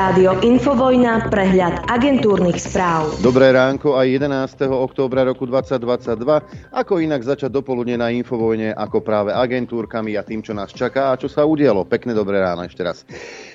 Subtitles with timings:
[0.00, 3.20] Rádio Infovojna, prehľad agentúrnych správ.
[3.20, 4.08] Dobré ránko aj
[4.56, 4.72] 11.
[4.72, 6.72] októbra roku 2022.
[6.72, 11.20] Ako inak začať dopoludne na Infovojne ako práve agentúrkami a tým, čo nás čaká a
[11.20, 11.84] čo sa udialo.
[11.84, 13.04] Pekné dobré ráno ešte raz.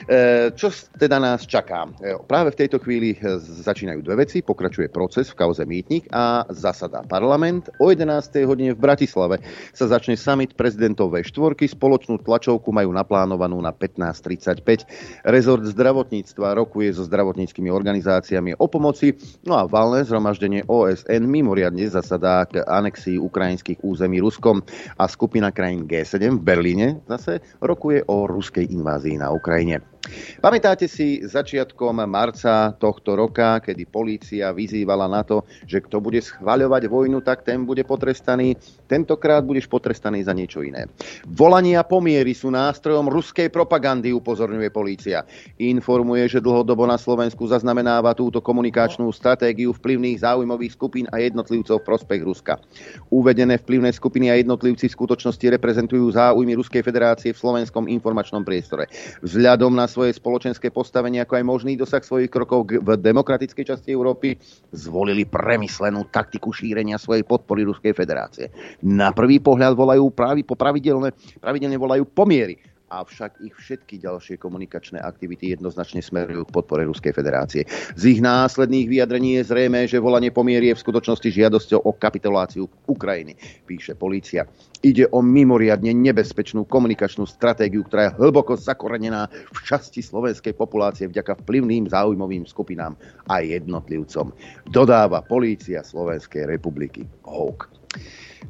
[0.06, 1.90] E, čo teda nás čaká?
[1.98, 4.46] E, práve v tejto chvíli e, začínajú dve veci.
[4.46, 7.74] Pokračuje proces v kauze Mýtnik a zasadá parlament.
[7.82, 8.06] O 11.
[8.46, 9.42] hodine v Bratislave
[9.74, 11.58] sa začne summit prezidentov V4.
[11.74, 15.26] Spoločnú tlačovku majú naplánovanú na 15.35.
[15.26, 19.16] Rezort zdravotníctva zdravotníctva rokuje so zdravotníckými organizáciami o pomoci,
[19.48, 24.60] no a valné zhromaždenie OSN mimoriadne zasadá k anexii ukrajinských území Ruskom
[25.00, 29.95] a skupina krajín G7 v Berlíne zase rokuje o ruskej invázii na Ukrajine.
[30.40, 36.84] Pamätáte si začiatkom marca tohto roka, kedy polícia vyzývala na to, že kto bude schvaľovať
[36.86, 38.58] vojnu, tak ten bude potrestaný.
[38.86, 40.86] Tentokrát budeš potrestaný za niečo iné.
[41.26, 45.26] Volania pomiery sú nástrojom ruskej propagandy, upozorňuje polícia.
[45.58, 51.88] Informuje, že dlhodobo na Slovensku zaznamenáva túto komunikačnú stratégiu vplyvných záujmových skupín a jednotlivcov v
[51.88, 52.62] prospech Ruska.
[53.10, 58.86] Uvedené vplyvné skupiny a jednotlivci v skutočnosti reprezentujú záujmy Ruskej federácie v slovenskom informačnom priestore.
[59.26, 64.36] Vzhľadom na svoje spoločenské postavenie, ako aj možný dosah svojich krokov v demokratickej časti Európy,
[64.76, 68.52] zvolili premyslenú taktiku šírenia svojej podpory Ruskej federácie.
[68.84, 75.02] Na prvý pohľad volajú právi, po pravidelne, pravidelne volajú pomiery avšak ich všetky ďalšie komunikačné
[75.02, 77.66] aktivity jednoznačne smerujú k podpore Ruskej federácie.
[77.98, 83.34] Z ich následných vyjadrení je zrejme, že volanie pomierie v skutočnosti žiadosťou o kapituláciu Ukrajiny,
[83.66, 84.46] píše polícia.
[84.86, 91.42] Ide o mimoriadne nebezpečnú komunikačnú stratégiu, ktorá je hlboko zakorenená v časti slovenskej populácie vďaka
[91.42, 92.94] vplyvným záujmovým skupinám
[93.26, 94.30] a jednotlivcom.
[94.70, 97.02] Dodáva polícia Slovenskej republiky.
[97.26, 97.66] HOK.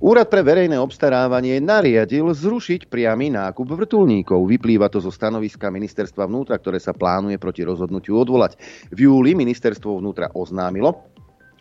[0.03, 4.43] Úrad pre verejné obstarávanie nariadil zrušiť priamy nákup vrtulníkov.
[4.43, 8.59] Vyplýva to zo stanoviska ministerstva vnútra, ktoré sa plánuje proti rozhodnutiu odvolať.
[8.91, 11.14] V júli ministerstvo vnútra oznámilo,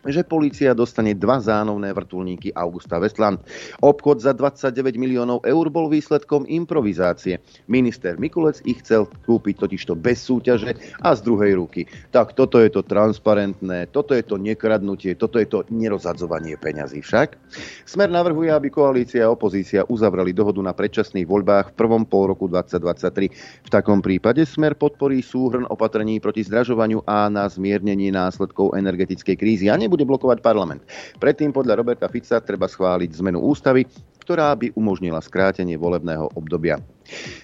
[0.09, 3.41] že polícia dostane dva zánovné vrtulníky Augusta Westland.
[3.81, 7.39] Obchod za 29 miliónov eur bol výsledkom improvizácie.
[7.69, 11.87] Minister Mikulec ich chcel kúpiť totižto bez súťaže a z druhej ruky.
[12.11, 17.39] Tak toto je to transparentné, toto je to nekradnutie, toto je to nerozadzovanie peňazí však.
[17.87, 22.51] Smer navrhuje, aby koalícia a opozícia uzavrali dohodu na predčasných voľbách v prvom pol roku
[22.51, 23.31] 2023.
[23.65, 29.65] V takom prípade Smer podporí súhrn opatrení proti zdražovaniu a na zmiernenie následkov energetickej krízy
[29.71, 30.83] a nebude nebude blokovať parlament.
[31.23, 33.87] Predtým podľa Roberta Fica treba schváliť zmenu ústavy,
[34.19, 36.75] ktorá by umožnila skrátenie volebného obdobia.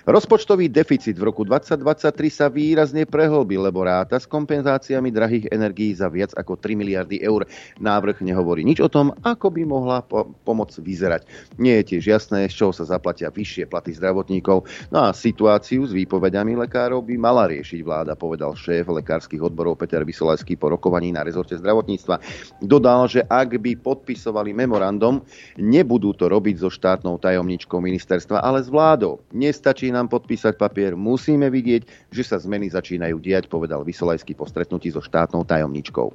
[0.10, 6.10] Rozpočtový deficit v roku 2023 sa výrazne prehlbil, lebo ráta s kompenzáciami drahých energií za
[6.10, 7.46] viac ako 3 miliardy eur.
[7.78, 11.30] Návrh nehovorí nič o tom, ako by mohla po- pomoc vyzerať.
[11.62, 14.66] Nie je tiež jasné, z čoho sa zaplatia vyššie platy zdravotníkov.
[14.90, 20.02] No a situáciu s výpovediami lekárov by mala riešiť vláda, povedal šéf lekárskych odborov Peter
[20.02, 22.18] Vysolajský po rokovaní na rezorte zdravotníctva.
[22.66, 25.22] Dodal, že ak by podpisovali memorandum,
[25.62, 29.22] nebudú to robiť so štátnou tajomničkou ministerstva, ale s vládou.
[29.36, 34.48] Nie Nestačí nám podpísať papier, musíme vidieť, že sa zmeny začínajú diať, povedal Vysolajský po
[34.48, 36.08] stretnutí so štátnou tajomničkou.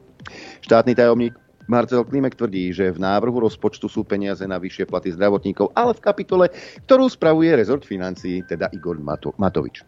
[0.65, 1.37] Štátny tajomník
[1.69, 6.01] Marcel Klimek tvrdí, že v návrhu rozpočtu sú peniaze na vyššie platy zdravotníkov, ale v
[6.01, 6.49] kapitole,
[6.89, 9.85] ktorú spravuje rezort financií, teda Igor Mato- Matovič.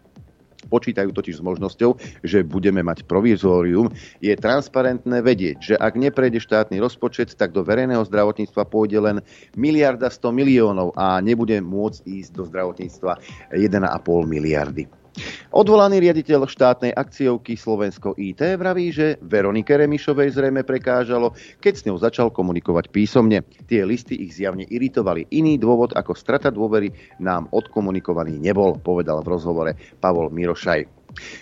[0.67, 1.95] Počítajú totiž s možnosťou,
[2.27, 3.95] že budeme mať provizórium.
[4.19, 9.17] Je transparentné vedieť, že ak neprejde štátny rozpočet, tak do verejného zdravotníctva pôjde len
[9.55, 13.23] miliarda 100 miliónov a nebude môcť ísť do zdravotníctva
[13.55, 13.79] 1,5
[14.27, 14.98] miliardy.
[15.49, 21.97] Odvolaný riaditeľ štátnej akciovky Slovensko IT vraví, že Veronike Remišovej zrejme prekážalo, keď s ňou
[21.97, 23.43] začal komunikovať písomne.
[23.65, 25.27] Tie listy ich zjavne iritovali.
[25.33, 30.98] Iný dôvod ako strata dôvery nám odkomunikovaný nebol, povedal v rozhovore Pavol Mirošaj.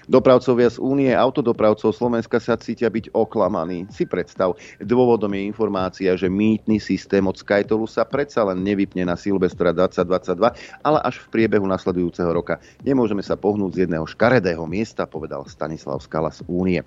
[0.06, 3.91] Dopravcovia z Únie autodopravcov Slovenska sa cítia byť oklamaní.
[3.91, 9.19] Si predstav, dôvodom je informácia, že mýtny systém od Skytolu sa predsa len nevypne na
[9.19, 12.62] Silvestra 2022, ale až v priebehu nasledujúceho roka.
[12.87, 16.80] Nemôžeme sa pohnúť z jedného škaredého miesta, povedal Stanislav Skala z Únie.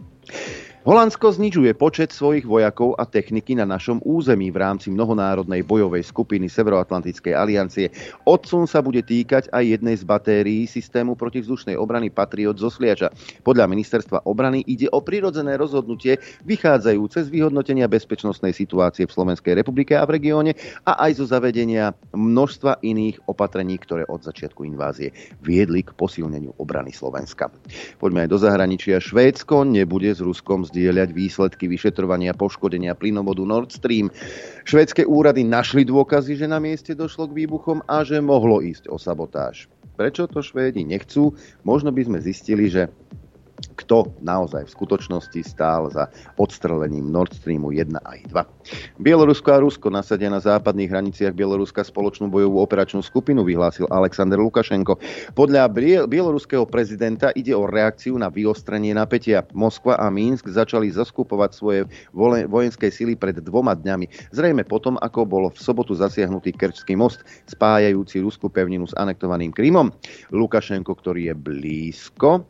[0.87, 6.47] Holandsko znižuje počet svojich vojakov a techniky na našom území v rámci mnohonárodnej bojovej skupiny
[6.47, 7.91] Severoatlantickej aliancie.
[8.23, 13.11] Odsun sa bude týkať aj jednej z batérií systému protivzdušnej obrany Patriot zo Sliača.
[13.43, 16.15] Podľa ministerstva obrany ide o prirodzené rozhodnutie
[16.47, 20.55] vychádzajúce z vyhodnotenia bezpečnostnej situácie v Slovenskej republike a v regióne
[20.87, 25.11] a aj zo zavedenia množstva iných opatrení, ktoré od začiatku invázie
[25.43, 27.51] viedli k posilneniu obrany Slovenska.
[27.99, 29.03] Poďme aj do zahraničia.
[29.03, 34.13] Švédsko nebude s Ruskom zdieľať výsledky vyšetrovania poškodenia plynovodu Nord Stream.
[34.63, 39.01] Švedské úrady našli dôkazy, že na mieste došlo k výbuchom a že mohlo ísť o
[39.01, 39.65] sabotáž.
[39.99, 41.35] Prečo to Švédi nechcú?
[41.67, 42.87] Možno by sme zistili, že
[43.79, 48.99] kto naozaj v skutočnosti stál za odstrelením Nord Streamu 1 a 2.
[48.99, 54.99] Bielorusko a Rusko nasadia na západných hraniciach Bieloruska spoločnú bojovú operačnú skupinu, vyhlásil Aleksandr Lukašenko.
[55.31, 55.71] Podľa
[56.11, 59.47] bieloruského prezidenta ide o reakciu na vyostrenie napätia.
[59.55, 61.87] Moskva a Minsk začali zaskupovať svoje
[62.51, 64.35] vojenské sily pred dvoma dňami.
[64.35, 69.93] Zrejme potom, ako bol v sobotu zasiahnutý Kerčský most, spájajúci Rusku pevninu s anektovaným Krymom.
[70.35, 72.43] Lukašenko, ktorý je blízko,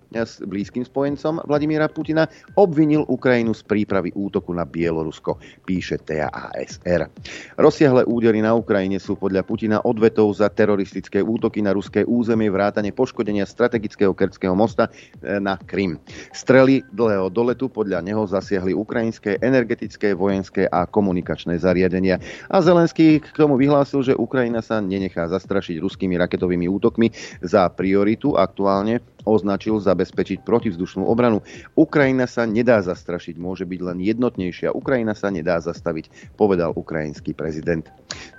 [0.48, 2.26] blízkym spojencom Vladimíra Putina,
[2.56, 5.38] obvinil Ukrajinu z prípravy útoku na Bielorusko,
[5.68, 7.12] píše TASR.
[7.60, 12.96] Rozsiahle údery na Ukrajine sú podľa Putina odvetou za teroristické útoky na ruské územie vrátane
[12.96, 16.00] poškodenia strategického Kerčského mosta e, na Krym.
[16.32, 22.22] Strely dlhého doletu podľa neho zasiahli ukrajinské energetické, vojenské a komunikačné zariadenia.
[22.48, 27.12] A Zelenský k tomu vyhlásil, že Ukrajina sa nenechá zastrašiť ruskými raketovými útokmi
[27.44, 31.46] za prioritu aktuálne označil zabezpečiť protivzdušnú obranu.
[31.78, 34.74] Ukrajina sa nedá zastrašiť, môže byť len jednotnejšia.
[34.74, 37.86] Ukrajina sa nedá zastaviť, povedal ukrajinský prezident.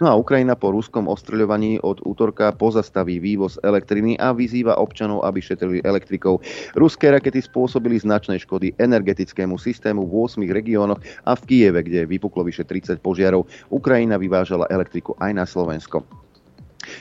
[0.03, 5.39] No a Ukrajina po ruskom ostreľovaní od útorka pozastaví vývoz elektriny a vyzýva občanov, aby
[5.39, 6.43] šetrili elektrikou.
[6.75, 12.43] Ruské rakety spôsobili značné škody energetickému systému v 8 regiónoch a v Kieve, kde vypuklo
[12.43, 13.47] vyše 30 požiarov.
[13.71, 16.03] Ukrajina vyvážala elektriku aj na Slovensko.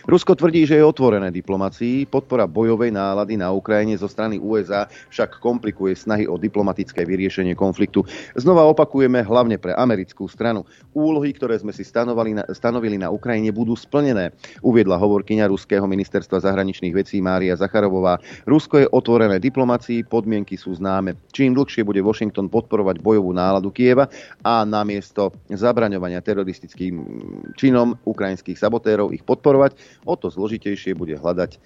[0.07, 2.07] Rusko tvrdí, že je otvorené diplomácii.
[2.09, 8.03] Podpora bojovej nálady na Ukrajine zo strany USA však komplikuje snahy o diplomatické vyriešenie konfliktu.
[8.35, 10.67] Znova opakujeme hlavne pre americkú stranu.
[10.91, 14.35] Úlohy, ktoré sme si stanovali na, stanovili na Ukrajine, budú splnené,
[14.65, 18.19] uviedla hovorkyňa Ruského ministerstva zahraničných vecí Mária Zacharovová.
[18.49, 21.15] Rusko je otvorené diplomácii, podmienky sú známe.
[21.31, 24.09] Čím dlhšie bude Washington podporovať bojovú náladu Kieva
[24.43, 26.95] a namiesto zabraňovania teroristickým
[27.55, 29.68] činom ukrajinských sabotérov ich podporovať,
[30.05, 31.59] o to zložitejšie bude hľadať, e,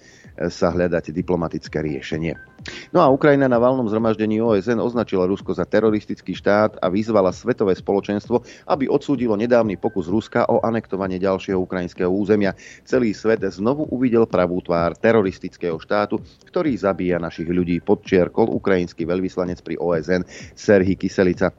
[0.48, 2.53] sa hľadať diplomatické riešenie.
[2.92, 7.76] No a Ukrajina na valnom zhromaždení OSN označila Rusko za teroristický štát a vyzvala svetové
[7.76, 8.40] spoločenstvo,
[8.70, 12.56] aby odsúdilo nedávny pokus Ruska o anektovanie ďalšieho ukrajinského územia.
[12.88, 19.60] Celý svet znovu uvidel pravú tvár teroristického štátu, ktorý zabíja našich ľudí, podčiarkol ukrajinský veľvyslanec
[19.60, 20.24] pri OSN
[20.56, 21.52] Serhii Kyselica.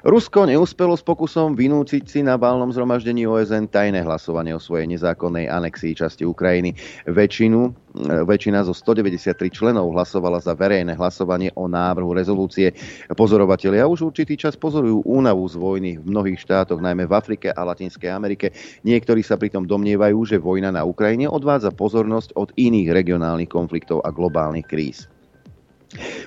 [0.00, 5.52] Rusko neúspelo s pokusom vynúciť si na válnom zhromaždení OSN tajné hlasovanie o svojej nezákonnej
[5.52, 6.72] anexii časti Ukrajiny.
[7.04, 12.72] Väčšinu, väčšina zo 193 členov hlasovala za verejné hlasovanie o návrhu rezolúcie.
[13.10, 17.66] Pozorovatelia už určitý čas pozorujú únavu z vojny v mnohých štátoch, najmä v Afrike a
[17.66, 18.54] Latinskej Amerike.
[18.86, 24.14] Niektorí sa pritom domnievajú, že vojna na Ukrajine odvádza pozornosť od iných regionálnych konfliktov a
[24.14, 25.10] globálnych kríz.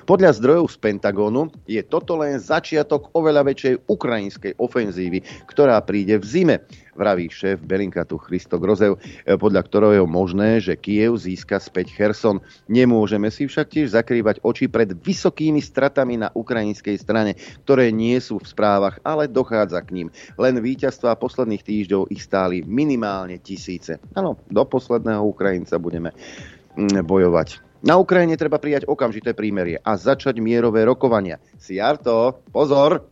[0.04, 6.24] Podľa zdrojov z Pentagónu je toto len začiatok oveľa väčšej ukrajinskej ofenzívy, ktorá príde v
[6.28, 6.56] zime,
[6.92, 12.44] vraví šéf Belinkatu Christo Grozev, podľa ktorého je možné, že Kiev získa späť Kherson.
[12.68, 17.32] Nemôžeme si však tiež zakrývať oči pred vysokými stratami na ukrajinskej strane,
[17.64, 20.08] ktoré nie sú v správach, ale dochádza k ním.
[20.36, 23.96] Len víťazstva posledných týždňov ich stáli minimálne tisíce.
[24.12, 26.12] Áno, do posledného Ukrajinca budeme
[26.76, 27.73] mm, bojovať.
[27.84, 31.36] Na Ukrajine treba prijať okamžité prímerie a začať mierové rokovania.
[31.60, 33.04] Siarto, pozor,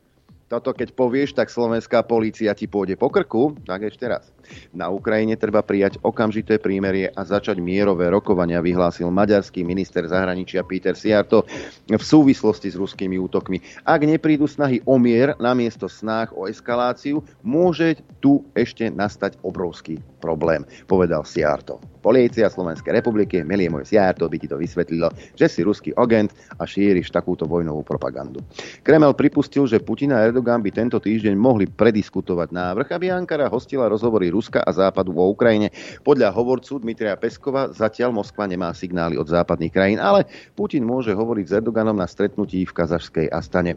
[0.49, 4.33] toto keď povieš, tak slovenská polícia ti pôjde po krku, tak ešte raz.
[4.73, 10.97] Na Ukrajine treba prijať okamžité prímerie a začať mierové rokovania, vyhlásil maďarský minister zahraničia Peter
[10.99, 11.44] Siarto
[11.89, 13.63] v súvislosti s ruskými útokmi.
[13.87, 20.63] Ak neprídu snahy o mier namiesto snách o eskaláciu, môže tu ešte nastať obrovský problém,
[20.87, 21.82] povedal Siarto.
[22.03, 26.67] Polícia Slovenskej republiky, milie môj Siarto, by ti to vysvetlilo, že si ruský agent a
[26.67, 28.43] šíriš takúto vojnovú propagandu.
[28.82, 33.87] Kreml pripustil, že Putin a Erdogan by tento týždeň mohli prediskutovať návrh, aby Ankara hostila
[33.87, 35.69] rozhovory Ruska a Západu vo Ukrajine.
[36.01, 40.24] Podľa hovorcu Dmitria Peskova zatiaľ Moskva nemá signály od západných krajín, ale
[40.56, 43.77] Putin môže hovoriť s Erdoganom na stretnutí v kazašskej Astane.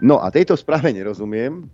[0.00, 1.68] No a tejto správe nerozumiem,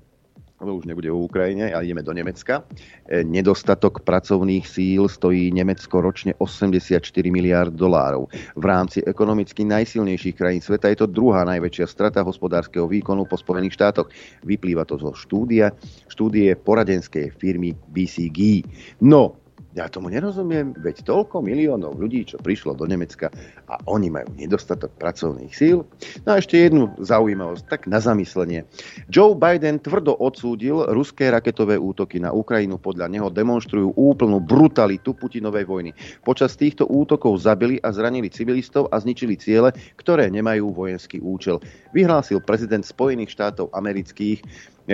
[0.63, 2.63] lebo už nebude v Ukrajine, ale ideme do Nemecka.
[3.11, 7.03] E, nedostatok pracovných síl stojí Nemecko ročne 84
[7.35, 8.31] miliard dolárov.
[8.55, 13.75] V rámci ekonomicky najsilnejších krajín sveta je to druhá najväčšia strata hospodárskeho výkonu po Spojených
[13.75, 14.07] štátoch.
[14.47, 15.75] Vyplýva to zo štúdia,
[16.07, 18.63] štúdie poradenskej firmy BCG.
[19.03, 19.42] No,
[19.73, 23.33] ja tomu nerozumiem, veď toľko miliónov ľudí, čo prišlo do Nemecka
[23.73, 25.89] a oni majú nedostatok pracovných síl.
[26.29, 28.69] No a ešte jednu zaujímavosť, tak na zamyslenie.
[29.09, 32.77] Joe Biden tvrdo odsúdil ruské raketové útoky na Ukrajinu.
[32.77, 35.91] Podľa neho demonstrujú úplnú brutalitu Putinovej vojny.
[36.21, 41.65] Počas týchto útokov zabili a zranili civilistov a zničili ciele, ktoré nemajú vojenský účel.
[41.97, 44.45] Vyhlásil prezident Spojených štátov amerických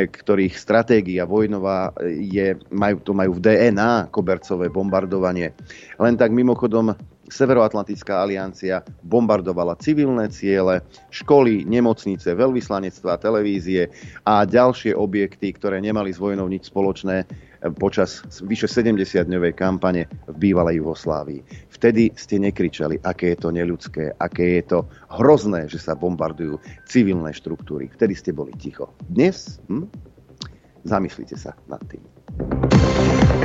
[0.06, 5.50] ktorých stratégia vojnová je, majú, to majú v DNA kobercové bombardovanie.
[5.98, 6.94] Len tak mimochodom,
[7.28, 10.80] Severoatlantická aliancia bombardovala civilné ciele,
[11.12, 13.92] školy, nemocnice, veľvyslanectvá, televízie
[14.24, 17.28] a ďalšie objekty, ktoré nemali s vojnou nič spoločné
[17.76, 21.67] počas vyše 70-dňovej kampane v bývalej Jugoslávii.
[21.78, 24.78] Vtedy ste nekričali, aké je to neľudské, aké je to
[25.14, 26.58] hrozné, že sa bombardujú
[26.90, 27.86] civilné štruktúry.
[27.94, 28.90] Vtedy ste boli ticho.
[29.06, 29.62] Dnes?
[29.70, 29.86] Hm?
[30.82, 32.02] Zamyslite sa nad tým.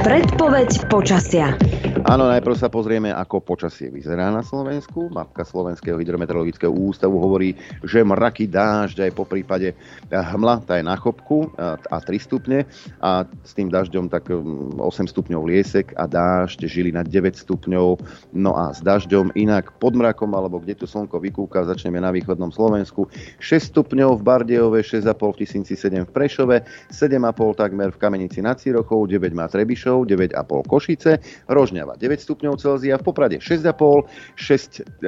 [0.03, 1.55] Predpoveď počasia.
[2.03, 5.07] Áno, najprv sa pozrieme, ako počasie vyzerá na Slovensku.
[5.07, 9.71] Mapka Slovenského hydrometeorologického ústavu hovorí, že mraky dážď aj po prípade
[10.11, 12.67] hmla, tá je na chopku a 3 stupne
[12.99, 18.03] a s tým dažďom tak 8 stupňov liesek a dážď žili na 9 stupňov.
[18.35, 22.51] No a s dažďom inak pod mrakom, alebo kde tu slnko vykúka, začneme na východnom
[22.51, 23.07] Slovensku.
[23.39, 28.59] 6 stupňov v Bardejove, 6,5 v Tisíci 7 v Prešove, 7,5 takmer v Kamenici nad
[28.83, 31.11] Cirochou, 9 má Trebišov, 9,5 Košice,
[31.47, 35.03] Rožňava Bratislava 9 stupňov Celzia, v Poprade 6,5, 6,5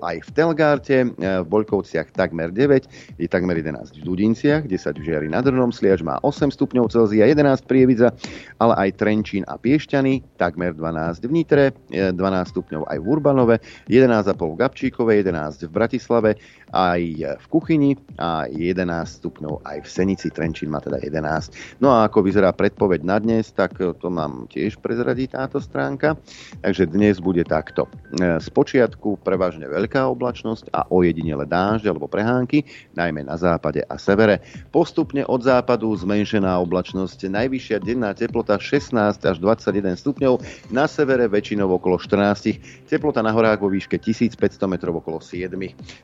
[0.00, 1.06] aj v Telgárte, e,
[1.44, 2.88] v Boľkovciach takmer 9,
[3.20, 7.28] je takmer 11 v Dudinciach, 10 v Žiari nad Hronom, Sliač má 8 stupňov Celzia,
[7.28, 8.12] 11 Prievidza,
[8.58, 13.56] ale aj Trenčín a Piešťany, takmer 12 v Nitre, 12 e, stupňov aj v Urbanove,
[13.88, 16.30] 11,5 v Gabčíkove, 11 v Bratislave,
[16.70, 17.02] aj
[17.42, 18.86] v Kuchyni a 11
[19.20, 21.82] stupňov aj v Senici, Trenčín má teda 11.
[21.82, 26.14] No a ako vyzerá predpoveď na dnes, tak to nám tiež prezradí táto stránka.
[26.62, 27.90] Takže dnes bude takto.
[28.14, 32.62] Z e, počiatku prevažne veľká oblačnosť a ojedinele dážď alebo prehánky,
[32.94, 34.44] najmä na západe a severe.
[34.70, 41.66] Postupne od západu zmenšená oblačnosť, najvyššia denná teplota 16 až 21 stupňov, na severe väčšinou
[41.80, 44.36] okolo 14, teplota na horách vo výške 1500
[44.68, 45.50] metrov okolo 7.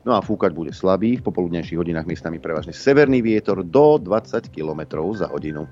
[0.02, 5.04] No a fúkať bude slabý, v popoludnejších hodinách miestami prevažne severný vietor do 20 km
[5.12, 5.68] za hodinu.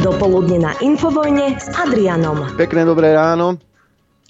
[0.00, 2.56] Dopoludne na Infovojne s Adrianom.
[2.56, 3.60] Pekné dobré ráno.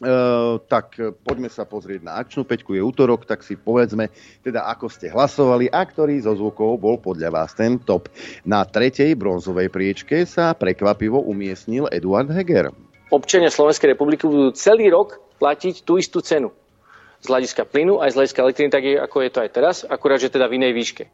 [0.02, 4.11] Uh, tak poďme sa pozrieť na akčnú peťku, je útorok, tak si povedzme,
[4.42, 8.11] teda ako ste hlasovali a ktorý zo zvukov bol podľa vás ten top.
[8.42, 12.75] Na tretej bronzovej priečke sa prekvapivo umiestnil Eduard Heger.
[13.14, 16.50] Občania Slovenskej republiky budú celý rok platiť tú istú cenu
[17.23, 20.19] z hľadiska plynu aj z hľadiska elektriny, tak je, ako je to aj teraz, akurát,
[20.19, 21.05] že teda v inej výške.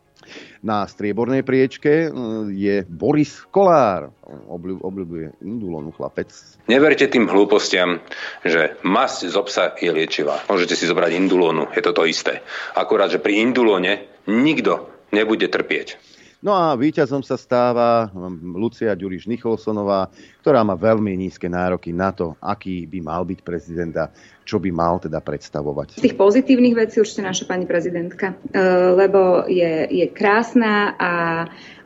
[0.60, 4.12] Na striebornej priečke mm, je Boris Kolár.
[4.58, 6.28] Obľúbuje indulonu chlapec.
[6.68, 8.02] Neverte tým hlúpostiam,
[8.44, 10.44] že masť z obsa je liečivá.
[10.50, 12.44] Môžete si zobrať indulónu, je to to isté.
[12.76, 16.17] Akurát, že pri indulóne nikto nebude trpieť.
[16.38, 20.06] No a víťazom sa stáva um, Lucia Ďuriš Nicholsonová,
[20.38, 24.06] ktorá má veľmi nízke nároky na to, aký by mal byť prezident a
[24.46, 25.98] čo by mal teda predstavovať.
[25.98, 28.62] Z tých pozitívnych vecí určite naša pani prezidentka, e,
[28.94, 31.12] lebo je, je krásna a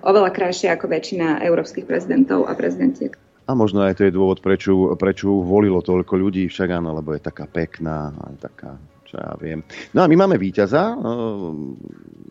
[0.04, 3.16] oveľa krajšia ako väčšina európskych prezidentov a prezidentiek.
[3.48, 7.24] A možno aj to je dôvod, prečo, prečo volilo toľko ľudí, však áno, lebo je
[7.24, 8.76] taká pekná, aj taká
[9.12, 9.60] čo ja viem.
[9.92, 10.96] No a my máme víťaza,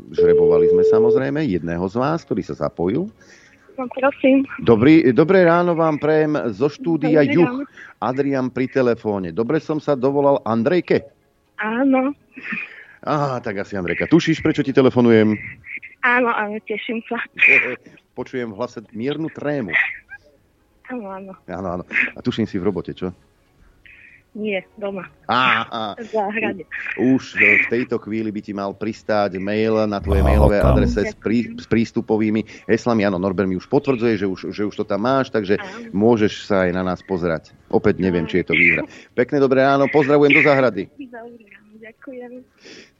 [0.09, 3.05] žrebovali sme samozrejme jedného z vás, ktorý sa zapojil.
[3.77, 4.43] No, prosím.
[4.65, 7.69] Dobrý, dobré ráno vám prejem zo štúdia Juch.
[8.01, 9.29] Adrian pri telefóne.
[9.29, 11.05] Dobre som sa dovolal Andrejke?
[11.61, 12.17] Áno.
[13.05, 14.09] Á, tak asi Andrejka.
[14.09, 15.37] Tušíš, prečo ti telefonujem?
[16.01, 17.21] Áno, áno, teším sa.
[18.17, 19.69] Počujem v hlase miernu trému.
[20.89, 21.33] Áno, áno.
[21.47, 21.83] Áno, áno.
[22.17, 23.13] A tuším si v robote, čo?
[24.31, 25.11] Nie, doma.
[25.27, 25.83] Á, á.
[25.99, 26.63] V záhrade.
[26.95, 31.51] Už v tejto chvíli by ti mal pristáť mail na tvoje mailové adrese s, prí,
[31.59, 33.03] s prístupovými heslami.
[33.03, 35.91] Áno, Norbert mi už potvrdzuje, že už, že už to tam máš, takže Áno.
[35.91, 37.51] môžeš sa aj na nás pozerať.
[37.67, 38.87] Opäť neviem, či je to výhra.
[39.11, 40.87] Pekné dobré ráno, pozdravujem do záhrady.
[41.91, 42.47] Ďakujem.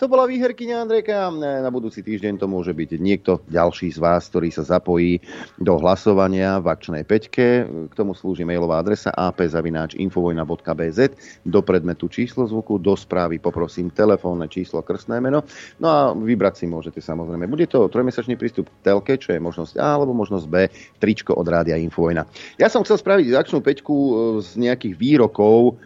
[0.04, 1.32] To bola výherkyňa Andrejka.
[1.40, 5.24] Na budúci týždeň to môže byť niekto ďalší z vás, ktorý sa zapojí
[5.56, 7.64] do hlasovania v akčnej peťke.
[7.88, 11.00] K tomu slúži mailová adresa ap.infovojna.bz
[11.48, 15.48] do predmetu číslo zvuku, do správy poprosím telefónne číslo, krstné meno.
[15.80, 17.48] No a vybrať si môžete samozrejme.
[17.48, 20.68] Bude to trojmesačný prístup k telke, čo je možnosť A alebo možnosť B,
[21.00, 22.28] tričko od rádia Infovojna.
[22.60, 24.12] Ja som chcel spraviť akčnú peťku e,
[24.44, 25.80] z nejakých výrokov,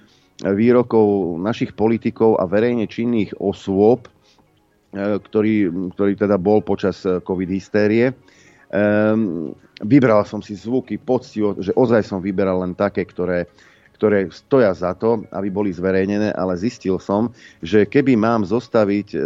[0.43, 4.09] výrokov našich politikov a verejne činných osôb, e,
[5.21, 8.11] ktorý, ktorý teda bol počas e, covid hystérie.
[8.75, 13.47] Um, vybral som si zvuky, poctivo, že ozaj som vyberal len také, ktoré,
[13.95, 17.31] ktoré stoja za to, aby boli zverejnené, ale zistil som,
[17.63, 19.17] že keby mám zostaviť e,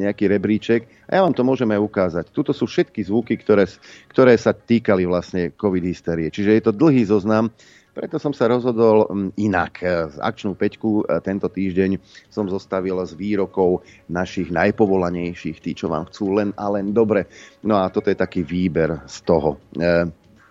[0.00, 0.80] nejaký rebríček,
[1.12, 3.68] a ja vám to môžeme ukázať, tuto sú všetky zvuky, ktoré,
[4.08, 6.32] ktoré sa týkali vlastne covid hystérie.
[6.32, 7.52] Čiže je to dlhý zoznam,
[7.98, 9.82] preto som sa rozhodol mm, inak.
[9.82, 11.98] Z akčnú peťku e, tento týždeň
[12.30, 17.26] som zostavil z výrokov našich najpovolanejších, tí, čo vám chcú len a len dobre.
[17.66, 19.58] No a toto je taký výber z toho.
[19.74, 20.06] E,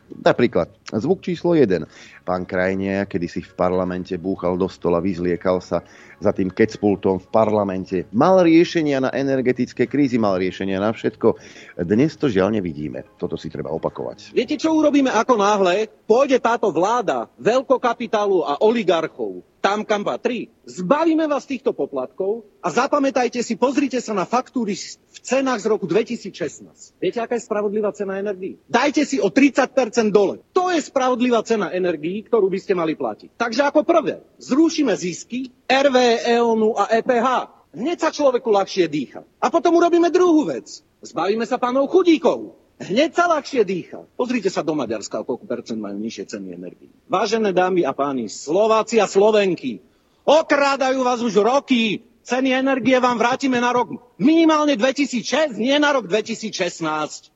[0.08, 1.84] Napríklad zvuk číslo 1.
[2.24, 5.84] Pán Krajne, kedy si v parlamente búchal do stola, vyzliekal sa
[6.18, 7.98] za tým kecpultom v parlamente.
[8.16, 11.38] Mal riešenia na energetické krízy, mal riešenia na všetko.
[11.84, 13.04] Dnes to žiaľ nevidíme.
[13.20, 14.34] Toto si treba opakovať.
[14.34, 15.92] Viete, čo urobíme ako náhle?
[16.08, 20.48] Pôjde táto vláda veľkokapitálu a oligarchov tam, kam patrí.
[20.64, 25.84] Zbavíme vás týchto poplatkov a zapamätajte si, pozrite sa na faktúry v cenách z roku
[25.84, 26.96] 2016.
[27.04, 28.56] Viete, aká je spravodlivá cena energií?
[28.72, 29.68] Dajte si o 30%
[30.16, 30.40] dole.
[30.56, 33.36] To je spravodlivá cena energií, ktorú by ste mali platiť.
[33.36, 35.96] Takže ako prvé, zrušíme zisky RV,
[36.32, 37.28] EONu a EPH.
[37.76, 39.28] Hneď sa človeku ľahšie dýcha.
[39.44, 40.80] A potom urobíme druhú vec.
[41.04, 42.56] Zbavíme sa pánov chudíkov.
[42.78, 44.06] Hneď sa ľahšie dýcha.
[44.14, 46.94] Pozrite sa do Maďarska, koľko percent majú nižšie ceny energii.
[47.10, 49.82] Vážené dámy a páni, Slováci a Slovenky,
[50.22, 52.06] okrádajú vás už roky.
[52.28, 57.34] Ceny energie vám vrátime na rok minimálne 2006, nie na rok 2016.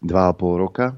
[0.00, 0.94] Dva a pol roka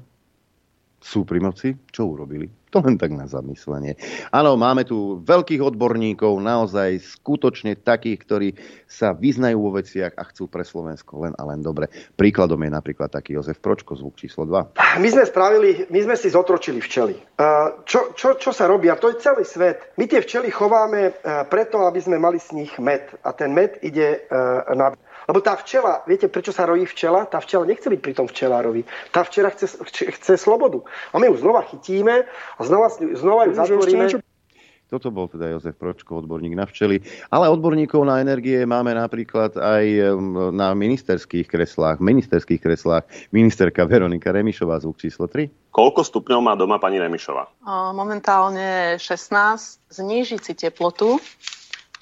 [1.01, 1.75] sú pri moci.
[1.89, 2.58] Čo urobili?
[2.69, 3.97] To len tak na zamyslenie.
[4.29, 8.49] Áno, máme tu veľkých odborníkov, naozaj skutočne takých, ktorí
[8.85, 11.89] sa vyznajú vo veciach a chcú pre Slovensko len a len dobre.
[12.13, 15.01] Príkladom je napríklad taký Jozef Pročko, zvuk číslo 2.
[15.01, 17.17] My sme spravili, my sme si zotročili včely.
[17.89, 18.85] Čo, čo, čo sa robí?
[18.93, 19.97] A to je celý svet.
[19.97, 21.17] My tie včely chováme
[21.49, 23.01] preto, aby sme mali z nich med.
[23.25, 24.29] A ten med ide
[24.77, 24.93] na
[25.29, 27.29] lebo tá včela, viete, prečo sa rojí včela?
[27.29, 28.81] Tá včela nechce byť pri tom včelárovi.
[29.13, 30.81] Tá včela chce, chce slobodu.
[31.13, 32.25] A my ju znova chytíme
[32.57, 34.25] a znova, znova ju zatvoríme.
[34.89, 37.05] Toto bol teda Jozef Pročko, odborník na včely.
[37.29, 39.85] Ale odborníkov na energie máme napríklad aj
[40.49, 42.01] na ministerských kreslách.
[42.01, 45.69] Ministerských kreslách ministerka Veronika Remišová, zvuk číslo 3.
[45.69, 47.53] Koľko stupňov má doma pani Remišová?
[47.93, 49.93] Momentálne 16.
[49.93, 51.21] Znížiť si teplotu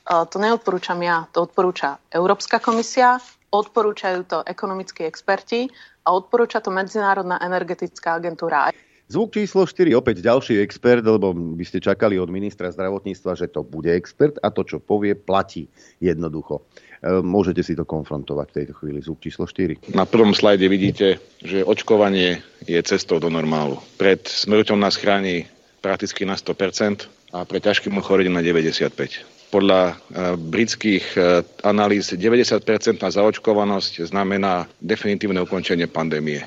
[0.07, 3.19] to neodporúčam ja, to odporúča Európska komisia,
[3.51, 5.67] odporúčajú to ekonomickí experti
[6.07, 8.71] a odporúča to Medzinárodná energetická agentúra.
[9.07, 13.63] Zvuk číslo 4, opäť ďalší expert, lebo by ste čakali od ministra zdravotníctva, že to
[13.63, 15.71] bude expert a to, čo povie, platí
[16.03, 16.67] jednoducho.
[16.99, 18.99] E, môžete si to konfrontovať v tejto chvíli.
[18.99, 19.95] Zvuk číslo 4.
[19.95, 23.79] Na prvom slajde vidíte, že očkovanie je cestou do normálu.
[23.95, 25.47] Pred smrťou nás chráni
[25.79, 29.93] prakticky na 100% a pre ťažkým ochorením na 95% podľa e,
[30.35, 31.19] britských e,
[31.63, 32.63] analýz 90%
[32.99, 36.43] zaočkovanosť znamená definitívne ukončenie pandémie.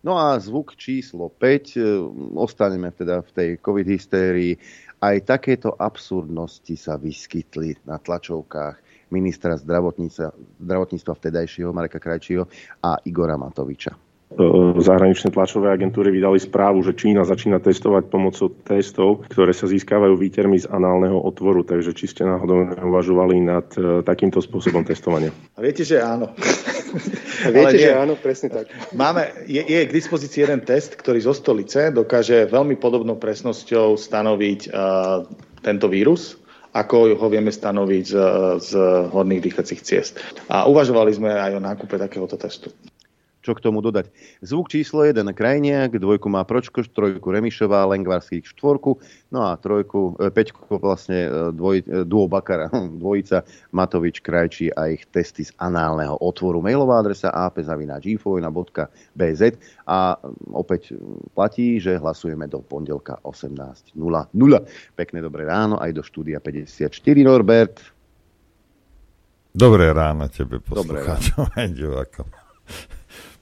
[0.00, 1.80] No a zvuk číslo 5, e,
[2.36, 4.56] ostaneme teda v tej covid hystérii.
[5.00, 12.46] Aj takéto absurdnosti sa vyskytli na tlačovkách ministra zdravotníctva, vtedajšieho Mareka Krajčího
[12.84, 14.09] a Igora Matoviča.
[14.30, 14.46] E,
[14.78, 20.54] zahraničné tlačové agentúry vydali správu, že Čína začína testovať pomocou testov, ktoré sa získavajú výtermi
[20.54, 21.66] z análneho otvoru.
[21.66, 25.34] Takže či ste náhodou neuvažovali nad e, takýmto spôsobom testovania?
[25.58, 26.30] A viete, že áno.
[27.40, 27.86] Viete, nie.
[27.88, 28.68] že áno, presne tak.
[28.92, 34.60] Máme, je, je k dispozícii jeden test, ktorý zo stolice dokáže veľmi podobnou presnosťou stanoviť
[34.68, 35.24] uh,
[35.64, 36.36] tento vírus
[36.70, 38.14] ako ho vieme stanoviť z,
[38.62, 38.70] z
[39.10, 40.22] horných dýchacích ciest.
[40.46, 42.70] A uvažovali sme aj o nákupe takéhoto testu
[43.40, 44.12] čo k tomu dodať.
[44.44, 49.00] Zvuk číslo 1 Krajniak, dvojku má Pročko, trojku Remišová, Lengvarský štvorku,
[49.32, 52.68] no a trojku, e, peťku vlastne e, dvoj, e, duo Bakara,
[53.02, 53.40] dvojica
[53.72, 56.60] Matovič, Krajčí a ich testy z análneho otvoru.
[56.60, 59.42] Mailová adresa apzavináčinfovina.bz
[59.88, 60.20] a
[60.52, 60.92] opäť
[61.32, 63.96] platí, že hlasujeme do pondelka 18.00.
[64.94, 66.92] Pekné dobré ráno aj do štúdia 54
[67.24, 67.80] Norbert.
[69.50, 71.50] Dobré ráno tebe, poslucháčom.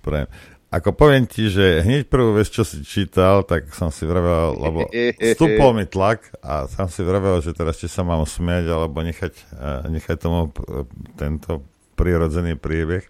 [0.08, 0.28] Prajem.
[0.68, 4.84] Ako poviem ti, že hneď prvú vec, čo si čítal, tak som si vravel, lebo
[5.32, 9.32] stúpol mi tlak a som si vravel, že teraz či sa mám smiať, alebo nechať,
[9.32, 10.52] eh, nechať tomu
[11.16, 11.64] tento
[11.96, 13.00] prirodzený priebeh.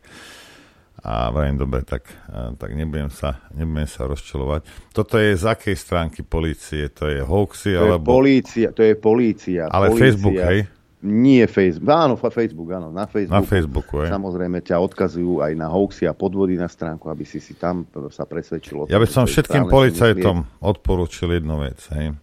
[1.03, 4.95] A vrajím, dobre, tak, eh, tak nebudem, sa, nebudem sa rozčelovať.
[4.95, 6.87] Toto je z akej stránky policie?
[6.95, 7.75] To je hoaxy?
[7.75, 8.07] To alebo...
[8.07, 9.67] je polícia, to je polícia.
[9.67, 10.03] Ale polícia.
[10.07, 10.78] Facebook, hej?
[10.99, 13.39] Nie Facebook, áno, Facebook, áno, na Facebooku.
[13.39, 14.11] Na Facebooku, je.
[14.11, 18.27] Samozrejme ťa odkazujú aj na hoaxy a podvody na stránku, aby si si tam sa
[18.27, 18.91] presvedčilo.
[18.91, 22.19] Ja by som všetkým policajtom odporúčil jednu vec, hej.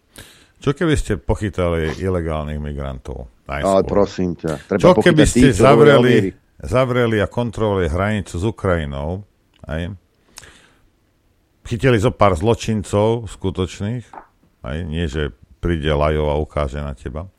[0.60, 3.32] Čo keby ste pochytali ilegálnych migrantov?
[3.48, 3.70] Najskôr.
[3.70, 4.52] Ale prosím ťa.
[4.68, 9.24] Treba Čo keby ste tých, zavreli, zavreli a kontrolovali hranicu s Ukrajinou,
[9.72, 9.96] hej?
[11.64, 14.04] Chytili zo pár zločincov skutočných,
[14.68, 14.78] hej?
[14.84, 15.32] nie že
[15.64, 17.32] príde Lajo a ukáže na teba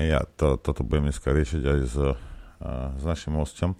[0.00, 1.96] ja to, toto budem dneska riešiť aj s,
[2.96, 3.76] s našim hostom.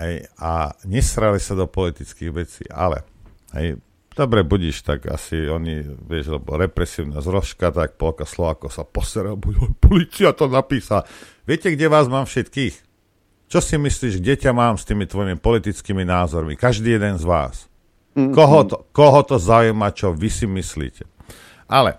[0.00, 3.04] Hej, a nesrali sa do politických vecí, ale
[3.52, 3.76] hej,
[4.16, 9.76] dobre budíš, tak asi oni, vieš, lebo represívna zrožka, tak polka Slováko sa posera, buď
[9.78, 11.04] policia to napísa.
[11.44, 12.90] Viete, kde vás mám všetkých?
[13.50, 16.54] Čo si myslíš, kde ťa mám s tými tvojimi politickými názormi?
[16.54, 17.66] Každý jeden z vás.
[18.14, 21.02] Mm, koho, to, koho to zaujíma, čo vy si myslíte.
[21.66, 21.98] Ale,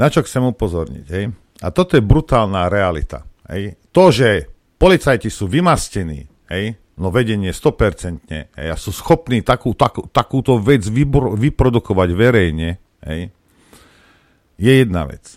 [0.00, 1.28] na čo chcem upozorniť, hej?
[1.60, 3.28] A toto je brutálna realita.
[3.44, 3.76] Hej?
[3.92, 4.48] To, že
[4.80, 6.80] policajti sú vymastení, hej?
[6.96, 8.68] no vedenie 100%, hej?
[8.72, 13.28] a sú schopní takú, takú, takúto vec vybr- vyprodukovať verejne, hej?
[14.56, 15.36] je jedna vec.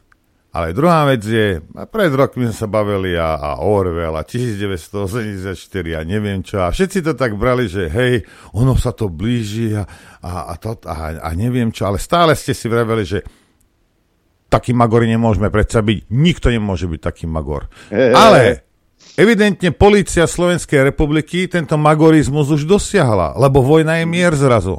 [0.53, 5.49] Ale druhá vec je, a pred rokmi sme sa bavili a, a Orwell a 1984
[5.97, 6.61] a neviem čo.
[6.61, 8.21] A všetci to tak brali, že hej,
[8.53, 9.81] ono sa to blíži a,
[10.21, 11.89] a, a, to, a, a neviem čo.
[11.89, 13.25] Ale stále ste si vraveli, že
[14.53, 16.13] taký magor nemôžeme predsa byť.
[16.13, 17.73] Nikto nemôže byť taký magor.
[17.89, 18.61] Ale
[19.17, 24.77] evidentne policia Slovenskej republiky tento magorizmus už dosiahla, lebo vojna je mier zrazu.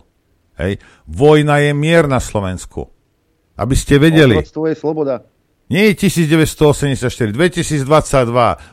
[0.55, 0.79] Hej.
[1.11, 2.87] Vojna je mier na Slovensku.
[3.59, 4.39] Aby ste vedeli.
[4.39, 5.15] Otroctvo je sloboda.
[5.65, 7.89] Nie je 1984, 2022,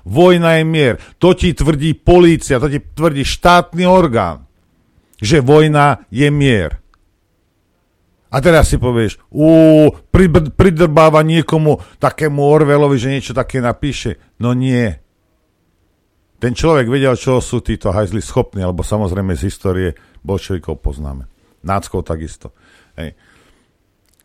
[0.03, 0.93] vojna je mier.
[1.23, 4.43] To ti tvrdí polícia, to ti tvrdí štátny orgán,
[5.15, 6.80] že vojna je mier.
[8.31, 9.91] A teraz si povieš, ú,
[10.55, 14.23] pridrbáva niekomu takému Orvelovi, že niečo také napíše.
[14.39, 14.87] No nie.
[16.39, 19.89] Ten človek vedel, čo sú títo hajzli schopní, alebo samozrejme z histórie
[20.23, 21.27] bolševikov poznáme.
[21.61, 22.55] Náckov takisto.
[22.95, 23.19] Hej.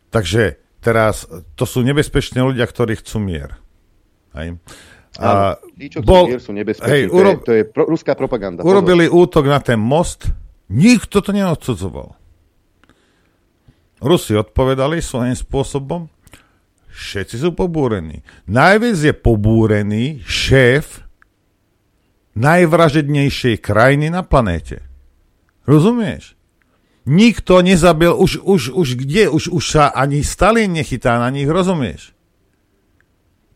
[0.07, 1.27] Takže teraz
[1.59, 3.59] to sú nebezpeční ľudia, ktorí chcú mier.
[4.33, 4.55] Hej.
[5.19, 6.89] A tí, čo bol, mier, sú nebezpeční.
[6.89, 8.63] Hej, urob, to, je, to je pro, ruská propaganda.
[8.63, 9.19] Urobili pozor.
[9.27, 10.31] útok na ten most,
[10.71, 12.15] nikto to neodsudzoval.
[13.97, 16.05] Rusi odpovedali svojím spôsobom,
[16.93, 18.21] všetci sú pobúrení.
[18.45, 21.01] Najviac je pobúrený šéf
[22.37, 24.85] najvražednejšej krajiny na planéte.
[25.65, 26.37] Rozumieš?
[27.07, 32.13] Nikto nezabil, už, už, už kde, už, už sa ani Stalin nechytá na nich, rozumieš?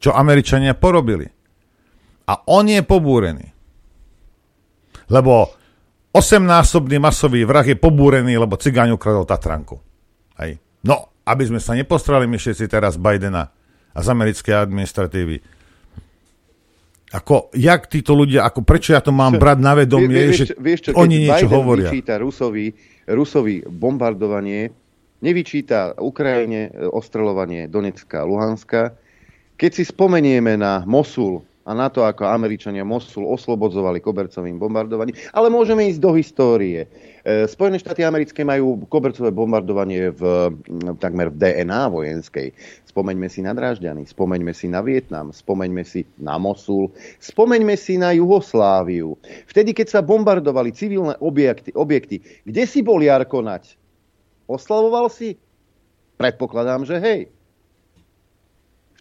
[0.01, 1.29] Čo Američania porobili.
[2.25, 3.53] A on je pobúrený.
[5.11, 5.51] Lebo
[6.15, 9.90] osemnásobný masový vrah je pobúrený, lebo cigáň ukradol Tatranku.
[10.41, 10.57] Hej.
[10.81, 13.53] No, aby sme sa nepostrali my všetci teraz Bidena
[13.93, 15.37] a z americkej administratívy.
[17.11, 20.79] Ako, jak títo ľudia, ako prečo ja to mám brať na vedomie, vieš, že vieš
[20.87, 21.91] čo, oni niečo Biden hovoria.
[22.15, 22.71] Rusovi,
[23.03, 24.71] Rusovi bombardovanie,
[25.19, 28.95] nevyčíta Ukrajine e, ostreľovanie Donecka a Luhanska.
[29.59, 35.47] Keď si spomenieme na Mosul a na to, ako Američania Mosul oslobodzovali kobercovým bombardovaním, ale
[35.47, 36.83] môžeme ísť do histórie.
[37.23, 40.51] E, Spojené štáty americké majú kobercové bombardovanie v,
[40.99, 42.51] takmer v DNA vojenskej.
[42.91, 46.91] Spomeňme si na Drážďany, spomeňme si na Vietnam, spomeňme si na Mosul,
[47.23, 49.15] spomeňme si na Jugosláviu.
[49.47, 53.39] Vtedy, keď sa bombardovali civilné objekty, objekty kde si bol Jarko?
[54.51, 55.39] Oslavoval si?
[56.19, 57.31] Predpokladám, že hej.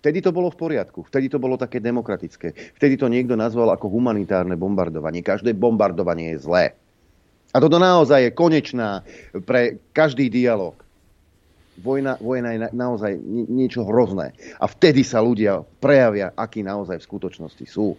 [0.00, 2.56] Vtedy to bolo v poriadku, vtedy to bolo také demokratické.
[2.80, 5.20] Vtedy to niekto nazval ako humanitárne bombardovanie.
[5.20, 6.64] Každé bombardovanie je zlé.
[7.52, 9.04] A toto naozaj je konečná
[9.44, 10.72] pre každý dialog.
[11.80, 13.12] Vojna, vojna je na, naozaj
[13.48, 14.32] niečo hrozné.
[14.56, 17.92] A vtedy sa ľudia prejavia, akí naozaj v skutočnosti sú.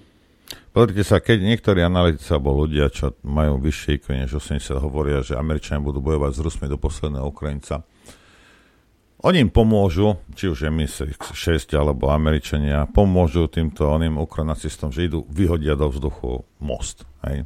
[0.73, 5.37] Pozrite sa, keď niektorí analytici alebo ľudia, čo majú vyššie IQ než 80, hovoria, že
[5.37, 7.85] Američania budú bojovať s Rusmi do posledného Ukrajinca,
[9.21, 15.77] oni im pomôžu, či už MI6 alebo Američania, pomôžu týmto oným ukronacistom, že idú, vyhodia
[15.77, 17.05] do vzduchu most.
[17.29, 17.45] Hej?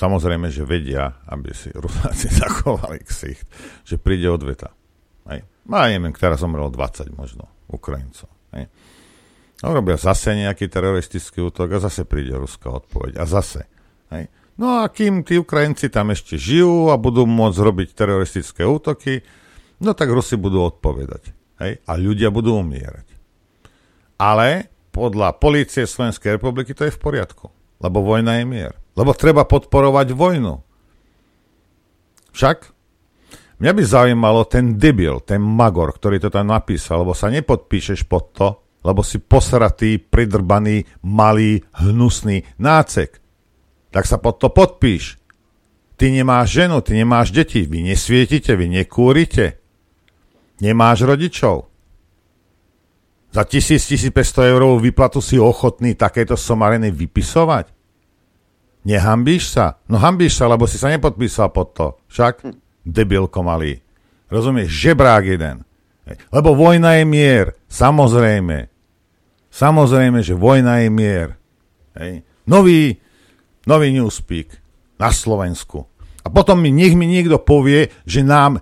[0.00, 3.44] Samozrejme, že vedia, aby si Rusáci zachovali ksicht,
[3.84, 4.72] že príde odveta.
[5.28, 5.44] Hej.
[5.68, 8.32] No a neviem, ktorá zomrelo 20 možno Ukrajincov.
[8.56, 8.72] Hej.
[9.60, 13.20] No, robia zase nejaký teroristický útok a zase príde ruská odpoveď.
[13.20, 13.68] A zase.
[14.08, 14.32] Hej.
[14.56, 19.20] No a kým tí Ukrajinci tam ešte žijú a budú môcť robiť teroristické útoky,
[19.80, 21.32] no tak Rusi budú odpovedať.
[21.60, 21.84] Hej.
[21.84, 23.04] A ľudia budú umierať.
[24.16, 27.52] Ale podľa policie Slovenskej republiky to je v poriadku.
[27.80, 28.72] Lebo vojna je mier.
[28.96, 30.60] Lebo treba podporovať vojnu.
[32.30, 32.58] Však
[33.60, 38.24] mňa by zaujímalo ten debil, ten magor, ktorý to tam napísal, lebo sa nepodpíšeš pod
[38.36, 38.48] to,
[38.80, 43.20] lebo si posratý, pridrbaný, malý, hnusný nácek.
[43.92, 45.20] Tak sa pod to podpíš.
[46.00, 49.59] Ty nemáš ženu, ty nemáš deti, vy nesvietite, vy nekúrite.
[50.60, 51.68] Nemáš rodičov.
[53.30, 57.70] Za 1000-1500 eurovú výplatu si ochotný takéto somariny vypisovať?
[58.84, 59.78] Nehambíš sa?
[59.86, 61.88] No hambíš sa, lebo si sa nepodpísal pod to.
[62.08, 62.34] Však?
[62.42, 62.56] Hm.
[62.84, 63.78] Debilko malý.
[64.32, 64.72] Rozumieš?
[64.72, 65.62] Žebrák jeden.
[66.34, 67.46] Lebo vojna je mier.
[67.70, 68.66] Samozrejme.
[69.50, 71.28] Samozrejme, že vojna je mier.
[71.98, 72.26] Hej.
[72.46, 72.98] Nový,
[73.66, 74.58] nový newspeak
[74.98, 75.86] na Slovensku.
[76.26, 78.58] A potom mi, nech mi niekto povie, že nám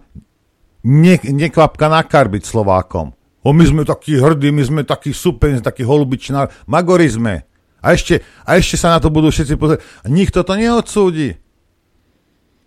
[0.84, 3.14] ne, nekvapka nakarbiť Slovákom.
[3.46, 6.50] O, my sme takí hrdí, my sme takí super, my sme takí holubičná.
[6.66, 7.46] Magorizme.
[7.78, 9.80] A ešte, a ešte sa na to budú všetci pozrieť.
[10.10, 11.38] Nikto to neodsúdi.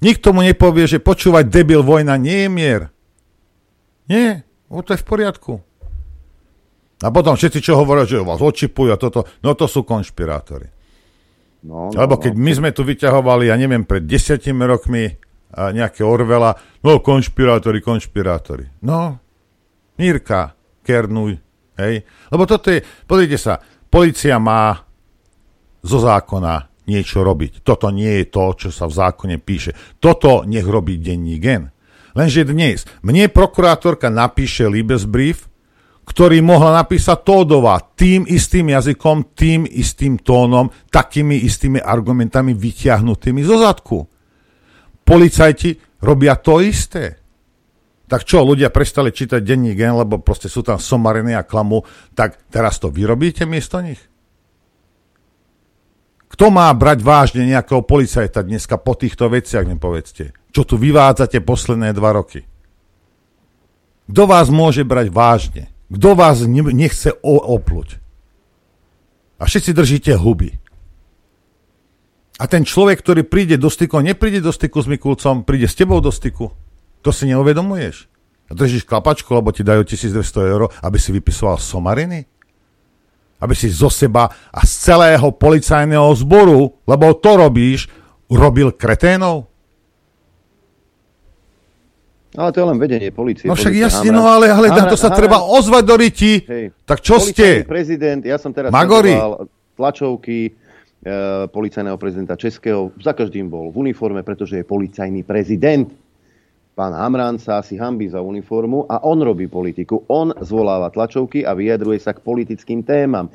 [0.01, 2.81] Nikto mu nepovie, že počúvať debil, vojna nie je mier.
[4.09, 5.53] Nie, o to je v poriadku.
[7.01, 10.69] A potom všetci, čo hovoria, že vás očipujú a toto, no to sú konšpirátori.
[11.61, 12.41] No, no, Lebo keď no.
[12.41, 15.13] my sme tu vyťahovali, ja neviem, pred desiatimi rokmi
[15.51, 18.65] a nejaké Orvela, no konšpirátori, konšpirátori.
[18.87, 19.19] No,
[19.99, 21.37] Mírka, Kernuj,
[21.77, 22.03] hej.
[22.31, 23.59] Lebo toto je, pozrite sa,
[23.91, 24.79] policia má
[25.81, 27.61] zo zákona niečo robiť.
[27.61, 29.71] Toto nie je to, čo sa v zákone píše.
[30.01, 31.71] Toto nech robí denní gen.
[32.11, 35.47] Lenže dnes mne prokurátorka napíše Libesbrief,
[36.03, 43.55] ktorý mohla napísať Tódová tým istým jazykom, tým istým tónom, takými istými argumentami vyťahnutými zo
[43.61, 44.10] zadku.
[45.11, 47.19] Policajti robia to isté.
[48.07, 51.83] Tak čo, ľudia prestali čítať denní gen, lebo proste sú tam somariny a klamu,
[52.15, 53.99] tak teraz to vyrobíte miesto nich?
[56.31, 60.31] Kto má brať vážne nejakého policajta dneska po týchto veciach, nepovedzte?
[60.55, 62.47] Čo tu vyvádzate posledné dva roky?
[64.07, 65.63] Kto vás môže brať vážne?
[65.91, 67.99] Kto vás ne- nechce opluť?
[69.39, 70.60] A všetci držíte huby.
[72.41, 76.01] A ten človek, ktorý príde do styku, nepríde do styku s Mikulcom, príde s tebou
[76.01, 76.49] do styku.
[77.05, 78.09] To si neuvedomuješ.
[78.49, 82.25] A držíš klapačku, lebo ti dajú 1200 eur, aby si vypisoval somariny?
[83.37, 87.85] Aby si zo seba a z celého policajného zboru, lebo to robíš,
[88.25, 89.45] robil kreténov?
[92.31, 93.45] Ale to je len vedenie policie.
[93.45, 96.33] No však jasne, no ale, ale na to sa treba Hamran- ozvať do ryti.
[96.47, 96.65] Hej.
[96.87, 97.69] Tak čo Policajný ste?
[97.69, 99.13] prezident, ja som teraz Magori.
[99.75, 100.55] tlačovky
[101.49, 102.93] policajného prezidenta Českého.
[103.01, 105.89] Za každým bol v uniforme, pretože je policajný prezident.
[106.71, 110.07] Pán Hamran sa asi hambí za uniformu a on robí politiku.
[110.07, 113.27] On zvoláva tlačovky a vyjadruje sa k politickým témam.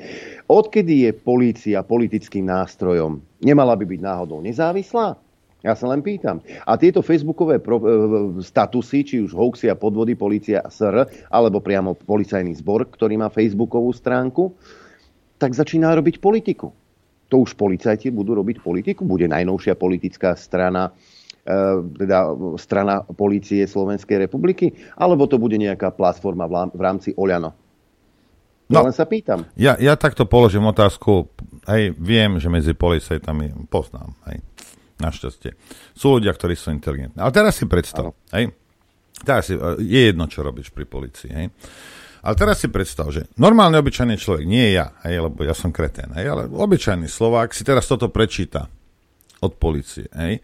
[0.49, 3.21] Odkedy je polícia politickým nástrojom?
[3.45, 5.19] Nemala by byť náhodou nezávislá?
[5.61, 6.41] Ja sa len pýtam.
[6.65, 7.85] A tieto facebookové pro, e,
[8.41, 13.89] statusy, či už hoaxy a podvody policia SR, alebo priamo policajný zbor, ktorý má facebookovú
[13.91, 14.53] stránku,
[15.37, 16.73] tak začína robiť politiku.
[17.27, 19.03] To už policajti budú robiť politiku?
[19.03, 20.95] Bude najnovšia politická strana,
[21.43, 21.51] e,
[21.99, 24.71] teda strana policie Slovenskej republiky?
[24.95, 27.67] Alebo to bude nejaká platforma v rámci Oľano?
[28.67, 28.91] Ja No.
[28.91, 29.47] len sa pýtam.
[29.55, 31.31] Ja, ja takto položím otázku,
[31.71, 34.43] hej, viem, že medzi policajtami poznám, hej,
[34.99, 35.55] našťastie.
[35.95, 37.15] Sú ľudia, ktorí sú inteligentní.
[37.15, 38.51] Ale teraz si predstav, hej,
[39.23, 41.47] teraz si, e, je jedno, čo robíš pri policii, hej.
[42.27, 46.11] Ale teraz si predstav, že normálny obyčajný človek, nie ja, hej, lebo ja som kretén,
[46.11, 48.67] hej, ale obyčajný Slovák si teraz toto prečíta
[49.39, 50.43] od policie, hej,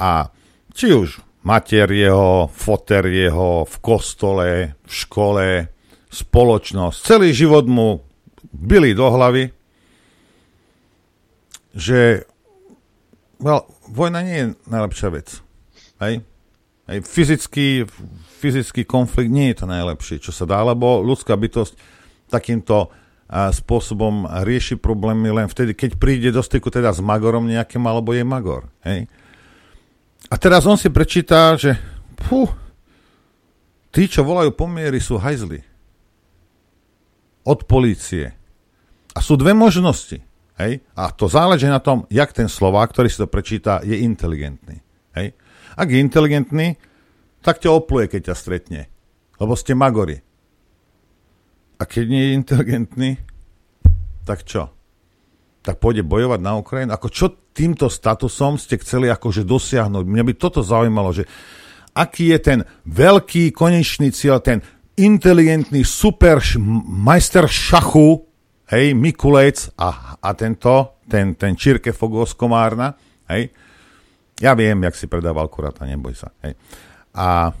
[0.00, 0.32] a
[0.72, 5.46] či už mater jeho, foter jeho, v kostole, v škole,
[6.08, 8.00] spoločnosť, celý život mu
[8.48, 9.52] byli do hlavy,
[11.76, 12.24] že
[13.36, 15.28] well, vojna nie je najlepšia vec.
[16.00, 16.24] Hej?
[16.88, 17.84] Hej, fyzický,
[18.38, 21.74] fyzický konflikt nie je to najlepšie, čo sa dá, lebo ľudská bytosť
[22.30, 22.94] takýmto
[23.28, 28.24] spôsobom rieši problémy len vtedy, keď príde do styku teda s Magorom nejakým, alebo je
[28.24, 28.72] Magor.
[28.88, 29.04] Hej?
[30.32, 31.76] A teraz on si prečíta, že
[32.16, 32.48] pú,
[33.92, 35.60] tí, čo volajú pomiery, sú hajzli.
[37.44, 38.32] Od polície.
[39.12, 40.24] A sú dve možnosti.
[40.56, 40.80] Hej?
[40.96, 44.80] A to záleží na tom, jak ten Slovák, ktorý si to prečíta, je inteligentný.
[45.16, 45.36] Hej?
[45.76, 46.80] Ak je inteligentný,
[47.48, 48.80] tak ťa opluje, keď ťa stretne.
[49.40, 50.20] Lebo ste magori.
[51.80, 53.10] A keď nie je inteligentný,
[54.28, 54.68] tak čo?
[55.64, 56.92] Tak pôjde bojovať na Ukrajinu?
[56.92, 60.04] Ako čo týmto statusom ste chceli akože dosiahnuť?
[60.04, 61.24] Mňa by toto zaujímalo, že
[61.96, 64.60] aký je ten veľký konečný cieľ, ten
[65.00, 68.28] inteligentný super š- majster šachu,
[68.68, 72.92] hej, Mikulec a, a tento, ten, ten Čirke Fogos Komárna,
[73.32, 73.48] hej,
[74.38, 76.52] ja viem, jak si predával kurata, neboj sa, hej.
[77.14, 77.52] A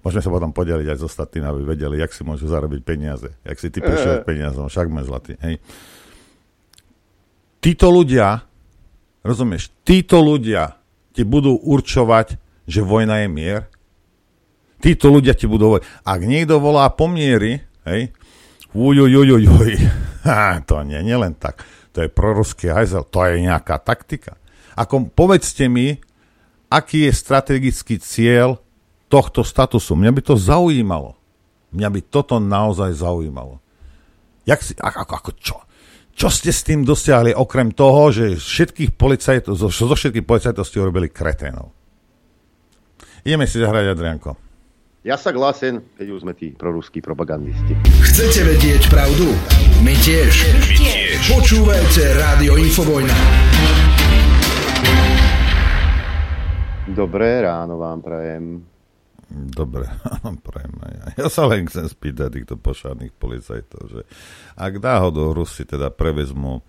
[0.00, 3.58] môžeme sa potom podeliť aj s ostatnými, aby vedeli, jak si môžu zarobiť peniaze, jak
[3.60, 5.60] si ty prišiel k peniazom, však sme zlatý, hej.
[7.60, 8.40] Títo ľudia,
[9.20, 10.80] rozumieš, títo ľudia
[11.12, 13.60] ti budú určovať, že vojna je mier,
[14.80, 18.08] títo ľudia ti budú hovoriť, ak niekto volá pomiery, hej,
[18.72, 19.72] ujujujujuj,
[20.68, 21.60] to nie, nie len tak,
[21.92, 24.40] to je proruský hajzel, to je nejaká taktika.
[24.80, 26.00] Ako povedzte mi,
[26.70, 28.62] aký je strategický cieľ
[29.10, 29.98] tohto statusu.
[29.98, 31.18] Mňa by to zaujímalo.
[31.74, 33.58] Mňa by toto naozaj zaujímalo.
[34.46, 35.56] Jak si, ako, ako, čo?
[36.14, 40.82] Čo ste s tým dosiahli, okrem toho, že všetkých policajtov, zo, zo všetkých policajtov ste
[40.82, 41.74] urobili kreténov?
[43.26, 44.32] Ideme si zahrať, Adrianko.
[45.00, 47.72] Ja sa glásem, keď už sme tí proruskí propagandisti.
[48.04, 49.32] Chcete vedieť pravdu?
[49.80, 50.32] My tiež.
[50.52, 51.16] My tiež.
[51.24, 53.16] Počúvajte Rádio Infovojna.
[56.90, 58.66] Dobré ráno vám prajem.
[59.30, 59.86] Dobre,
[60.90, 61.04] ja.
[61.14, 64.00] Ja sa len chcem spýtať týchto pošárnych policajtov, že
[64.58, 66.66] ak náhodou Rusi teda prevezmú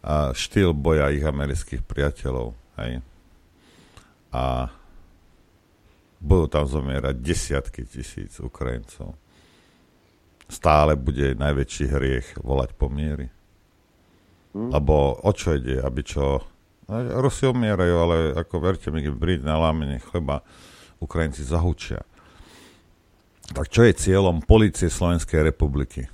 [0.00, 3.04] a štýl boja ich amerických priateľov, hej,
[4.32, 4.72] a
[6.16, 9.20] budú tam zomierať desiatky tisíc Ukrajincov.
[10.48, 13.28] Stále bude najväčší hriech volať po miery.
[14.56, 14.72] Hmm.
[14.72, 16.40] Lebo o čo ide, aby čo...
[16.90, 20.42] Rusi umierajú, ale ako verte mi, keď na lámene chleba,
[20.98, 22.02] Ukrajinci zahučia.
[23.52, 26.06] Tak čo je cieľom policie Slovenskej republiky?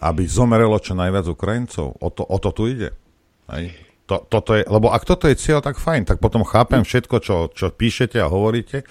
[0.00, 2.00] Aby zomerelo čo najviac Ukrajincov?
[2.00, 2.90] O to, o to tu ide.
[3.52, 3.74] Hej.
[4.08, 7.36] To, toto je, lebo ak toto je cieľ, tak fajn, tak potom chápem všetko, čo,
[7.52, 8.88] čo píšete a hovoríte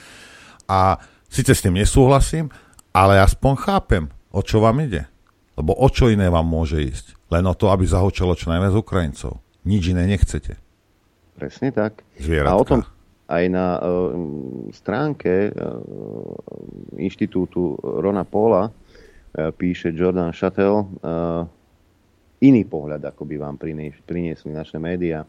[0.70, 2.54] a síce s tým nesúhlasím,
[2.94, 5.10] ale aspoň chápem, o čo vám ide.
[5.58, 7.18] Lebo o čo iné vám môže ísť?
[7.34, 9.42] Len o to, aby zahočelo čo najviac Ukrajincov.
[9.66, 10.62] Nič iné nechcete.
[11.38, 12.02] Presne tak.
[12.18, 12.50] Zvieratka.
[12.50, 12.82] A o tom,
[13.30, 14.12] aj na uh,
[14.74, 15.54] stránke uh,
[16.98, 18.74] inštitútu Rona Paula uh,
[19.54, 21.46] píše Jordan Chattel uh,
[22.42, 23.56] iný pohľad, ako by vám
[24.06, 25.26] priniesli naše médiá.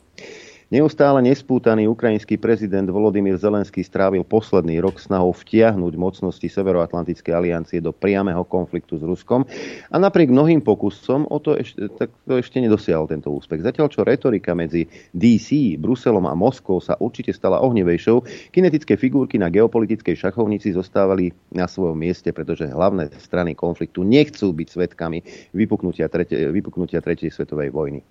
[0.68, 7.88] Neustále nespútaný ukrajinský prezident Volodymyr Zelenský strávil posledný rok snahou vtiahnuť mocnosti Severoatlantickej aliancie do
[7.88, 9.48] priameho konfliktu s Ruskom
[9.88, 13.64] a napriek mnohým pokusom o to ešte, tak to ešte nedosiahol tento úspech.
[13.64, 14.84] Zatiaľ, čo retorika medzi
[15.16, 21.64] DC, Bruselom a Moskvou sa určite stala ohnevejšou, kinetické figurky na geopolitickej šachovnici zostávali na
[21.64, 25.24] svojom mieste, pretože hlavné strany konfliktu nechcú byť svetkami
[25.56, 28.04] vypuknutia, trete, vypuknutia tretej svetovej vojny.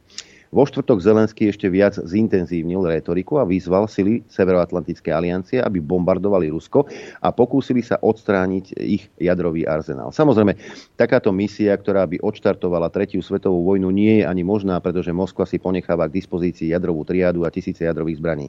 [0.48, 6.88] Vo štvrtok Zelenský ešte viac zintenzívnil retoriku a vyzval sily Severoatlantickej aliancie, aby bombardovali Rusko
[7.20, 10.16] a pokúsili sa odstrániť ich jadrový arzenál.
[10.16, 10.56] Samozrejme,
[10.96, 15.60] takáto misia, ktorá by odštartovala tretiu svetovú vojnu, nie je ani možná, pretože Moskva si
[15.60, 18.48] ponecháva k dispozícii jadrovú triádu a tisíce jadrových zbraní.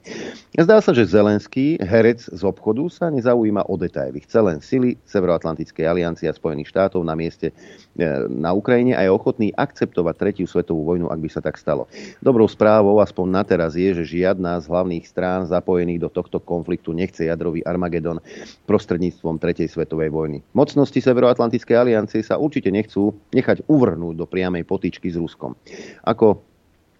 [0.54, 4.22] Zdá sa, že Zelenský, herec z obchodu, sa nezaujíma o detaily.
[4.22, 7.54] Chce len sily Severoatlantickej aliancie a Spojených štátov na mieste e,
[8.30, 11.88] na Ukrajine a je ochotný akceptovať tretiu svetovú vojnu, ak by sa tak stalo.
[12.20, 16.92] Dobrou správou, aspoň na teraz, je, že žiadna z hlavných strán zapojených do tohto konfliktu
[16.92, 18.20] nechce jadrový Armagedon
[18.68, 20.38] prostredníctvom Tretej svetovej vojny.
[20.53, 25.57] Mocnosti Severoatlantickej aliancie sa určite nechcú nechať uvrhnúť do priamej potičky s Ruskom.
[26.05, 26.47] Ako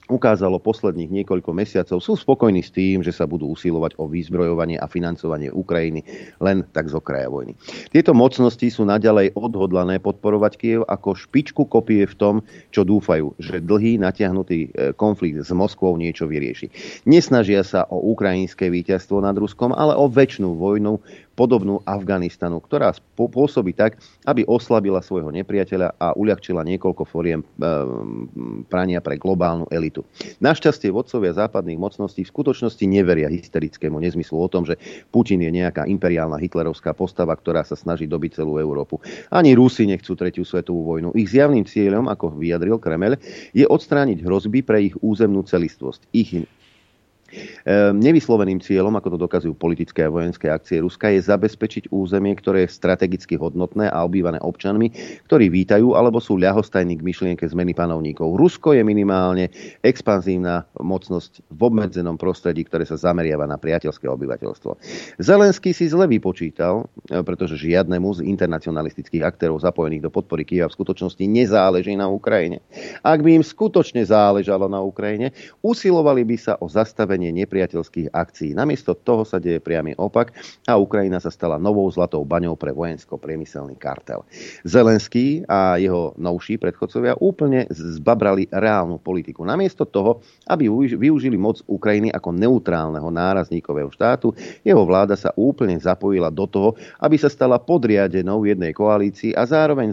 [0.09, 4.89] ukázalo posledných niekoľko mesiacov, sú spokojní s tým, že sa budú usilovať o vyzbrojovanie a
[4.89, 6.03] financovanie Ukrajiny
[6.41, 7.55] len tak z okraja vojny.
[7.93, 12.35] Tieto mocnosti sú naďalej odhodlané podporovať Kiev ako špičku kopie v tom,
[12.73, 16.73] čo dúfajú, že dlhý natiahnutý e, konflikt s Moskvou niečo vyrieši.
[17.05, 20.99] Nesnažia sa o ukrajinské víťazstvo nad Ruskom, ale o väčšinu vojnu
[21.39, 27.47] podobnú Afganistanu, ktorá pôsobí tak, aby oslabila svojho nepriateľa a uľahčila niekoľko foriem e,
[28.67, 30.03] prania pre globálnu elitu.
[30.43, 34.75] Našťastie vodcovia západných mocností v skutočnosti neveria hysterickému nezmyslu o tom, že
[35.15, 38.99] Putin je nejaká imperiálna hitlerovská postava, ktorá sa snaží dobiť celú Európu.
[39.31, 41.15] Ani Rusi nechcú tretiu svetovú vojnu.
[41.15, 43.15] Ich zjavným cieľom, ako vyjadril Kremel,
[43.55, 46.11] je odstrániť hrozby pre ich územnú celistvosť.
[46.11, 46.35] Ich
[47.95, 52.75] nevysloveným cieľom, ako to dokazujú politické a vojenské akcie Ruska, je zabezpečiť územie, ktoré je
[52.75, 54.93] strategicky hodnotné a obývané občanmi,
[55.27, 58.39] ktorí vítajú alebo sú ľahostajní k myšlienke zmeny panovníkov.
[58.39, 59.51] Rusko je minimálne
[59.83, 64.71] expanzívna mocnosť v obmedzenom prostredí, ktoré sa zameriava na priateľské obyvateľstvo.
[65.21, 70.77] Zelenský si zle vypočítal, e, pretože žiadnemu z internacionalistických aktérov zapojených do podpory Kieva v
[70.79, 72.65] skutočnosti nezáleží na Ukrajine.
[73.05, 78.51] Ak by im skutočne záležalo na Ukrajine, usilovali by sa o zastavenie zastavenie nepriateľských akcií.
[78.57, 80.33] Namiesto toho sa deje priamy opak
[80.65, 84.25] a Ukrajina sa stala novou zlatou baňou pre vojensko-priemyselný kartel.
[84.65, 89.45] Zelenský a jeho novší predchodcovia úplne zbabrali reálnu politiku.
[89.45, 94.33] Namiesto toho, aby využili moc Ukrajiny ako neutrálneho nárazníkového štátu,
[94.65, 96.71] jeho vláda sa úplne zapojila do toho,
[97.03, 99.93] aby sa stala podriadenou jednej koalícii a zároveň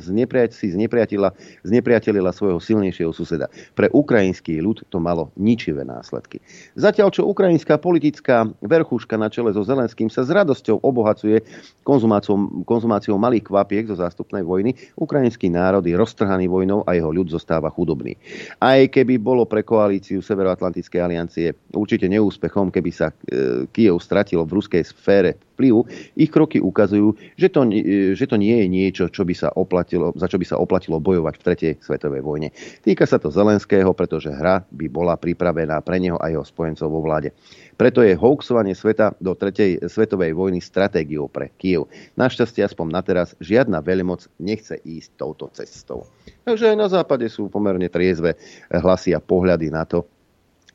[0.53, 1.35] si znepriatila,
[1.67, 3.51] znepriatelila svojho silnejšieho suseda.
[3.75, 6.39] Pre ukrajinský ľud to malo ničivé následky.
[6.77, 11.41] Zatiaľ, čo ukrajinská politická verchuška na čele so Zelenským sa s radosťou obohacuje
[11.81, 17.33] konzumáciou, konzumáciou malých kvapiek zo zástupnej vojny, ukrajinský národ je roztrhaný vojnou a jeho ľud
[17.33, 18.13] zostáva chudobný.
[18.61, 24.61] Aj keby bolo pre koalíciu Severoatlantickej aliancie určite neúspechom, keby sa e, Kiev stratilo v
[24.61, 25.87] ruskej sfére vplyvu,
[26.19, 30.11] ich kroky ukazujú, že to, e, že to nie je niečo, čo by sa oplatilo,
[30.19, 32.51] za čo by sa oplatilo bojovať v tretej svetovej vojne.
[32.83, 36.99] Týka sa to Zelenského, pretože hra by bola pripravená pre neho a jeho spojencov vo
[37.05, 37.29] vláde.
[37.77, 41.85] Preto je hoaxovanie sveta do tretej svetovej vojny stratégiou pre Kiev.
[42.17, 46.09] Našťastie aspoň na teraz žiadna veľmoc nechce ísť touto cestou.
[46.49, 48.33] Takže aj na západe sú pomerne triezve
[48.73, 50.07] hlasy a pohľady na to,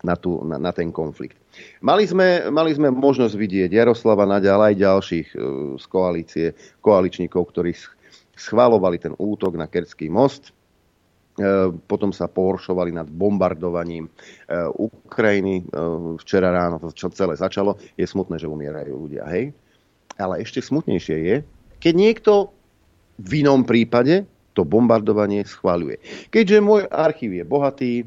[0.07, 1.41] na, tú, na, na ten konflikt.
[1.83, 5.37] Mali sme, mali sme možnosť vidieť Jaroslava Naďala aj ďalších e,
[5.81, 6.47] z koalície,
[6.79, 7.75] koaličníkov, ktorí
[8.37, 10.55] schválovali ten útok na Kerský most.
[11.39, 14.11] E, potom sa pohoršovali nad bombardovaním e,
[14.75, 15.71] Ukrajiny.
[16.19, 17.79] Včera ráno to celé začalo.
[17.95, 19.27] Je smutné, že umierajú ľudia.
[19.31, 19.55] Hej?
[20.19, 21.37] Ale ešte smutnejšie je,
[21.81, 22.33] keď niekto
[23.21, 26.29] v inom prípade to bombardovanie schváľuje.
[26.29, 28.05] Keďže môj archív je bohatý, e,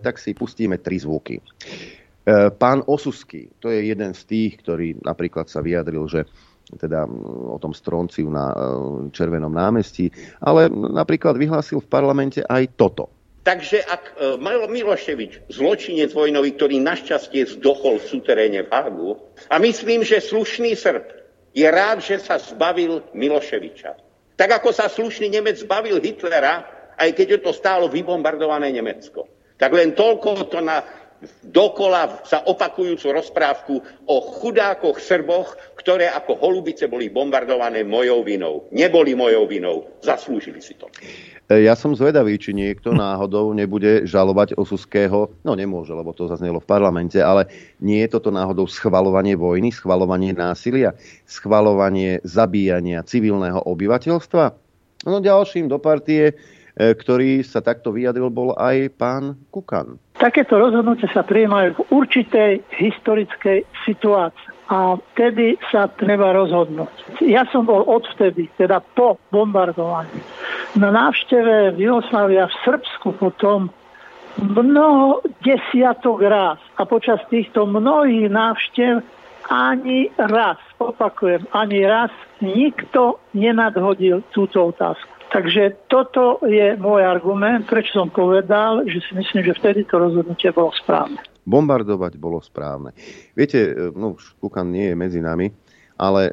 [0.00, 1.38] tak si pustíme tri zvuky.
[1.38, 1.42] E,
[2.50, 6.26] pán Osusky, to je jeden z tých, ktorý napríklad sa vyjadril, že
[6.78, 7.06] teda
[7.50, 8.56] o tom stronciu na e,
[9.14, 10.10] Červenom námestí,
[10.42, 13.10] ale napríklad vyhlásil v parlamente aj toto.
[13.44, 14.04] Takže ak
[14.40, 19.20] Malo Miloševič, zločinec vojnový, ktorý našťastie zdochol v suteréne v Hagu,
[19.52, 21.04] a myslím, že slušný Srb
[21.52, 24.00] je rád, že sa zbavil Miloševiča.
[24.34, 26.66] Tak ako sa slušný Nemec zbavil Hitlera,
[26.98, 29.30] aj keď je to stálo vybombardované Nemecko.
[29.54, 30.82] Tak len toľko to na
[31.42, 33.74] dokola za opakujúcu rozprávku
[34.08, 38.64] o chudákoch Srboch, ktoré ako holubice boli bombardované mojou vinou.
[38.72, 40.88] Neboli mojou vinou, zaslúžili si to.
[41.44, 46.56] E, ja som zvedavý, či niekto náhodou nebude žalovať Osuského, no nemôže, lebo to zaznelo
[46.56, 47.52] v parlamente, ale
[47.84, 50.96] nie je toto náhodou schvalovanie vojny, schvalovanie násilia,
[51.28, 54.44] schvalovanie zabíjania civilného obyvateľstva?
[55.04, 56.34] No ďalším do partie, e,
[56.96, 60.00] ktorý sa takto vyjadril, bol aj pán Kukan.
[60.24, 67.20] Takéto rozhodnutia sa prijímajú v určitej historickej situácii a vtedy sa treba rozhodnúť.
[67.28, 70.16] Ja som bol odvtedy, teda po bombardovaní,
[70.80, 73.68] na návšteve v Jugoslávia v Srbsku potom
[74.40, 79.04] mnoho desiatok raz a počas týchto mnohých návštev
[79.52, 82.08] ani raz, opakujem, ani raz
[82.40, 85.13] nikto nenadhodil túto otázku.
[85.34, 90.54] Takže toto je môj argument, prečo som povedal, že si myslím, že vtedy to rozhodnutie
[90.54, 91.18] bolo správne.
[91.42, 92.94] Bombardovať bolo správne.
[93.34, 95.50] Viete, e, no už Kukan nie je medzi nami,
[95.98, 96.32] ale e,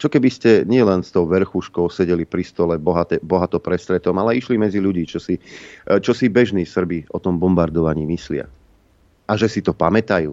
[0.00, 4.56] čo keby ste nielen s tou verchuškou sedeli pri stole bohate, bohato prestretom, ale išli
[4.56, 8.48] medzi ľudí, čo si, e, čo si bežní Srbi o tom bombardovaní myslia.
[9.28, 10.32] A že si to pamätajú.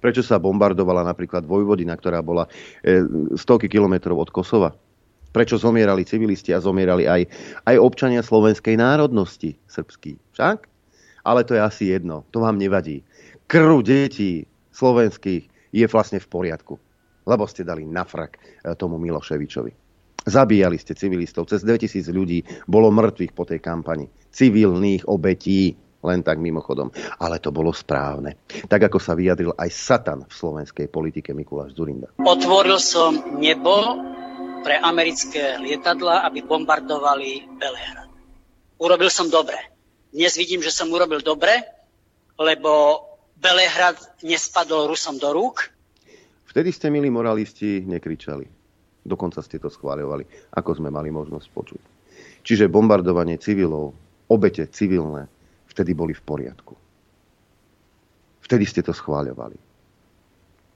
[0.00, 2.50] Prečo sa bombardovala napríklad Vojvodina, ktorá bola
[3.38, 4.74] stovky kilometrov od Kosova?
[5.36, 7.28] Prečo zomierali civilisti a zomierali aj,
[7.68, 10.16] aj občania slovenskej národnosti srbský.
[10.32, 10.64] Však?
[11.28, 13.04] Ale to je asi jedno, to vám nevadí.
[13.44, 15.44] Krv detí slovenských
[15.76, 16.80] je vlastne v poriadku,
[17.28, 19.76] lebo ste dali na frak e, tomu Miloševičovi.
[20.24, 24.08] Zabíjali ste civilistov, cez 2000 ľudí bolo mŕtvych po tej kampani.
[24.32, 26.88] Civilných obetí, len tak mimochodom.
[27.20, 28.40] Ale to bolo správne.
[28.66, 32.10] Tak ako sa vyjadril aj Satan v slovenskej politike Mikuláš Zurinda.
[32.22, 34.00] Otvoril som nebo
[34.66, 38.10] pre americké lietadla, aby bombardovali Belehrad.
[38.82, 39.54] Urobil som dobre.
[40.10, 41.62] Dnes vidím, že som urobil dobre,
[42.34, 42.98] lebo
[43.38, 43.94] Belehrad
[44.26, 45.70] nespadol Rusom do rúk.
[46.50, 48.42] Vtedy ste, milí moralisti, nekričali.
[49.06, 51.82] Dokonca ste to schváľovali, ako sme mali možnosť počuť.
[52.42, 53.94] Čiže bombardovanie civilov,
[54.26, 55.30] obete civilné,
[55.70, 56.74] vtedy boli v poriadku.
[58.42, 59.62] Vtedy ste to schváľovali.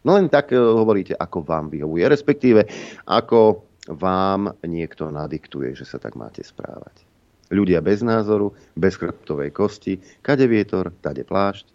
[0.06, 2.70] No len tak eh, hovoríte, ako vám vyhovuje, respektíve
[3.02, 7.02] ako vám niekto nadiktuje, že sa tak máte správať.
[7.50, 11.66] Ľudia bez názoru, bez chrbtovej kosti, kade vietor, tade plášť.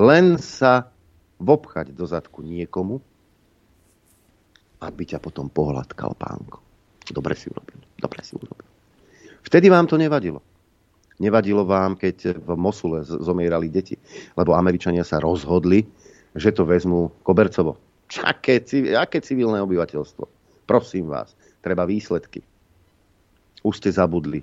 [0.00, 0.88] Len sa
[1.36, 3.04] vopchať do zadku niekomu,
[4.80, 6.64] aby ťa potom pohľadkal pánko.
[7.12, 7.76] Dobre si urobil.
[8.00, 8.64] Dobre si urobil.
[9.44, 10.40] Vtedy vám to nevadilo.
[11.20, 14.00] Nevadilo vám, keď v Mosule zomierali deti,
[14.34, 15.84] lebo Američania sa rozhodli,
[16.32, 17.76] že to vezmú kobercovo.
[18.24, 18.64] Aké,
[18.96, 20.41] aké civilné obyvateľstvo?
[20.72, 22.40] Prosím vás, treba výsledky.
[23.60, 24.40] Už ste zabudli,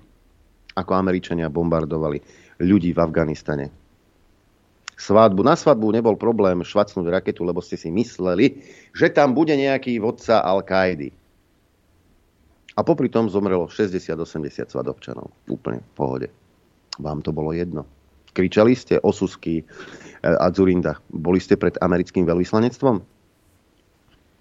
[0.78, 2.22] ako Američania bombardovali
[2.62, 3.74] ľudí v Afganistane.
[4.94, 5.42] Svadbu.
[5.42, 8.62] Na svadbu nebol problém švacnúť raketu, lebo ste si mysleli,
[8.94, 11.10] že tam bude nejaký vodca Al-Kaidi.
[12.78, 15.34] A popri tom zomrelo 60-80 svadobčanov.
[15.50, 16.28] Úplne v pohode.
[17.02, 17.90] Vám to bolo jedno.
[18.38, 19.66] Kričali ste o Susky eh,
[20.22, 21.02] a Zurinda.
[21.10, 23.19] Boli ste pred americkým veľvyslanectvom?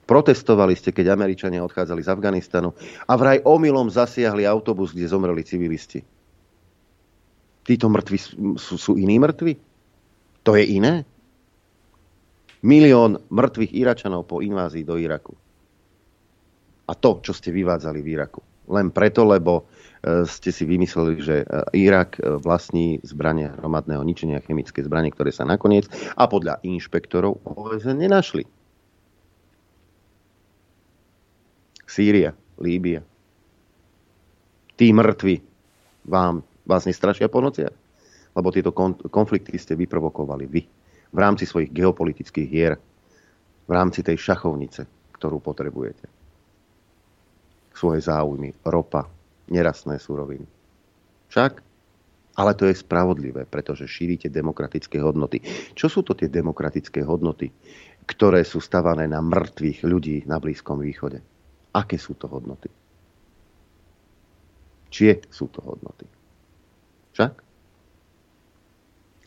[0.09, 2.73] Protestovali ste, keď Američania odchádzali z Afganistanu
[3.05, 6.01] a vraj omylom zasiahli autobus, kde zomreli civilisti.
[7.69, 8.17] Títo mŕtvi
[8.57, 9.61] sú, sú iní mŕtvi?
[10.49, 11.05] To je iné?
[12.65, 15.37] Milión mŕtvych Iračanov po invázii do Iraku.
[16.89, 18.41] A to, čo ste vyvádzali v Iraku.
[18.73, 19.69] Len preto, lebo
[20.01, 21.47] e, ste si vymysleli, že e,
[21.85, 25.85] Irak e, vlastní zbrania hromadného ničenia, chemické zbranie, ktoré sa nakoniec
[26.17, 28.49] a podľa inšpektorov OSN nenašli.
[31.89, 33.01] Sýria, Líbia.
[34.77, 35.41] Tí mŕtvi
[36.05, 37.73] vám, vás nestrašia po nociach?
[38.37, 38.77] Lebo tieto
[39.09, 40.63] konflikty ste vyprovokovali vy
[41.09, 42.77] v rámci svojich geopolitických hier,
[43.65, 44.85] v rámci tej šachovnice,
[45.17, 46.05] ktorú potrebujete.
[47.73, 49.09] Svoje záujmy, ropa,
[49.49, 50.45] nerastné súroviny.
[51.33, 51.65] Však
[52.39, 55.43] ale to je spravodlivé, pretože šírite demokratické hodnoty.
[55.75, 57.51] Čo sú to tie demokratické hodnoty,
[58.07, 61.19] ktoré sú stavané na mŕtvych ľudí na Blízkom východe?
[61.75, 62.73] Aké sú to hodnoty?
[64.89, 66.09] Čie sú to hodnoty?
[67.13, 67.33] Však?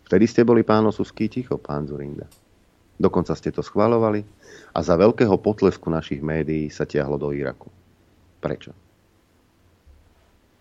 [0.10, 2.28] Vtedy ste boli pán Osusky ticho, pán Zurinda.
[3.00, 4.22] Dokonca ste to schvalovali
[4.76, 7.72] a za veľkého potlesku našich médií sa tiahlo do Iraku.
[8.42, 8.74] Prečo?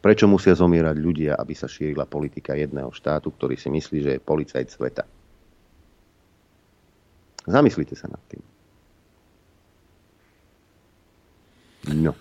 [0.01, 4.21] Prečo musia zomierať ľudia, aby sa šírila politika jedného štátu, ktorý si myslí, že je
[4.25, 5.05] policajt sveta?
[7.45, 8.41] Zamyslite sa nad tým.
[11.89, 12.13] No.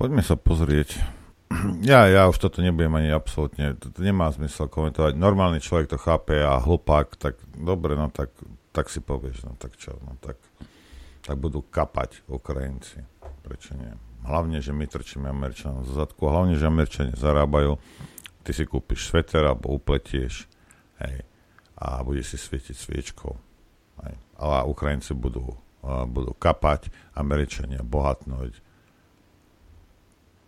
[0.00, 0.96] Poďme sa pozrieť.
[1.82, 5.18] Ja, ja už toto nebudem ani absolútne, to nemá zmysel komentovať.
[5.18, 8.30] Normálny človek to chápe a hlupák, tak dobre, no tak,
[8.70, 10.38] tak si povieš, no tak čo, no tak,
[11.26, 13.02] tak budú kapať Ukrajinci.
[13.42, 13.90] Prečo nie?
[14.22, 16.28] Hlavne, že my trčíme Američanom zo zadku.
[16.28, 17.82] Hlavne, že Američania zarábajú.
[18.46, 20.46] Ty si kúpiš sveter alebo upletieš
[21.02, 21.26] hej,
[21.76, 23.32] a bude si svietiť sviečkou.
[24.06, 24.14] Hej.
[24.38, 28.52] A Ukrajinci budú, a budú kapať, Američania bohatnúť.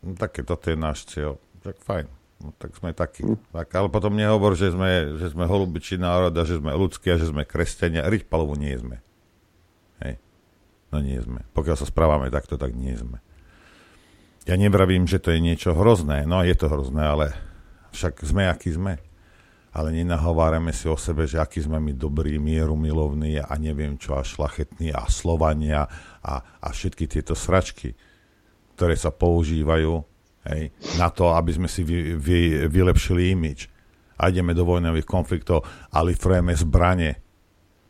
[0.03, 1.39] No, také toto je náš cieľ.
[1.62, 2.07] Tak fajn.
[2.43, 3.22] No, tak sme takí.
[3.55, 7.16] Tak, ale potom nehovor, že sme, že sme holubičí národ a že sme ľudskí a
[7.16, 8.11] že sme kresťania.
[8.11, 8.99] Riť palovu nie sme.
[10.03, 10.18] Hej.
[10.91, 11.47] No nie sme.
[11.55, 13.22] Pokiaľ sa správame takto, tak nie sme.
[14.43, 16.26] Ja nevravím, že to je niečo hrozné.
[16.26, 17.26] No je to hrozné, ale
[17.95, 18.99] však sme, akí sme.
[19.73, 24.20] Ale nenahovárame si o sebe, že aký sme my dobrí, mieru milovní a neviem čo,
[24.20, 25.89] a šlachetní a Slovania
[26.20, 27.97] a, a všetky tieto sračky,
[28.77, 30.05] ktoré sa používajú
[30.53, 33.73] hej, na to, aby sme si vy, vy, vylepšili imič.
[34.20, 37.18] A ideme do vojnových konfliktov a lifrujeme zbranie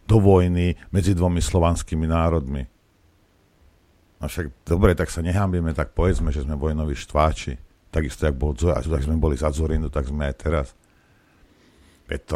[0.06, 2.62] do vojny medzi dvomi slovanskými národmi.
[4.22, 7.58] No však dobre, tak sa nehambíme, tak povedzme, že sme vojnoví štváči.
[7.90, 10.66] Takisto, jak, bol, tak sme boli za Zorindu, tak sme aj teraz.
[12.08, 12.34] Veď to,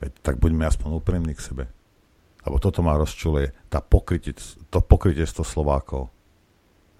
[0.00, 1.64] veď, tak buďme aspoň úprimní k sebe.
[2.46, 4.32] Lebo toto má rozčuluje tá pokrytie,
[4.72, 6.08] to pokrytiestvo Slovákov.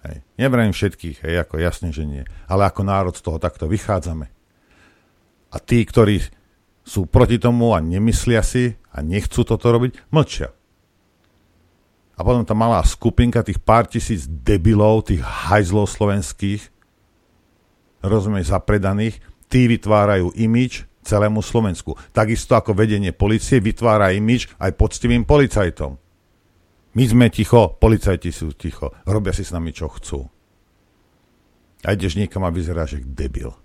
[0.05, 0.25] Hej.
[0.37, 2.23] Nevrajím všetkých, hej, ako jasne, že nie.
[2.49, 4.29] Ale ako národ z toho takto vychádzame.
[5.51, 6.21] A tí, ktorí
[6.81, 10.49] sú proti tomu a nemyslia si a nechcú toto robiť, mlčia
[12.21, 16.69] a potom tá malá skupinka tých pár tisíc debilov, tých hajzlov slovenských,
[18.05, 19.17] rozumieš, zapredaných,
[19.49, 21.97] tí vytvárajú imič celému Slovensku.
[22.13, 25.97] Takisto ako vedenie policie vytvára imič aj poctivým policajtom.
[26.91, 30.27] My sme ticho, policajti sú ticho, robia si s nami, čo chcú.
[31.87, 33.55] A ideš niekam a vyzeráš, že debil.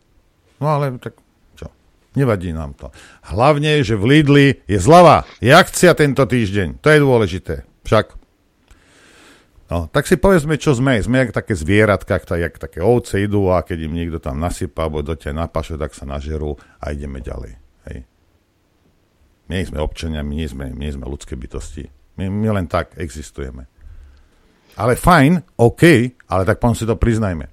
[0.62, 1.18] No ale tak
[1.58, 1.68] čo,
[2.16, 2.88] nevadí nám to.
[3.28, 7.54] Hlavne, že v Lidli je zlava, je akcia tento týždeň, to je dôležité.
[7.84, 8.25] Však
[9.66, 11.02] No, tak si povedzme, čo sme.
[11.02, 15.02] Sme jak také zvieratka, jak také ovce idú a keď im niekto tam nasypá alebo
[15.02, 17.58] do ťa napaše, tak sa nažerú a ideme ďalej.
[17.90, 17.98] Hej.
[19.50, 21.90] My nie sme občania, my nie sme, my nie sme ľudské bytosti.
[22.14, 23.66] My, my len tak existujeme.
[24.78, 25.82] Ale fajn, OK,
[26.30, 27.50] ale tak potom si to priznajme.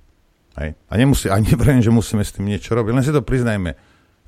[0.61, 0.69] Hej.
[0.85, 3.73] A, nemusí, a nevriem, že musíme s tým niečo robiť, len si to priznajme.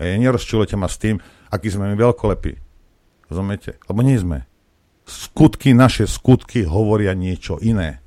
[0.02, 0.18] Hej.
[0.26, 1.22] Nerozčulujte ma s tým,
[1.54, 2.58] aký sme my veľkolepí.
[3.30, 3.78] Rozumiete?
[3.86, 4.50] Lebo nie sme
[5.06, 8.02] skutky, naše skutky hovoria niečo iné.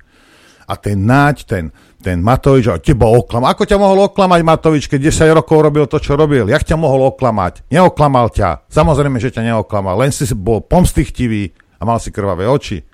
[0.69, 1.65] A ten náď, ten,
[1.97, 3.41] ten Matovič, a teba oklam.
[3.49, 6.45] Ako ťa mohol oklamať Matovič, keď 10 rokov robil to, čo robil?
[6.45, 7.65] Jak ťa mohol oklamať?
[7.73, 8.69] Neoklamal ťa.
[8.69, 9.97] Samozrejme, že ťa neoklamal.
[9.97, 11.49] Len si bol pomstichtivý
[11.81, 12.85] a mal si krvavé oči.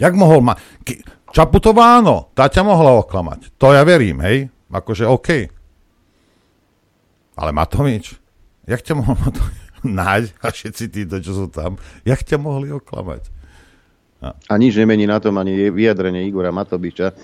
[0.00, 0.56] Jak mohol ma...
[1.28, 3.52] Čaputová áno, tá ťa mohla oklamať.
[3.60, 4.48] To ja verím, hej?
[4.72, 5.28] Akože OK.
[7.36, 8.16] Ale Matovič?
[8.64, 9.67] Jak ťa mohol Matovič?
[9.84, 13.38] Náď a všetci títo, čo sú tam, jak ťa mohli oklamať?
[14.18, 14.34] A.
[14.34, 17.14] a nič nemení na tom ani vyjadrenie Igora Matobiča,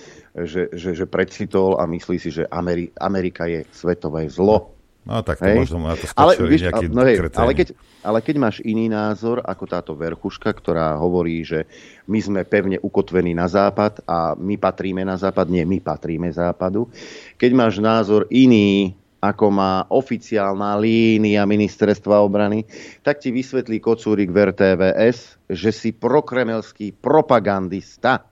[0.47, 4.71] že, že, že precitol a myslí si, že Ameri- Amerika je svetové zlo.
[5.05, 5.59] No tak to hej.
[5.61, 9.65] možno na to ale, víš, no hej, ale, keď, ale keď máš iný názor ako
[9.69, 11.69] táto verchuška, ktorá hovorí, že
[12.09, 16.89] my sme pevne ukotvení na západ a my patríme na západ, nie, my patríme západu.
[17.37, 22.69] Keď máš názor iný ako má oficiálna línia ministerstva obrany,
[23.01, 28.29] tak ti vysvetlí Kocúrik v RTVS, že si prokremelský propagandista.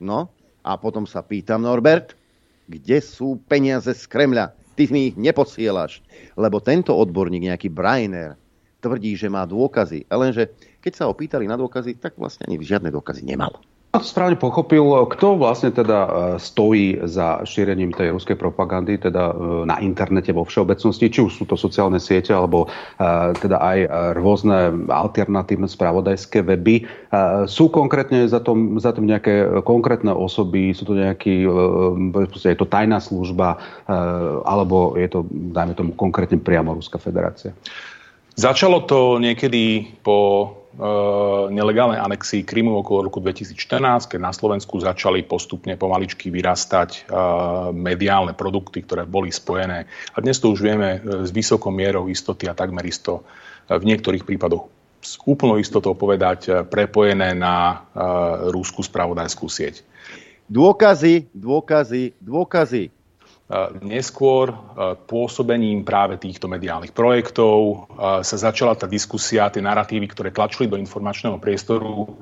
[0.00, 0.32] No,
[0.64, 2.16] a potom sa pýtam, Norbert,
[2.64, 4.54] kde sú peniaze z Kremľa?
[4.72, 6.00] Ty mi ich neposielaš.
[6.38, 8.40] Lebo tento odborník, nejaký Brainer,
[8.80, 10.08] tvrdí, že má dôkazy.
[10.08, 13.62] Lenže keď sa ho pýtali na dôkazy, tak vlastne ani žiadne dôkazy nemal.
[13.92, 19.68] To správne pochopil, kto vlastne teda e, stojí za šírením tej ruskej propagandy, teda e,
[19.68, 22.68] na internete vo všeobecnosti, či už sú to sociálne siete, alebo e,
[23.36, 23.78] teda aj
[24.16, 26.88] rôzne alternatívne spravodajské weby.
[27.44, 31.44] Sú konkrétne za tom, za tom nejaké konkrétne osoby, sú to nejaký,
[32.32, 33.60] je to tajná služba,
[34.48, 37.52] alebo je to, dajme tomu, konkrétne priamo Ruská federácia?
[38.32, 40.48] Začalo to niekedy po
[41.52, 47.04] nelegálnej anexii Krymu okolo roku 2014, keď na Slovensku začali postupne pomaličky vyrastať eh,
[47.76, 49.84] mediálne produkty, ktoré boli spojené.
[50.14, 53.24] A dnes to už vieme eh, s vysokou mierou istoty a takmer isto
[53.68, 54.68] v niektorých prípadoch
[55.02, 57.86] s úplnou istotou povedať prepojené na
[58.54, 59.82] rúskú spravodajskú sieť.
[60.46, 63.01] Dôkazy, dôkazy, dôkazy.
[63.84, 64.56] Neskôr
[65.04, 67.84] pôsobením práve týchto mediálnych projektov
[68.24, 72.16] sa začala tá diskusia, tie narratívy, ktoré tlačili do informačného priestoru,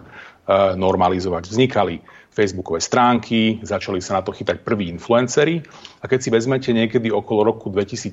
[0.74, 1.46] normalizovať.
[1.46, 2.02] Vznikali
[2.34, 5.62] facebookové stránky, začali sa na to chytať prví influenceri
[6.02, 8.10] a keď si vezmete niekedy okolo roku 2016,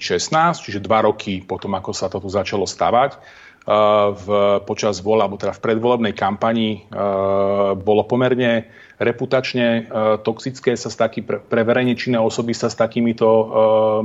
[0.62, 3.18] čiže dva roky potom, ako sa to tu začalo stavať,
[4.14, 4.28] v,
[4.64, 6.88] počas vola, alebo teda v predvolebnej kampani
[7.82, 9.82] bolo pomerne reputačne e,
[10.26, 13.46] toxické sa s taký, pre, verejne činné osoby sa s takýmito e,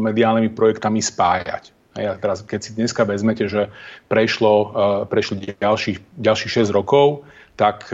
[0.00, 1.72] mediálnymi projektami spájať.
[1.92, 3.68] A teraz, keď si dneska vezmete, že
[4.08, 4.66] prešlo, e,
[5.08, 7.92] prešlo ďalších, ďalších 6 rokov, tak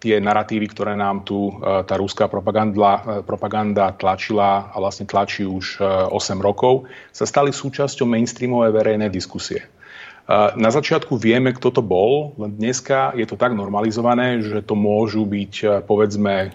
[0.00, 5.76] tie narratívy, ktoré nám tu tá rúská propaganda, propaganda tlačila a vlastne tlačí už
[6.08, 9.68] 8 rokov, sa stali súčasťou mainstreamovej verejnej diskusie.
[10.32, 15.28] Na začiatku vieme, kto to bol, len dneska je to tak normalizované, že to môžu
[15.28, 16.50] byť, e, povedzme, e,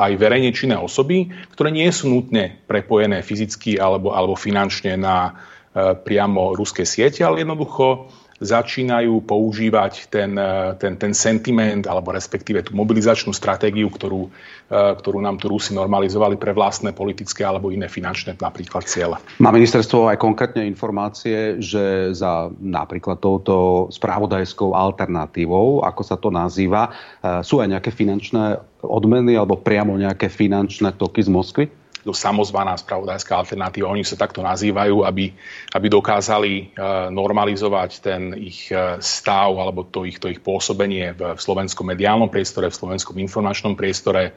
[0.00, 5.92] aj verejne činné osoby, ktoré nie sú nutne prepojené fyzicky alebo, alebo finančne na e,
[5.92, 8.08] priamo ruské siete, ale jednoducho
[8.40, 14.28] začínajú používať ten, e, ten, ten sentiment alebo respektíve tú mobilizačnú stratégiu, ktorú,
[14.68, 19.16] e, ktorú nám tu Rusi normalizovali pre vlastné politické alebo iné finančné napríklad cieľe.
[19.40, 26.92] Má ministerstvo aj konkrétne informácie, že za napríklad touto správodajskou alternatívou, ako sa to nazýva,
[27.24, 31.85] e, sú aj nejaké finančné odmeny alebo priamo nejaké finančné toky z Moskvy?
[32.14, 33.90] Samozvaná spravodajská alternatíva.
[33.90, 35.32] Oni sa takto nazývajú, aby,
[35.74, 41.34] aby dokázali uh, normalizovať ten ich uh, stav alebo to ich, to ich pôsobenie v,
[41.34, 44.36] v slovenskom mediálnom priestore, v slovenskom informačnom priestore.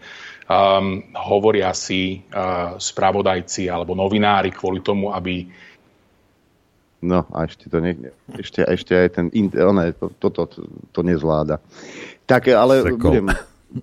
[0.49, 5.45] Um, hovoria si uh, spravodajci alebo novinári kvôli tomu, aby
[6.99, 7.95] No a ešte to nie,
[8.36, 11.63] ešte, ešte aj ten, one, to, to, to, to nezvláda.
[12.28, 12.99] Tak, ale Sekol.
[12.99, 13.28] budem,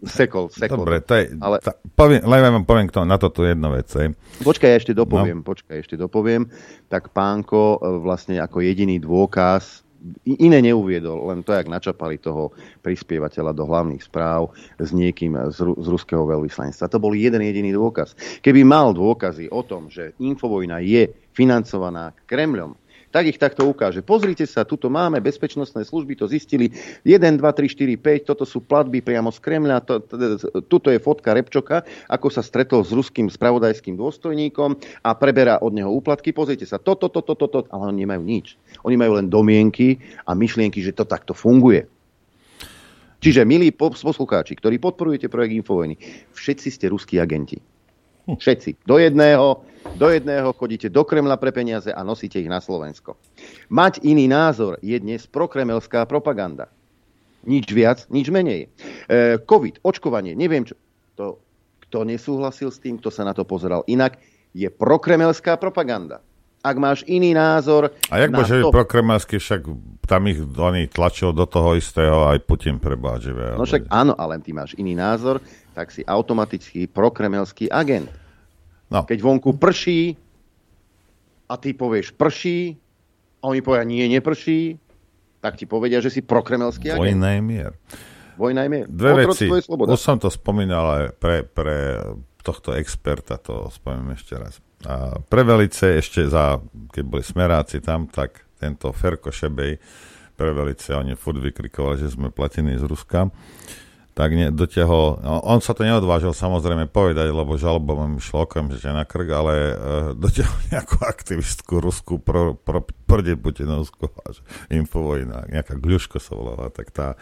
[0.02, 0.82] Sekol, sekol.
[0.82, 1.62] Dobre, to je, ale...
[1.62, 3.86] tá, poviem, len vám poviem to, na toto jednu vec.
[3.94, 4.10] Aj.
[4.42, 5.46] Počkaj, ešte dopoviem, no.
[5.46, 6.50] počkaj, ešte dopoviem.
[6.90, 9.86] Tak pánko e, vlastne ako jediný dôkaz
[10.26, 15.86] iné neuviedol, len to, jak načapali toho prispievateľa do hlavných správ s niekým z, z
[15.86, 16.92] ruského veľvyslanectva.
[16.92, 18.14] To bol jeden jediný dôkaz.
[18.42, 22.78] Keby mal dôkazy o tom, že Infovojna je financovaná Kremľom,
[23.16, 24.04] tak ich takto ukáže.
[24.04, 26.68] Pozrite sa, tuto máme bezpečnostné služby, to zistili
[27.08, 30.16] 1, 2, 3, 4, 5, toto sú platby priamo z Kremľa, to, to,
[30.68, 31.80] tuto je fotka Repčoka,
[32.12, 36.36] ako sa stretol s ruským spravodajským dôstojníkom a preberá od neho úplatky.
[36.36, 38.60] Pozrite sa, toto, toto, toto, to, ale oni nemajú nič.
[38.84, 39.96] Oni majú len domienky
[40.28, 41.88] a myšlienky, že to takto funguje.
[43.24, 45.96] Čiže, milí poslucháči, ktorí podporujete projekt Infovojny,
[46.36, 47.56] všetci ste ruskí agenti.
[48.28, 48.84] Všetci.
[48.84, 49.64] Do jedného,
[49.94, 53.14] do jedného chodíte do Kremla pre peniaze a nosíte ich na Slovensko.
[53.70, 56.66] Mať iný názor je dnes prokremelská propaganda.
[57.46, 58.66] Nič viac, nič menej.
[59.06, 60.74] E, COVID, očkovanie, neviem čo.
[61.14, 61.38] To,
[61.86, 64.18] kto nesúhlasil s tým, kto sa na to pozeral inak,
[64.50, 66.18] je prokremelská propaganda.
[66.66, 67.94] Ak máš iný názor...
[68.10, 68.74] A jak môže to...
[68.74, 69.70] prokremelský, však
[70.02, 73.54] tam ich oni tlačil do toho istého aj Putin prebáživé.
[73.54, 75.38] No však áno, ale ty máš iný názor,
[75.78, 78.10] tak si automaticky prokremelský agent.
[78.90, 79.02] No.
[79.02, 80.14] Keď vonku prší
[81.50, 82.78] a ty povieš prší
[83.42, 84.78] a oni povedia nie, neprší,
[85.42, 87.02] tak ti povedia, že si prokremelský agent.
[87.02, 87.72] Vojna je mier.
[88.38, 88.86] Vojna je mier.
[88.90, 89.46] Dve veci.
[89.50, 92.02] Už som to spomínal aj pre, pre
[92.42, 94.62] tohto experta, to spomínam ešte raz.
[94.86, 96.62] A pre velice ešte za,
[96.94, 99.78] keď boli smeráci tam, tak tento Ferko Šebej
[100.36, 103.32] pre velice, oni furt vykrikovali, že sme platení z Ruska
[104.16, 108.88] tak ne, dotiahol, no, on sa to neodvážil samozrejme povedať, lebo žalobom mi šlo okamžite
[108.88, 109.74] na krk, ale uh,
[110.16, 114.08] dotiahol nejakú aktivistku ruskú pro, pro, prde Putinovskú
[114.72, 117.20] infovojna, nejaká Gľuško sa volala, tak tá,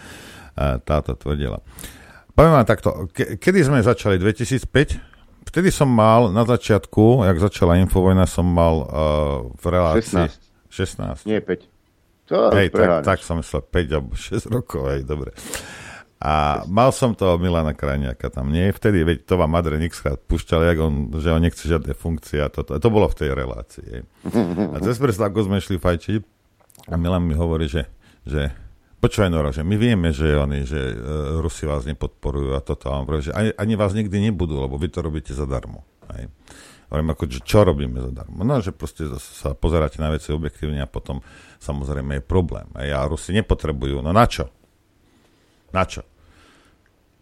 [0.55, 1.59] uh, táto tvrdila.
[2.30, 4.14] Poviem vám takto, ke, kedy sme začali?
[4.22, 5.51] 2005?
[5.51, 8.86] Vtedy som mal na začiatku, jak začala infovojna, som mal uh,
[9.59, 10.30] v relácii...
[10.30, 11.26] 16.
[11.26, 11.26] 16.
[11.26, 11.74] Nie 5.
[12.30, 15.34] To hej, tak, tak som myslel 5 alebo 6 rokov, hej, dobre.
[16.22, 18.72] A mal som toho Milana Krajniaka tam, nie?
[18.72, 22.48] Vtedy, veď to vám Madre krát púšťal, jak on, že on nechce žiadne funkcie a
[22.48, 22.72] toto.
[22.72, 23.92] A to bolo v tej relácii.
[24.72, 26.20] A cez prestávku sme šli fajčiť
[26.88, 27.90] a Milan mi hovorí, že,
[28.24, 28.48] že
[29.04, 32.88] počúvaj Nora, že my vieme, že oni, že uh, Rusi vás nepodporujú a toto.
[32.88, 35.84] A on hovorí, že ani, ani vás nikdy nebudú, lebo vy to robíte zadarmo.
[36.16, 36.32] Hej.
[36.88, 38.48] Hovorím, ako, že čo robíme zadarmo?
[38.48, 41.20] No, že proste sa pozeráte na veci objektívne a potom
[41.60, 42.64] samozrejme je problém.
[42.80, 44.00] A Rusi nepotrebujú.
[44.00, 44.48] No na čo?
[45.75, 46.07] Na čo?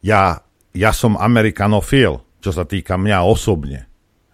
[0.03, 0.43] ja,
[0.75, 3.87] ja som amerikanofil, čo sa týka mňa osobne.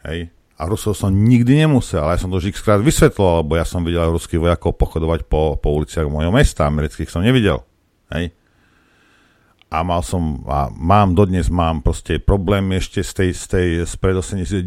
[0.03, 0.33] Hej?
[0.59, 3.85] A Rusov som nikdy nemusel, ale ja som to už krát vysvetloval, lebo ja som
[3.87, 7.63] videl ruských vojakov pochodovať po, po uliciach mojho mesta, amerických som nevidel.
[8.11, 8.35] Hej?
[9.69, 13.95] A mal som, a mám dodnes, mám proste problém ešte z tej, z tej, z
[14.01, 14.65] pred 89.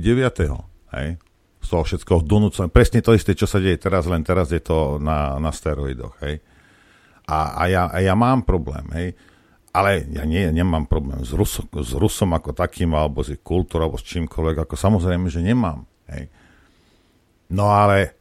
[0.95, 1.17] Hej?
[1.59, 2.71] Z toho všetkoho donúcenia.
[2.71, 6.13] Presne to isté, čo sa deje teraz, len teraz je to na, na steroidoch.
[6.23, 6.39] Hej?
[7.25, 8.85] A, a, ja, a ja mám problém.
[8.93, 9.17] Hej?
[9.71, 13.99] Ale ja nie, nemám problém s, Rusom, s Rusom ako takým, alebo s kultúrou, alebo
[13.99, 15.87] s čímkoľvek, ako samozrejme, že nemám.
[16.11, 16.27] Hej.
[17.55, 18.11] No ale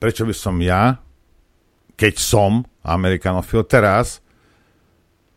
[0.00, 0.96] prečo by som ja,
[1.94, 4.24] keď som amerikanofil, teraz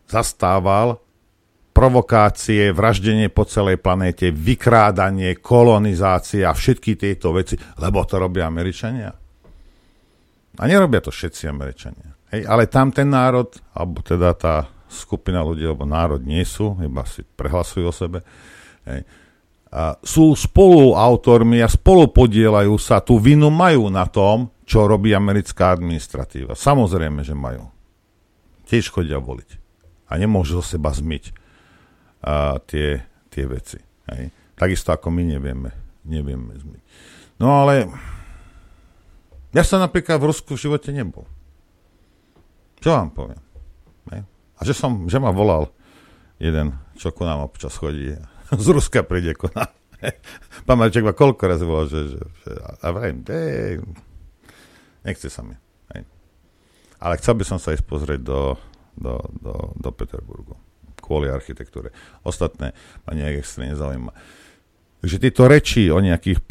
[0.08, 0.98] zastával
[1.76, 9.12] provokácie, vraždenie po celej planéte, vykrádanie, kolonizácie a všetky tieto veci, lebo to robia Američania.
[10.56, 12.16] A nerobia to všetci Američania.
[12.32, 17.02] Hej, ale tam ten národ, alebo teda tá skupina ľudí, alebo národ nie sú, iba
[17.06, 18.22] si prehlasujú o sebe.
[18.86, 19.02] Hej.
[19.70, 26.54] A sú spoluautormi a spolupodielajú sa, tú vinu majú na tom, čo robí americká administratíva.
[26.54, 27.66] Samozrejme, že majú.
[28.66, 29.50] Tiež chodia voliť.
[30.06, 31.34] A nemôžu zo seba zmyť
[32.22, 33.78] a, tie, tie veci.
[34.10, 34.30] Hej.
[34.56, 35.70] Takisto ako my nevieme,
[36.06, 36.82] nevieme zmyť.
[37.42, 37.90] No ale
[39.52, 41.26] ja som napríklad v Rusku v živote nebol.
[42.80, 43.42] Čo vám poviem?
[44.56, 45.68] A že, som, že ma volal
[46.40, 48.16] jeden, čo ku nám občas chodí.
[48.52, 49.72] Z Ruska príde ku nám.
[50.68, 53.24] Pán Marček ma koľko razy volal, že, že, že a vrajím,
[55.02, 55.56] nechce sa mi.
[55.96, 56.04] Hej.
[57.00, 58.60] Ale chcel by som sa ísť pozrieť do,
[58.92, 60.56] do, do, do Peterburgu
[61.06, 61.94] kvôli architektúre.
[62.26, 62.74] Ostatné
[63.06, 64.10] ma nejak extrémne zaujíma.
[65.06, 66.42] Takže tieto reči o nejakých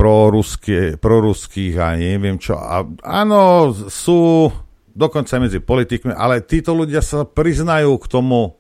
[0.96, 4.48] proruských a neviem čo, a, áno, sú
[4.96, 8.56] dokonca medzi politikmi, ale títo ľudia sa priznajú k tomu,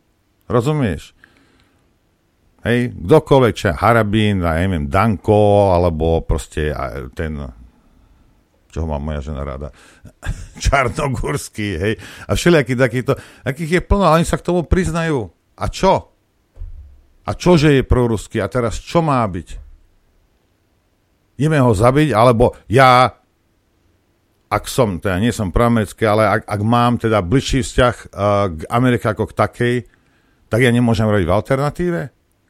[0.51, 1.15] rozumieš?
[2.65, 6.73] Hej, kdokoľvek, čo Harabín, ja neviem, Danko, alebo proste
[7.13, 7.37] ten,
[8.73, 9.69] čo má moja žena rada,
[10.63, 11.93] Čarnogurský, hej,
[12.27, 13.13] a všelijaký takýto,
[13.47, 15.29] akých je plno, ale oni sa k tomu priznajú.
[15.55, 16.11] A čo?
[17.25, 18.43] A čože je proruský?
[18.43, 19.49] A teraz čo má byť?
[21.39, 23.13] Ideme ho zabiť, alebo ja
[24.49, 28.07] ak som, teda nie som proamerický, ale ak, ak mám teda bližší vzťah uh,
[28.53, 29.75] k Amerike ako k takej,
[30.47, 32.01] tak ja nemôžem robiť v alternatíve?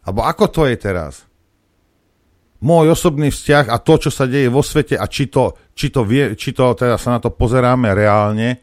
[0.06, 1.26] Alebo ako to je teraz?
[2.62, 6.06] Môj osobný vzťah a to, čo sa deje vo svete a či to, či to,
[6.06, 8.62] vie, či to teda sa na to pozeráme reálne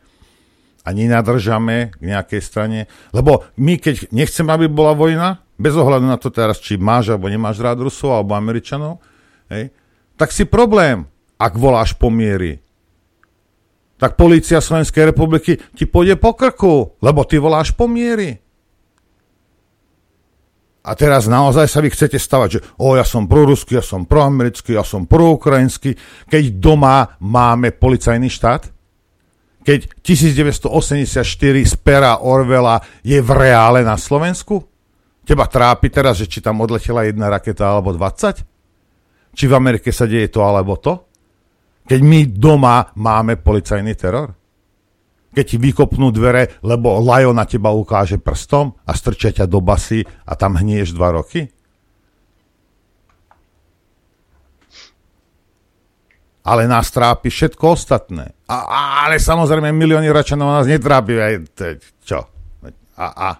[0.82, 2.90] a nenadržame k nejakej strane.
[3.14, 7.30] Lebo my, keď nechceme, aby bola vojna, bez ohľadu na to teraz, či máš alebo
[7.30, 8.98] nemáš rád Rusov alebo Američanov,
[9.50, 9.70] hej,
[10.18, 11.06] tak si problém,
[11.38, 12.61] ak voláš po miery
[14.02, 18.42] tak polícia Slovenskej republiky ti pôjde po krku, lebo ty voláš po miery.
[20.82, 24.74] A teraz naozaj sa vy chcete stavať, že o, ja som proruský, ja som proamerický,
[24.74, 25.94] ja som proukrajinský,
[26.26, 28.66] keď doma máme policajný štát?
[29.62, 31.22] Keď 1984
[31.62, 34.66] z pera Orvela je v reále na Slovensku?
[35.22, 38.42] Teba trápi teraz, že či tam odletela jedna raketa alebo 20?
[39.38, 41.11] Či v Amerike sa deje to alebo to?
[41.82, 44.32] Keď my doma máme policajný teror?
[45.32, 50.04] Keď ti vykopnú dvere, lebo Lajo na teba ukáže prstom a strčia ťa do basy
[50.28, 51.48] a tam hnieš dva roky?
[56.42, 58.34] ale nás trápi všetko ostatné.
[58.50, 61.14] A, a, ale samozrejme milióny Račanov nás netrápi.
[61.14, 62.18] Aj, te, čo?
[62.98, 63.30] A, a.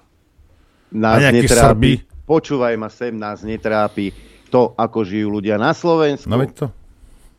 [0.95, 1.93] Nás a netrápi, Srby?
[2.23, 4.15] počúvaj ma sem, nás netrápi
[4.55, 6.31] to, ako žijú ľudia na Slovensku.
[6.31, 6.67] No veď to.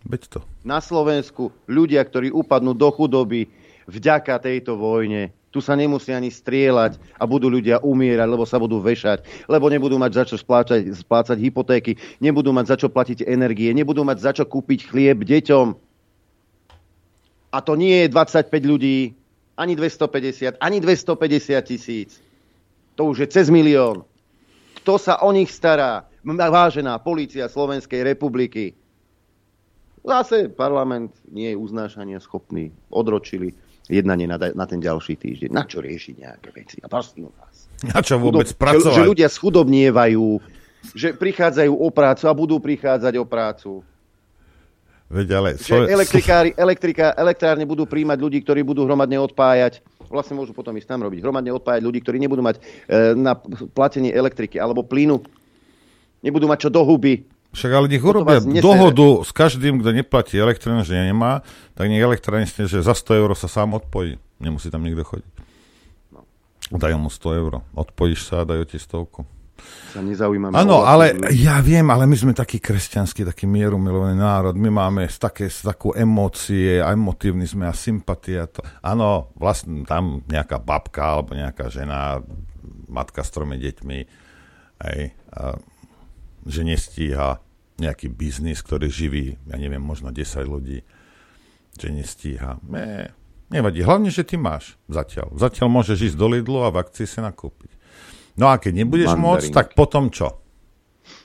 [0.03, 3.51] Veď to na Slovensku ľudia, ktorí upadnú do chudoby
[3.85, 5.35] vďaka tejto vojne.
[5.53, 10.01] Tu sa nemusí ani strieľať a budú ľudia umierať, lebo sa budú vešať, lebo nebudú
[10.01, 14.31] mať za čo splácať, splácať hypotéky, nebudú mať za čo platiť energie, nebudú mať za
[14.33, 15.67] čo kúpiť chlieb deťom.
[17.53, 19.13] A to nie je 25 ľudí,
[19.53, 22.17] ani 250, ani 250 tisíc.
[22.97, 24.09] To už je cez milión.
[24.81, 26.09] Kto sa o nich stará?
[26.25, 28.73] Vážená policia Slovenskej republiky.
[30.03, 32.75] Zase parlament nie je uznášania schopný.
[32.91, 33.55] Odročili
[33.87, 35.49] jednanie na, na ten ďalší týždeň.
[35.55, 36.77] Na čo riešiť nejaké veci?
[36.83, 37.71] A prosím vás.
[37.91, 38.95] A čo vôbec Chudob- pracovať?
[38.95, 40.27] Že, že ľudia schudobnievajú,
[40.95, 43.71] že prichádzajú o prácu a budú prichádzať o prácu.
[45.13, 45.49] Veď ale...
[45.59, 49.83] Že elektrikári, elektrika, elektrárne budú príjmať ľudí, ktorí budú hromadne odpájať.
[50.09, 51.19] Vlastne môžu potom ísť tam robiť.
[51.21, 52.61] Hromadne odpájať ľudí, ktorí nebudú mať e,
[53.13, 53.37] na
[53.71, 55.21] platenie elektriky alebo plynu.
[56.23, 57.27] Nebudú mať čo do huby.
[57.53, 61.45] Však ale nech urobia dohodu s každým, kto neplatí elektrínu, že nemá,
[61.77, 64.17] tak nech elektrárne, že za 100 eur sa sám odpojí.
[64.41, 65.31] Nemusí tam nikto chodiť.
[66.17, 66.25] No.
[66.73, 67.61] Dajú mu 100 eur.
[67.77, 69.29] Odpojíš sa a dajú ti stovku.
[69.93, 70.57] Sa nezaujímame.
[70.57, 74.57] Áno, ale ja viem, ale my sme taký kresťanský, taký mierumilovaný národ.
[74.57, 78.49] My máme také, takú emócie, a emotívni sme a sympatia.
[78.49, 78.65] To.
[78.81, 82.25] Áno, vlastne tam nejaká babka alebo nejaká žena,
[82.89, 83.99] matka s tromi deťmi,
[84.89, 85.01] hej,
[85.37, 85.53] a,
[86.43, 87.39] že nestíha
[87.81, 90.85] nejaký biznis, ktorý živí, ja neviem, možno 10 ľudí,
[91.73, 92.61] že nestíha.
[92.65, 93.09] Ne,
[93.49, 93.81] nevadí.
[93.81, 95.33] Hlavne, že ty máš zatiaľ.
[95.35, 97.71] Zatiaľ môžeš ísť do Lidlu a v akcii si nakúpiť.
[98.37, 99.25] No a keď nebudeš Mandarín.
[99.25, 100.41] môcť, tak potom čo?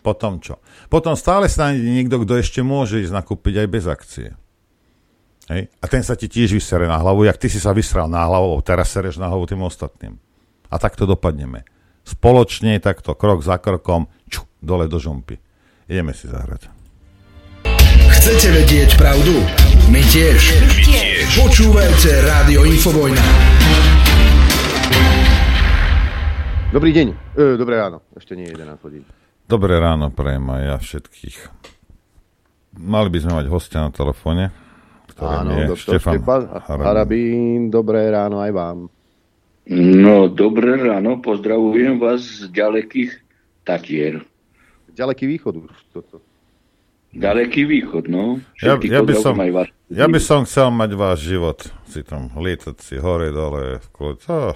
[0.03, 0.61] Potom čo?
[0.91, 4.29] Potom stále sa nájde niekto, kto ešte môže ísť nakúpiť aj bez akcie.
[5.49, 5.73] Hej?
[5.81, 8.61] A ten sa ti tiež vysere na hlavu, jak ty si sa vysral na hlavu,
[8.61, 10.21] teraz sereš na hlavu tým ostatným.
[10.69, 11.65] A takto dopadneme.
[12.05, 14.09] Spoločne, takto, krok za krokom,
[14.61, 15.39] dole do žumpy.
[15.89, 16.69] Ideme si zahrať.
[18.09, 19.41] Chcete vedieť pravdu?
[19.89, 20.41] My tiež.
[20.61, 21.25] My tiež.
[21.39, 23.25] Počúvajte Rádio Infovojna.
[26.69, 27.09] Dobrý deň.
[27.33, 28.05] E, dobré ráno.
[28.13, 29.03] Ešte nie 11 hodín.
[29.49, 31.37] Dobré ráno prajem aj ja všetkých.
[32.77, 34.53] Mali by sme mať hostia na telefóne,
[35.19, 36.87] Áno, je doktor Štefan Štefan Harabín.
[36.87, 37.61] Harabín.
[37.75, 38.79] Dobré ráno aj vám.
[39.75, 43.11] No, dobré ráno, pozdravujem vás z ďalekých
[43.67, 44.23] Tatier.
[44.99, 46.19] Ďaleký východ už toto.
[47.15, 48.37] Ďaleký východ, no.
[48.61, 51.65] Ja, ja, by som, aj ja by som chcel mať váš život.
[51.89, 53.81] Si tam lietať si hore, dole.
[53.97, 54.19] kľud.
[54.29, 54.53] Oh,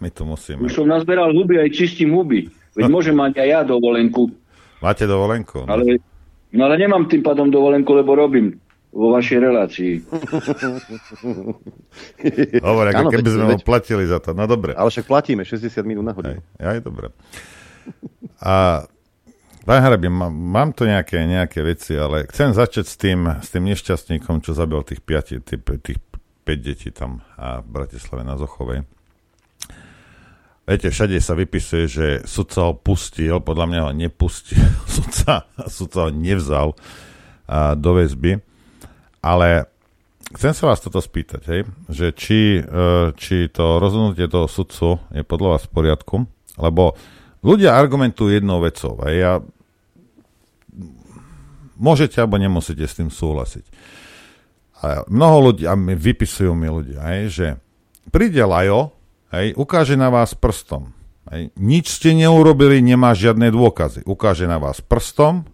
[0.00, 0.64] my tu musíme.
[0.64, 2.48] Už som nazberal huby, aj čistím huby.
[2.78, 4.32] Veď môžem mať aj ja dovolenku.
[4.80, 5.68] Máte dovolenku?
[5.68, 5.76] No.
[5.76, 6.00] Ale,
[6.54, 8.56] no ale nemám tým pádom dovolenku, lebo robím
[8.88, 9.92] vo vašej relácii.
[12.64, 14.32] Hovor, ako keby sme ho veď- platili za to.
[14.32, 14.72] No dobre.
[14.72, 16.40] Ale však platíme 60 minút na hodinu.
[16.56, 17.12] Aj dobre.
[18.40, 18.86] A
[19.64, 23.64] pán Harabin, mám, mám tu nejaké, nejaké veci, ale chcem začať s tým, s tým
[23.68, 26.00] nešťastníkom, čo zabil tých, piati, tých, tých
[26.44, 28.88] 5 detí tam a v Bratislave na Zochovej.
[30.70, 34.62] Viete, všade sa vypisuje, že sudca ho pustil, podľa mňa ho nepustil,
[34.96, 36.78] sudca, sudca ho nevzal
[37.50, 38.38] a, do väzby,
[39.18, 39.66] ale
[40.30, 42.62] chcem sa vás toto spýtať, hej, že či, e,
[43.18, 46.16] či to rozhodnutie toho sudcu je podľa vás v poriadku,
[46.56, 46.94] lebo
[47.40, 49.32] ľudia argumentujú jednou vecou a ja
[51.80, 53.64] môžete alebo nemusíte s tým súhlasiť.
[54.80, 57.46] A mnoho ľudí, a mi vypisujú mi ľudia, hej, že
[58.08, 58.96] príde Lajo,
[59.32, 60.92] hej, ukáže na vás prstom.
[61.28, 64.08] Hej, nič ste neurobili, nemá žiadne dôkazy.
[64.08, 65.44] Ukáže na vás prstom,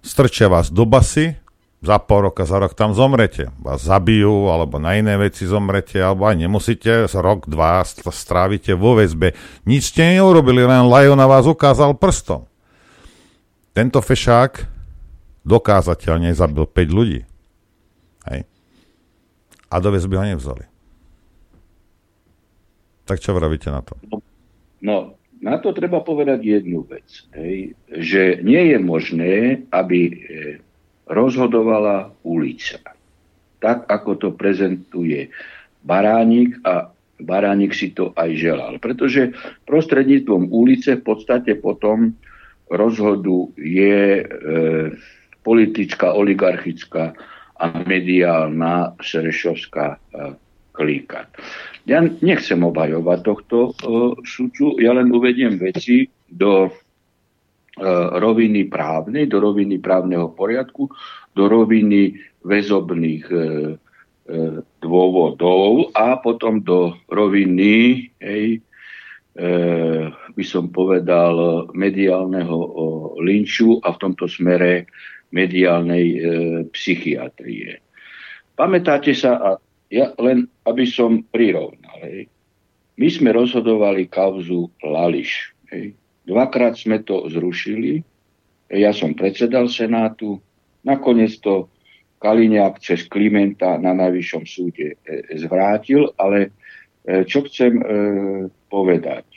[0.00, 1.36] strčia vás do basy,
[1.84, 3.52] za pol roka, za rok tam zomrete.
[3.60, 8.96] Vás zabijú, alebo na iné veci zomrete, alebo aj nemusíte, rok, dva st- strávite vo
[8.96, 9.36] väzbe.
[9.68, 12.48] Nič ste neurobili, len Lajo na vás ukázal prstom.
[13.76, 14.64] Tento fešák
[15.44, 17.20] dokázateľne zabil 5 ľudí.
[18.32, 18.48] Hej.
[19.68, 20.64] A do väzby ho nevzali.
[23.04, 24.00] Tak čo vravíte na to?
[24.80, 27.04] No, na to treba povedať jednu vec.
[27.36, 29.32] Hej, že nie je možné,
[29.68, 30.12] aby e,
[31.08, 32.80] rozhodovala ulica.
[33.60, 35.32] Tak, ako to prezentuje
[35.84, 38.72] Baránik a Baránik si to aj želal.
[38.82, 39.32] Pretože
[39.64, 42.12] prostredníctvom ulice v podstate potom
[42.68, 44.24] rozhoduje e,
[45.44, 47.14] politická, oligarchická
[47.54, 49.98] a mediálna Serešovská e,
[50.74, 51.30] klíka.
[51.86, 53.72] Ja nechcem obhajovať tohto e,
[54.26, 56.72] sudcu, ja len uvediem veci do
[58.22, 60.86] roviny právnej, do roviny právneho poriadku,
[61.34, 62.14] do roviny
[62.46, 63.44] väzobných e, e,
[64.78, 68.60] dôvodov a potom do roviny, hej,
[69.34, 69.48] e,
[70.12, 72.56] by som povedal, mediálneho
[73.18, 74.86] linču a v tomto smere
[75.34, 76.18] mediálnej e,
[76.70, 77.82] psychiatrie.
[78.54, 79.50] Pamätáte sa, a
[79.90, 82.30] ja len aby som prirovnal, hej,
[82.94, 85.50] my sme rozhodovali kauzu Lališ.
[85.74, 85.98] Hej.
[86.24, 88.00] Dvakrát sme to zrušili,
[88.72, 90.40] ja som predsedal Senátu,
[90.82, 91.68] nakoniec to
[92.24, 96.48] Kaliňák cez Klimenta na najvyššom súde e, zvrátil, ale
[97.04, 97.84] e, čo chcem e,
[98.72, 99.28] povedať,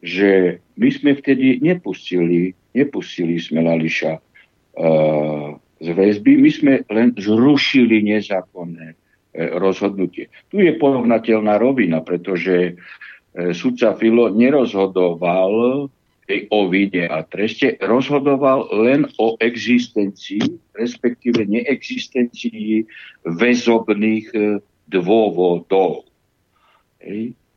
[0.00, 4.20] že my sme vtedy nepustili, nepustili sme Lališa e,
[5.82, 8.96] z väzby, my sme len zrušili nezákonné e,
[9.60, 10.32] rozhodnutie.
[10.48, 12.80] Tu je porovnateľná rovina, pretože
[13.32, 15.88] sudca Filo nerozhodoval
[16.50, 22.86] o vine a treste, rozhodoval len o existencii, respektíve neexistencii
[23.26, 24.38] väzobných e,
[24.88, 26.06] dôvodov.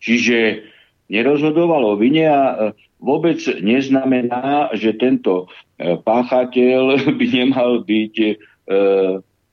[0.02, 0.66] Čiže
[1.14, 2.56] nerozhodoval o vine a e,
[2.98, 5.46] vôbec neznamená, že tento
[5.78, 8.16] e, páchateľ by nemal byť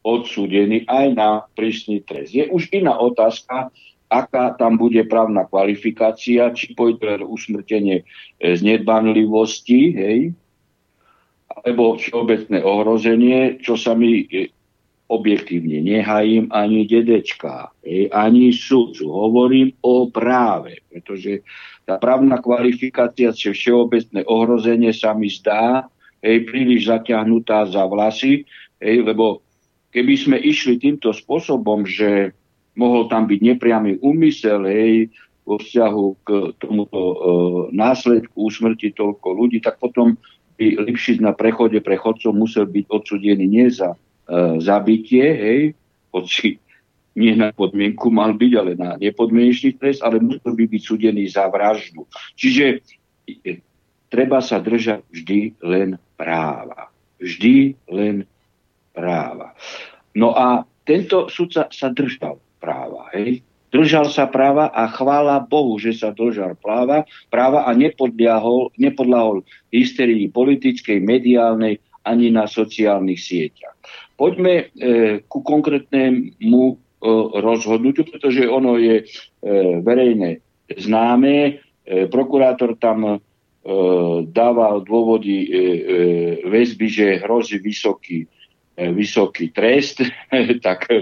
[0.01, 2.33] odsúdený aj na prísny trest.
[2.33, 3.69] Je už iná otázka,
[4.13, 8.05] aká tam bude právna kvalifikácia, či pôjde usmrtenie
[8.37, 10.21] e, z nedbanlivosti, hej,
[11.49, 14.53] alebo všeobecné ohrozenie, čo sa mi e,
[15.09, 19.09] objektívne nehajím ani dedečka, hej, ani sudcu.
[19.09, 21.41] Hovorím o práve, pretože
[21.89, 25.89] tá právna kvalifikácia, či všeobecné ohrozenie sa mi zdá
[26.21, 28.45] hej, príliš zaťahnutá za vlasy,
[28.77, 29.41] hej, lebo
[29.93, 32.37] keby sme išli týmto spôsobom, že
[32.77, 35.13] mohol tam byť nepriamy úmysel, hej,
[35.43, 36.29] vo vzťahu k
[36.63, 37.17] tomuto e,
[37.75, 40.15] následku úsmrti toľko ľudí, tak potom
[40.55, 43.99] by Lipšic na prechode prechodcov musel byť odsudený nie za e,
[44.63, 45.61] zabitie, hej,
[46.15, 46.63] hoci
[47.13, 51.51] nie na podmienku mal byť, ale na nepodmienečný trest, ale musel by byť súdený za
[51.51, 52.07] vraždu.
[52.39, 52.81] Čiže
[53.29, 53.61] e,
[54.09, 56.89] treba sa držať vždy len práva.
[57.19, 58.25] Vždy len
[58.95, 59.59] práva.
[60.15, 63.11] No a tento sudca sa držal práva.
[63.11, 63.43] Hej?
[63.73, 70.29] Držal sa práva a chvála Bohu, že sa držal práva, práva a nepodľahol, nepodľahol hysterii
[70.29, 73.73] politickej, mediálnej ani na sociálnych sieťach.
[74.21, 74.65] Poďme e,
[75.25, 76.75] ku konkrétnemu e,
[77.41, 79.05] rozhodnutiu, pretože ono je e,
[79.81, 80.45] verejné
[80.77, 81.35] známe.
[81.41, 81.53] E,
[82.13, 83.15] prokurátor tam e,
[84.29, 85.65] dával dôvody e, e,
[86.45, 88.29] väzby, že hrozí vysoký,
[88.77, 90.05] e, vysoký trest,
[90.67, 90.93] tak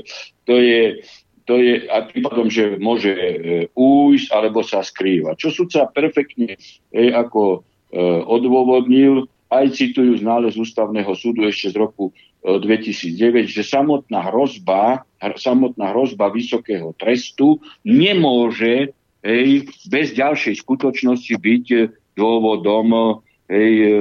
[0.47, 1.03] to je
[1.45, 3.37] to je a tým pádom, že môže e,
[3.75, 5.35] újsť alebo sa skrývať.
[5.37, 6.57] Čo sudca perfektne
[6.91, 13.51] e, ako e, odôvodnil, aj citujú z nález ústavného súdu ešte z roku e, 2009,
[13.51, 18.95] že samotná hrozba, samotná hrozba vysokého trestu nemôže
[19.27, 21.79] hej, bez ďalšej skutočnosti byť e,
[22.15, 23.21] dôvodom
[23.51, 23.93] hej, e,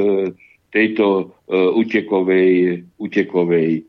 [0.69, 1.05] tejto
[1.49, 3.81] e, utekovej, utekovej e,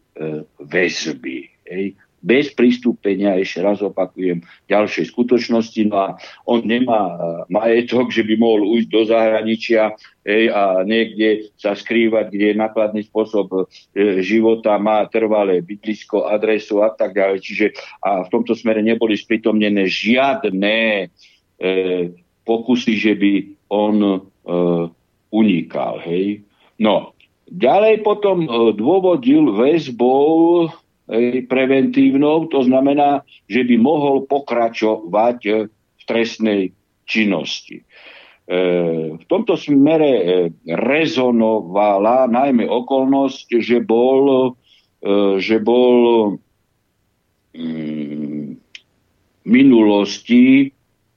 [0.64, 1.38] väzby.
[1.70, 5.80] Hej bez pristúpenia, ešte raz opakujem, ďalšej skutočnosti.
[5.88, 6.08] No a
[6.44, 7.14] on nemá e,
[7.48, 9.96] majetok, že by mohol ujsť do zahraničia
[10.28, 16.84] hej, a niekde sa skrývať, kde je nakladný spôsob e, života, má trvalé bydlisko, adresu
[16.84, 17.40] a tak ďalej.
[17.40, 17.66] Čiže
[18.04, 21.08] a v tomto smere neboli sprítomnené žiadne
[21.56, 21.72] e,
[22.44, 23.32] pokusy, že by
[23.72, 24.18] on e,
[25.32, 26.04] unikal.
[26.04, 26.44] Hej.
[26.76, 27.16] No,
[27.48, 30.68] ďalej potom e, dôvodil väzbou
[31.50, 36.62] preventívnou, to znamená, že by mohol pokračovať e, v trestnej
[37.02, 37.82] činnosti.
[37.82, 37.84] E,
[39.18, 40.24] v tomto smere e,
[40.70, 44.54] rezonovala najmä okolnosť, že bol,
[45.40, 45.96] že bol
[47.56, 48.54] mm,
[49.48, 50.70] minulosti,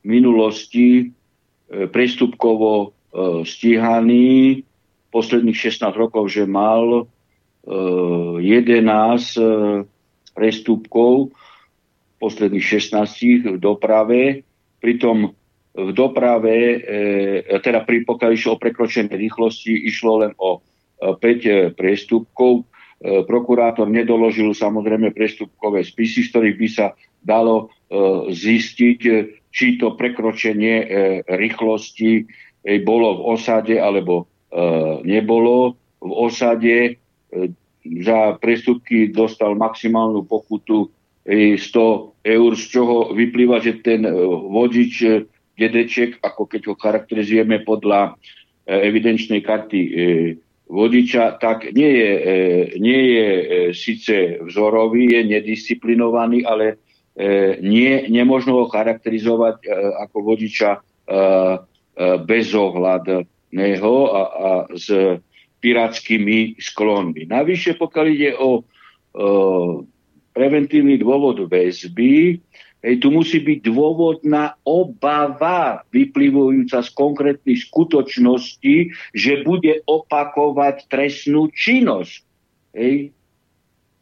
[0.07, 1.11] minulosti
[1.67, 2.95] prestupkovo
[3.43, 4.63] stíhaný
[5.11, 7.11] posledných 16 rokov, že mal
[7.63, 9.87] 11 eh,
[10.35, 11.31] prestupkov,
[12.19, 14.43] posledných 16 v doprave,
[14.83, 15.31] pritom
[15.73, 20.59] v doprave, eh, teda pri pokiaľ išlo o prekročené rýchlosti, išlo len o
[20.99, 22.67] 5 eh, prestupkov.
[23.03, 27.67] Prokurátor nedoložil samozrejme prestupkové spisy, z ktorých by sa dalo
[28.31, 28.99] zistiť,
[29.51, 30.87] či to prekročenie
[31.27, 32.23] rýchlosti
[32.87, 34.31] bolo v osade alebo
[35.03, 37.02] nebolo v osade
[37.83, 40.87] za prestupky dostal maximálnu pokutu
[41.23, 44.11] 100 eur, z čoho vyplýva, že ten e,
[44.51, 45.23] vodič e,
[45.55, 48.11] dedeček, ako keď ho charakterizujeme podľa e,
[48.91, 49.79] evidenčnej karty
[50.67, 52.11] vodiča, tak nie je,
[52.81, 53.27] nie je
[53.77, 56.81] síce vzorový, je nedisciplinovaný, ale
[57.61, 59.69] nie, nemožno ho charakterizovať
[60.01, 60.81] ako vodiča
[62.25, 64.87] bezohľadného a, a s
[65.63, 67.31] pirátskymi sklonmi.
[67.31, 68.51] Navyše, pokiaľ ide o, o
[70.35, 72.43] preventívny dôvod väzby,
[72.83, 78.75] hej, tu musí byť dôvodná obava vyplývajúca z konkrétnej skutočnosti,
[79.15, 82.27] že bude opakovať trestnú činnosť.
[82.75, 83.15] Hej,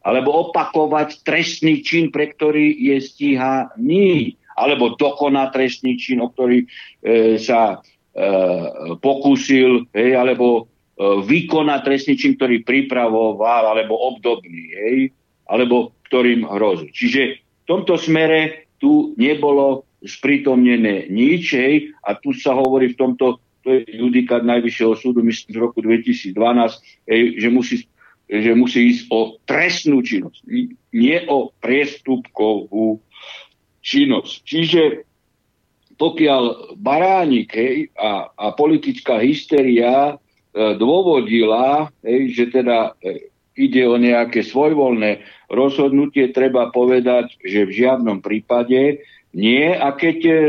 [0.02, 7.38] alebo opakovať trestný čin, pre ktorý je stíhaný, alebo dokoná trestný čin, o ktorý e,
[7.38, 8.26] sa e,
[8.98, 10.71] pokúsil, hej, alebo E,
[11.02, 14.98] vykoná trestný čin, ktorý pripravoval, alebo obdobný, hej,
[15.50, 16.94] alebo ktorým hrozí.
[16.94, 23.42] Čiže v tomto smere tu nebolo sprítomnené nič, hej, a tu sa hovorí v tomto,
[23.62, 26.34] to je judikát Najvyššieho súdu, myslím, z roku 2012,
[27.10, 27.76] hej, že musí
[28.32, 30.48] že musí ísť o trestnú činnosť,
[30.96, 33.04] nie o priestupkovú
[33.84, 34.34] činnosť.
[34.48, 34.82] Čiže
[36.00, 43.96] pokiaľ Baránik hej, a, a politická hysteria e, dôvodila, hej, že teda e, ide o
[43.96, 49.72] nejaké svojvoľné rozhodnutie, treba povedať, že v žiadnom prípade nie.
[49.72, 50.40] A keď e,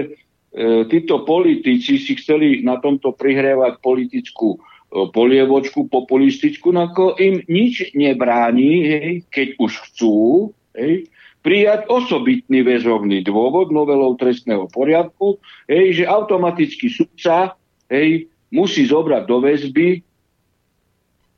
[0.90, 4.59] títo politici si chceli na tomto prihrievať politickú
[4.92, 11.09] polievočku populistickú, no ako im nič nebráni, hej, keď už chcú, hej,
[11.42, 17.57] prijať osobitný väzovný dôvod novelou trestného poriadku, hej, že automaticky sudca
[17.90, 20.05] hej, musí zobrať do väzby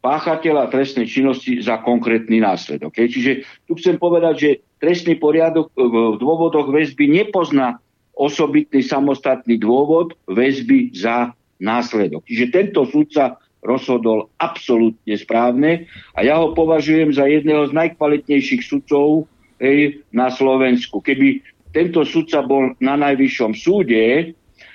[0.04, 2.92] páchateľa trestnej činnosti za konkrétny následok.
[3.00, 3.08] Hej.
[3.16, 3.32] Čiže
[3.64, 7.80] tu chcem povedať, že trestný poriadok v dôvodoch väzby nepozná
[8.12, 12.20] osobitný samostatný dôvod väzby za následok.
[12.28, 19.24] Čiže tento sudca rozhodol absolútne správne a ja ho považujem za jedného z najkvalitnejších sudcov
[19.56, 21.00] hej, na Slovensku.
[21.00, 21.40] Keby
[21.72, 24.24] tento sudca bol na najvyššom súde, e,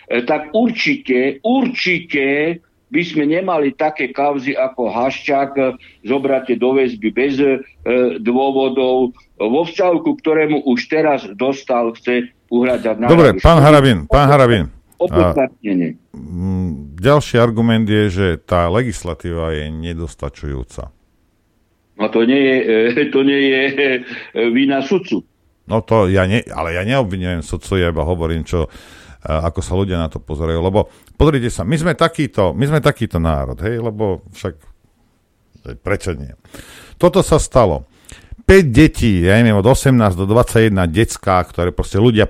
[0.10, 2.57] tak určite, určite
[2.89, 5.64] by sme nemali také kauzy ako Haščák, e,
[6.10, 7.62] zobrate do väzby bez e,
[8.18, 9.14] dôvodov.
[9.38, 13.05] Vo vzťahu, ktorému už teraz dostal, chce uhľadať na...
[13.05, 15.95] Dobre, pán Harabin, pán Harabin, opodstatnenie.
[16.99, 20.91] Ďalší argument je, že tá legislatíva je nedostačujúca.
[21.99, 22.57] No to nie je,
[22.95, 23.99] e, to nie je e,
[24.51, 25.24] vina sudcu.
[25.70, 29.74] No to ja ne, ale ja neobvinujem sudcu, ja iba hovorím, čo, e, ako sa
[29.76, 30.59] ľudia na to pozerajú.
[30.63, 30.88] Lebo
[31.20, 34.55] pozrite sa, my sme takýto, my sme takýto národ, hej, lebo však
[35.84, 36.32] prečo nie?
[36.95, 37.88] Toto sa stalo.
[38.47, 42.26] 5 detí, ja neviem, od 18 do 21 detská, ktoré proste ľudia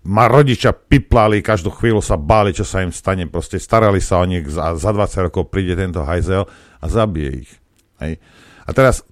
[0.00, 4.24] ma rodičia piplali, každú chvíľu sa báli, čo sa im stane, proste starali sa o
[4.24, 6.48] nich, za, za 20 rokov príde tento hajzel
[6.80, 7.52] a zabije ich.
[8.00, 8.16] Hej.
[8.64, 9.04] A teraz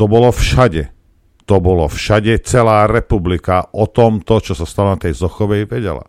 [0.00, 0.88] to bolo všade.
[1.44, 6.08] To bolo všade, celá republika o tom, to, čo sa stalo na tej Zochovej, vedela.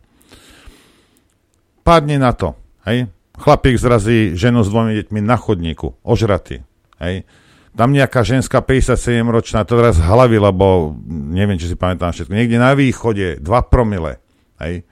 [1.86, 2.58] Padne na to,
[2.90, 3.08] hej.
[3.38, 6.66] Chlapík zrazí ženu s dvomi deťmi na chodníku, ožratý,
[6.98, 7.30] hej
[7.76, 12.72] tam nejaká ženská 57-ročná, to teraz hlavy, lebo neviem, či si pamätám všetko, niekde na
[12.72, 14.24] východe 2 promile,
[14.64, 14.88] hej.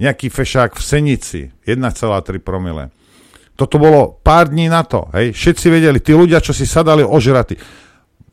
[0.00, 2.88] Nejaký fešák v Senici 1,3 promile.
[3.52, 5.34] Toto bolo pár dní na to, hej.
[5.34, 7.58] Všetci vedeli, tí ľudia, čo si sadali ožratí,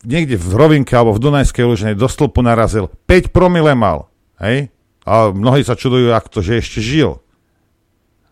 [0.05, 4.69] niekde v Rovinke alebo v Dunajskej Lužnej do stĺpu narazil, 5 promile mal, hej.
[5.09, 7.17] A mnohí sa čudujú, ak to, že ešte žil.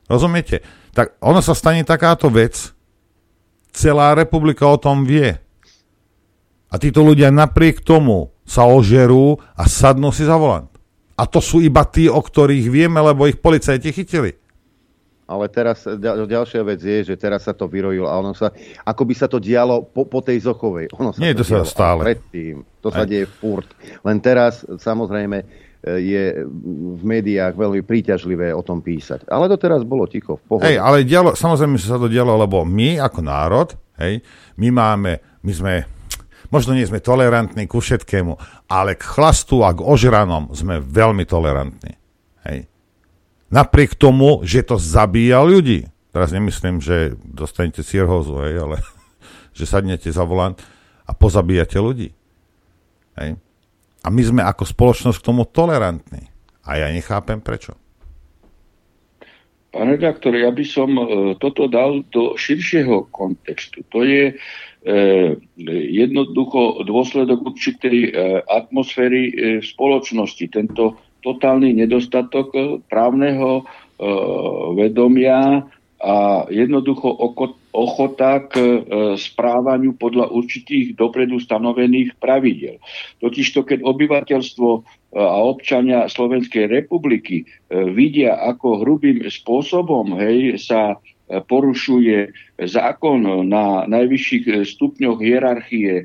[0.06, 0.62] Rozumiete?
[0.93, 2.72] Tak ono sa stane takáto vec,
[3.76, 5.36] celá republika o tom vie.
[6.72, 10.70] A títo ľudia napriek tomu sa ožerú a sadnú si za volant.
[11.16, 14.36] A to sú iba tí, o ktorých vieme, lebo ich policajti chytili.
[15.26, 18.53] Ale teraz ďalšia vec je, že teraz sa to vyrojilo a ono sa,
[18.86, 20.93] ako by sa to dialo po, po tej Zochovej.
[21.01, 22.06] Ono sa Nie, to, to sa stále.
[22.06, 22.62] Predtým.
[22.86, 23.10] To sa Aj.
[23.10, 23.66] deje furt.
[24.06, 26.41] Len teraz, samozrejme, je
[26.97, 29.29] v médiách veľmi príťažlivé o tom písať.
[29.29, 30.65] Ale doteraz bolo ticho, v pohode.
[30.65, 33.69] Hej, ale dialo, samozrejme, sa to dialo, lebo my ako národ,
[34.01, 34.17] hej,
[34.57, 35.73] my máme, my sme
[36.53, 38.38] Možno nie sme tolerantní ku všetkému,
[38.69, 41.97] ale k chlastu a k ožranom sme veľmi tolerantní.
[42.45, 42.69] Hej.
[43.49, 45.89] Napriek tomu, že to zabíja ľudí.
[46.13, 48.77] Teraz nemyslím, že dostanete cirhózu, hej, ale
[49.57, 50.55] že sadnete za volant
[51.05, 52.13] a pozabíjate ľudí.
[53.17, 53.41] Hej.
[54.06, 56.30] A my sme ako spoločnosť k tomu tolerantní.
[56.70, 57.74] A ja nechápem prečo.
[59.74, 61.04] Pán redaktor, ja by som e,
[61.42, 63.84] toto dal do širšieho kontextu.
[63.92, 64.38] To je
[64.86, 65.34] E,
[65.66, 68.09] jednoducho dôsledok určitej e,
[68.46, 70.46] atmosféry v spoločnosti.
[70.54, 72.54] Tento totálny nedostatok
[72.86, 73.66] právneho
[74.78, 75.66] vedomia
[75.97, 77.17] a jednoducho
[77.76, 78.82] ochota k
[79.20, 82.80] správaniu podľa určitých dopredu stanovených pravidel.
[83.20, 84.70] Totižto, keď obyvateľstvo
[85.16, 92.32] a občania Slovenskej republiky vidia, ako hrubým spôsobom hej, sa porušuje
[92.62, 96.04] zákon na najvyšších stupňoch hierarchie e,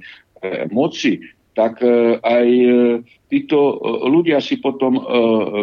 [0.73, 1.21] moci,
[1.53, 2.73] tak e, aj e,
[3.29, 3.79] títo
[4.09, 4.99] ľudia si potom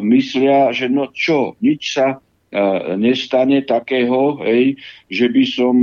[0.06, 2.22] myslia, že no čo, nič sa
[2.96, 4.80] nestane takého, hej,
[5.12, 5.76] že by som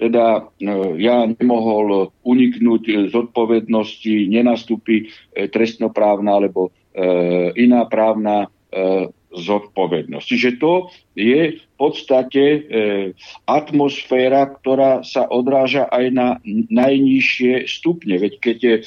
[0.00, 0.48] teda
[0.96, 6.72] ja nemohol uniknúť z odpovednosti, nenastúpi trestnoprávna alebo
[7.52, 8.48] iná právna
[9.30, 10.26] zodpovednosť.
[10.26, 12.60] Čiže to je v podstate e,
[13.46, 16.28] atmosféra, ktorá sa odráža aj na
[16.70, 18.18] najnižšie stupne.
[18.18, 18.84] Veď keď je, e,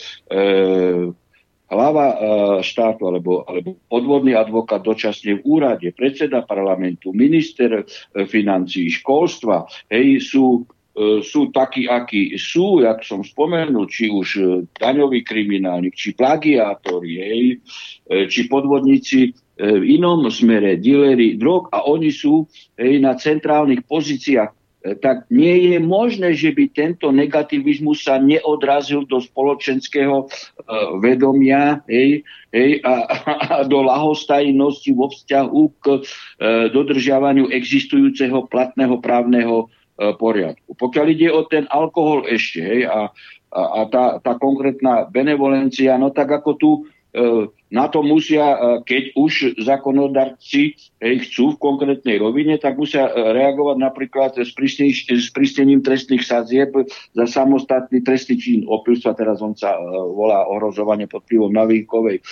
[1.74, 2.16] hlava e,
[2.62, 7.84] štátu alebo, alebo podvodný advokát dočasne v úrade, predseda parlamentu, minister e,
[8.30, 14.28] financí, školstva, hej, sú E, sú takí, akí sú, jak som spomenul, či už
[14.78, 17.46] daňoví kriminálnik, či plagiátori, hej,
[18.30, 22.46] či podvodníci v inom smere, dilery drog a oni sú
[22.78, 24.54] hej, na centrálnych pozíciách
[25.00, 30.30] tak nie je možné, že by tento negativizmus sa neodrazil do spoločenského uh,
[31.00, 32.94] vedomia hej, hej, a,
[33.32, 36.00] a do lahostajnosti vo vzťahu k uh,
[36.68, 40.74] dodržiavaniu existujúceho platného právneho E, poriadku.
[40.74, 43.14] Pokiaľ ide o ten alkohol ešte hej, a,
[43.54, 46.82] a, a tá, tá konkrétna benevolencia, no tak ako tu e,
[47.74, 53.78] na to musia, e, keď už zákonodarci hej, chcú v konkrétnej rovine, tak musia reagovať
[53.78, 56.74] napríklad s, s prísnením trestných sadzieb
[57.14, 59.78] za samostatný trestný čin opilstva, teraz on sa
[60.10, 62.24] volá ohrozovanie pod vplyvom navíkovej e,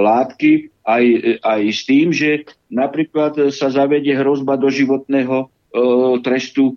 [0.00, 1.04] látky, aj,
[1.44, 5.52] aj s tým, že napríklad sa zavedie hrozba doživotného
[6.20, 6.76] trestu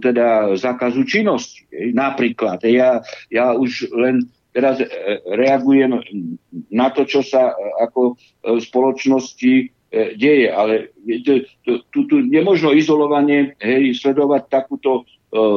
[0.00, 1.68] teda zákazu činnosti.
[1.92, 4.86] Napríklad, ja, ja už len teraz e,
[5.30, 6.00] reagujem
[6.70, 9.54] na to, čo sa ako v spoločnosti
[9.90, 10.94] deje, ale
[11.90, 15.02] tu, tu nemožno izolovane hej, sledovať takúto,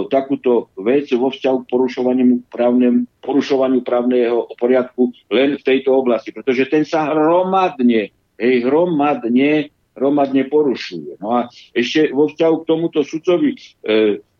[0.09, 6.65] takúto vec vo vzťahu k porušovaniu, právnem, porušovaniu právneho poriadku len v tejto oblasti, pretože
[6.65, 8.09] ten sa hromadne,
[8.41, 11.21] hej, hromadne hromadne porušuje.
[11.21, 11.39] No a
[11.73, 13.57] ešte vo vzťahu k tomuto sudcovi e,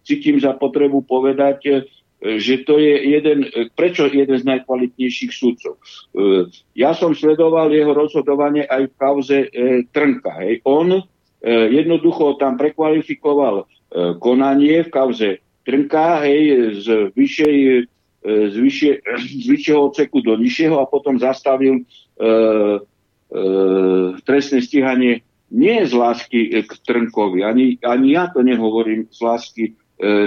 [0.01, 1.71] cítim za potrebu povedať, e,
[2.23, 5.75] že to je jeden, prečo jeden z najkvalitnejších sudcov.
[5.75, 6.47] E,
[6.79, 10.31] ja som sledoval jeho rozhodovanie aj v kauze e, Trnka.
[10.39, 10.63] Hej.
[10.63, 11.03] On e,
[11.51, 13.67] jednoducho tam prekvalifikoval
[14.17, 15.29] konanie v kauze
[15.67, 17.57] Trnka hej, z vyššej
[18.23, 18.91] z, vyššie,
[19.43, 22.33] z vyššieho odseku do nižšieho a potom zastavil e, e,
[24.23, 25.21] trestné stíhanie
[25.53, 29.63] nie z lásky k Trnkovi, ani, ani ja to nehovorím z lásky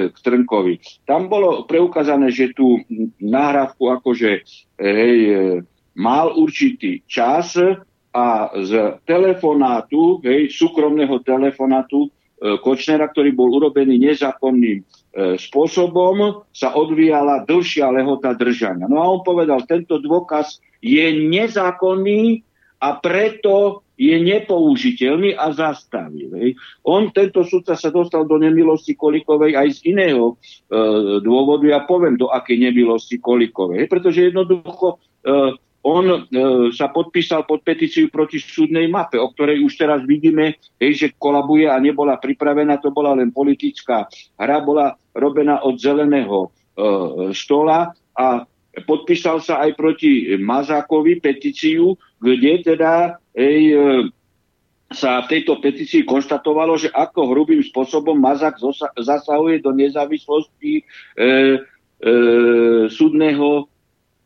[0.09, 1.05] k Trnkovi.
[1.05, 2.81] Tam bolo preukázané, že tú
[3.20, 4.40] náhrávku akože e,
[4.81, 5.36] hej, e,
[5.97, 7.57] mal určitý čas
[8.16, 8.27] a
[8.57, 14.85] z telefonátu, hej, súkromného telefonátu e, Kočnera, ktorý bol urobený nezákonným e,
[15.36, 18.89] spôsobom, sa odvíjala dlhšia lehota držania.
[18.89, 22.40] No a on povedal, tento dôkaz je nezákonný
[22.81, 26.28] a preto je nepoužiteľný a zastavil.
[26.36, 26.60] Hej.
[26.85, 31.64] On, tento sudca sa dostal do nemilosti Kolikovej aj z iného e, dôvodu.
[31.64, 33.85] Ja poviem, do akej nemilosti Kolikovej.
[33.85, 35.56] Hej, pretože jednoducho e,
[35.86, 36.18] on e,
[36.74, 41.70] sa podpísal pod petíciu proti súdnej mape, o ktorej už teraz vidíme, hej, že kolabuje
[41.70, 44.05] a nebola pripravená, to bola len politická
[44.36, 46.48] hra, bola robená od zeleného e,
[47.32, 48.44] stola a
[48.85, 53.78] podpísal sa aj proti Mazákovi petíciu, kde teda ej, e,
[54.94, 58.62] sa v tejto petícii konštatovalo, že ako hrubým spôsobom Mazak
[58.94, 60.82] zasahuje do nezávislosti e,
[61.18, 61.28] e,
[62.86, 63.66] súdneho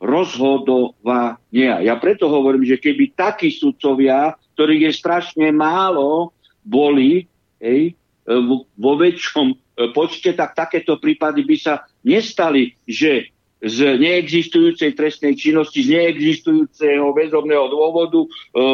[0.00, 1.80] rozhodovania.
[1.80, 7.24] Ja preto hovorím, že keby takí sudcovia, ktorých je strašne málo, boli
[7.56, 8.32] ej, e,
[8.76, 9.56] vo väčšom
[9.96, 17.68] počte, tak takéto prípady by sa nestali, že z neexistujúcej trestnej činnosti, z neexistujúceho väzobného
[17.68, 18.28] dôvodu e,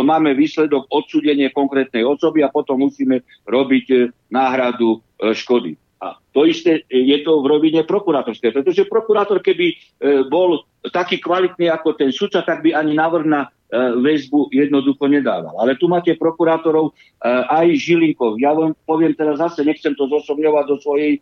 [0.06, 3.96] máme výsledok odsúdenie konkrétnej osoby a potom musíme robiť e,
[4.30, 5.74] náhradu e, škody.
[5.96, 9.76] A to isté je to v rovine prokurátorskej, pretože prokurátor, keby e,
[10.28, 15.58] bol taký kvalitný ako ten sudca, tak by ani návrh na E, väzbu jednoducho nedával.
[15.58, 18.38] Ale tu máte prokurátorov e, aj Žilinkov.
[18.38, 21.20] Ja vám poviem teraz zase, nechcem to zosobňovať do svojej e,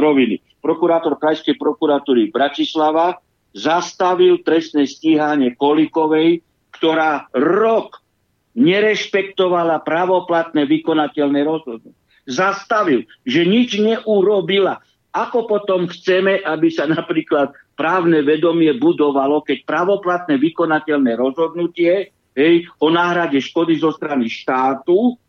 [0.00, 0.40] roviny.
[0.64, 3.20] Prokurátor Krajskej prokuratúry Bratislava
[3.52, 6.40] zastavil trestné stíhanie Kolikovej,
[6.80, 8.00] ktorá rok
[8.56, 12.01] nerešpektovala pravoplatné vykonateľné rozhodnutie.
[12.28, 14.78] Zastavil, že nič neurobila.
[15.12, 22.88] Ako potom chceme, aby sa napríklad právne vedomie budovalo, keď pravoplatné vykonateľné rozhodnutie hej, o
[22.88, 25.20] náhrade škody zo strany štátu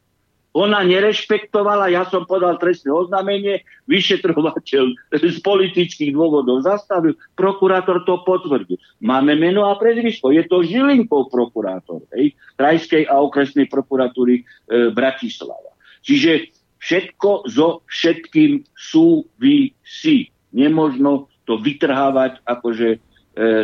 [0.54, 8.78] ona nerešpektovala, ja som podal trestné oznámenie, vyšetrovateľ z politických dôvodov zastavil, prokurátor to potvrdil.
[9.02, 15.74] Máme meno a prezvisko, je to Žilinkov prokurátor, hej, Krajskej a okresnej prokuratúry e, Bratislava.
[16.06, 16.54] Čiže
[16.84, 20.28] všetko so všetkým súvisí.
[20.52, 22.98] Nemožno to vytrhávať akože e,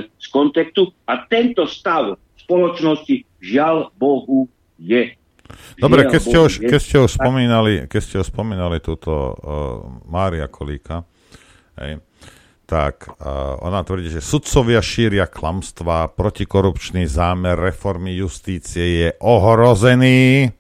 [0.08, 0.96] z kontekstu.
[1.04, 4.48] A tento stav spoločnosti žiaľ Bohu
[4.80, 5.14] je.
[5.78, 9.34] Dobre, keď ste, už, keď, ste už spomínali, keď ste už spomínali túto uh,
[10.06, 11.10] Mária Kolíka,
[11.82, 12.06] hej,
[12.70, 13.10] tak
[13.66, 20.54] ona tvrdí, že sudcovia šíria klamstvá, protikorupčný zámer reformy justície je ohrozený.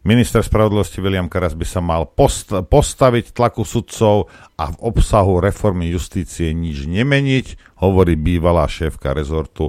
[0.00, 5.92] Minister spravodlivosti William Karas by sa mal post- postaviť tlaku sudcov a v obsahu reformy
[5.92, 9.68] justície nič nemeniť, hovorí bývalá šéfka rezortu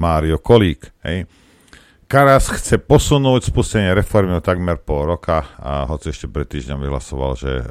[0.00, 0.96] Mário Kolík.
[1.04, 1.28] Hej.
[2.08, 7.36] Karas chce posunúť spustenie reformy o takmer pol roka a hoci ešte pred týždňom vyhlasoval,
[7.36, 7.64] že, e,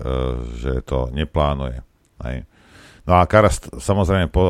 [0.61, 1.81] že to neplánuje.
[2.21, 2.45] Hej.
[3.09, 4.43] No a Karas samozrejme po,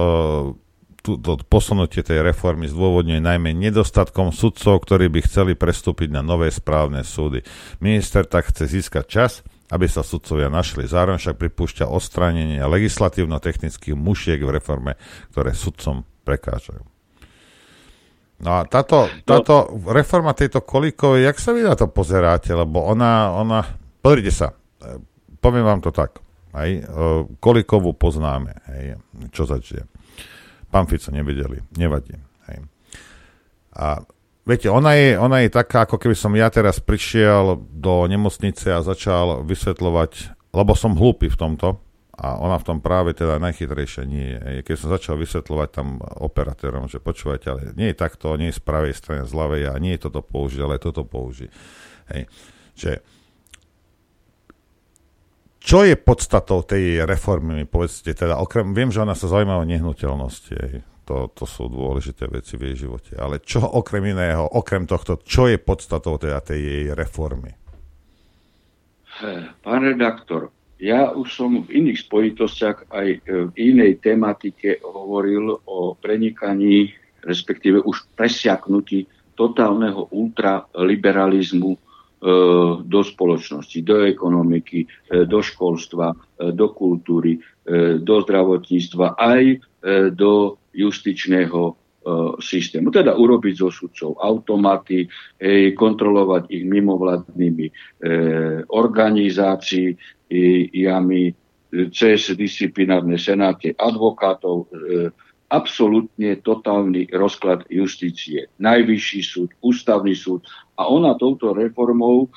[1.06, 7.06] to posunutie tej reformy zdôvodňuje najmä nedostatkom sudcov, ktorí by chceli prestúpiť na nové správne
[7.06, 7.46] súdy.
[7.78, 9.32] Minister tak chce získať čas,
[9.70, 10.90] aby sa sudcovia našli.
[10.90, 14.92] Zároveň však pripúšťa odstránenie legislatívno-technických mušiek v reforme,
[15.34, 16.82] ktoré sudcom prekážajú.
[18.36, 19.96] No a táto, táto no.
[19.96, 22.52] reforma tejto Kolíkovej, jak sa vy na to pozeráte?
[22.52, 23.64] Lebo ona, ona,
[24.04, 24.52] pozrite sa,
[24.84, 25.00] e,
[25.40, 26.20] poviem vám to tak,
[26.52, 26.82] aj, e,
[27.40, 29.00] Kolíkovú poznáme, hej,
[29.32, 29.88] čo začne.
[30.70, 32.16] Pán Fico nevedeli, nevadí.
[32.50, 32.66] Hej.
[33.76, 34.02] A
[34.48, 38.86] viete, ona je, ona je taká, ako keby som ja teraz prišiel do nemocnice a
[38.86, 40.12] začal vysvetľovať,
[40.56, 41.86] lebo som hlúpy v tomto,
[42.16, 44.64] a ona v tom práve teda najchytrejšia nie je.
[44.64, 48.64] Keď som začal vysvetľovať tam operatérom, že počúvajte, ale nie je takto, nie je z
[48.64, 51.50] pravej strany, z ľavej a nie je toto použiť, ale toto použiť.
[52.16, 52.32] Hej.
[52.80, 52.92] Že
[55.66, 60.86] čo je podstatou tej reformy, povedzte, teda okrem, viem, že ona sa zaujíma o nehnuteľnosti.
[61.06, 65.46] To, to sú dôležité veci v jej živote, ale čo okrem iného, okrem tohto, čo
[65.46, 67.54] je podstatou teda tej jej reformy?
[69.62, 70.50] Pán redaktor,
[70.82, 77.80] ja už som v iných spojitostiach aj e, v inej tematike hovoril o prenikaní, respektíve
[77.86, 79.08] už presiaknutí
[79.40, 81.85] totálneho ultraliberalizmu
[82.82, 84.88] do spoločnosti, do ekonomiky, e,
[85.30, 87.38] do školstva, do kultúry,
[88.02, 89.44] do zdravotníctva, aj
[90.14, 91.74] do justičného
[92.38, 92.94] systému.
[92.94, 95.10] Teda urobiť zo sudcov automaty,
[95.74, 97.68] kontrolovať ich mimovládnymi
[98.70, 99.98] organizácií,
[100.76, 101.34] jami
[101.92, 105.12] cez disciplinárne senáty advokátov, e,
[105.52, 108.50] absolútne totálny rozklad justície.
[108.58, 110.42] Najvyšší súd, ústavný súd.
[110.76, 112.30] A ona touto reformou e,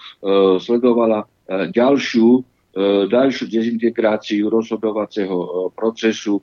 [0.63, 1.27] sledovala e,
[1.75, 2.41] ďalšiu, e,
[3.11, 6.43] ďalšiu dezintegráciu rozhodovacieho e, procesu e,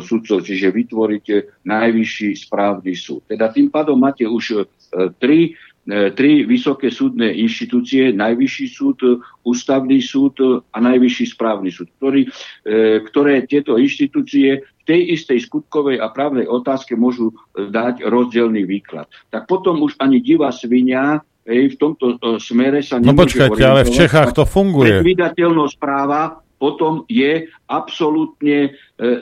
[0.00, 3.28] sudcov, čiže vytvoríte najvyšší správny súd.
[3.28, 4.58] Teda tým pádom máte už e,
[5.20, 5.54] tri
[5.90, 9.00] E, tri vysoké súdne inštitúcie, Najvyšší súd,
[9.42, 10.36] Ústavný súd
[10.70, 12.28] a Najvyšší správny súd, ktorý,
[12.62, 14.60] e, ktoré tieto inštitúcie
[14.90, 19.06] tej istej skutkovej a právnej otázke môžu dať rozdielný výklad.
[19.30, 23.86] Tak potom už ani divá svinia v tomto e, smere sa no No počkajte, ale
[23.86, 24.98] v Čechách to funguje.
[24.98, 28.70] Predvydateľnosť práva potom je absolútne e,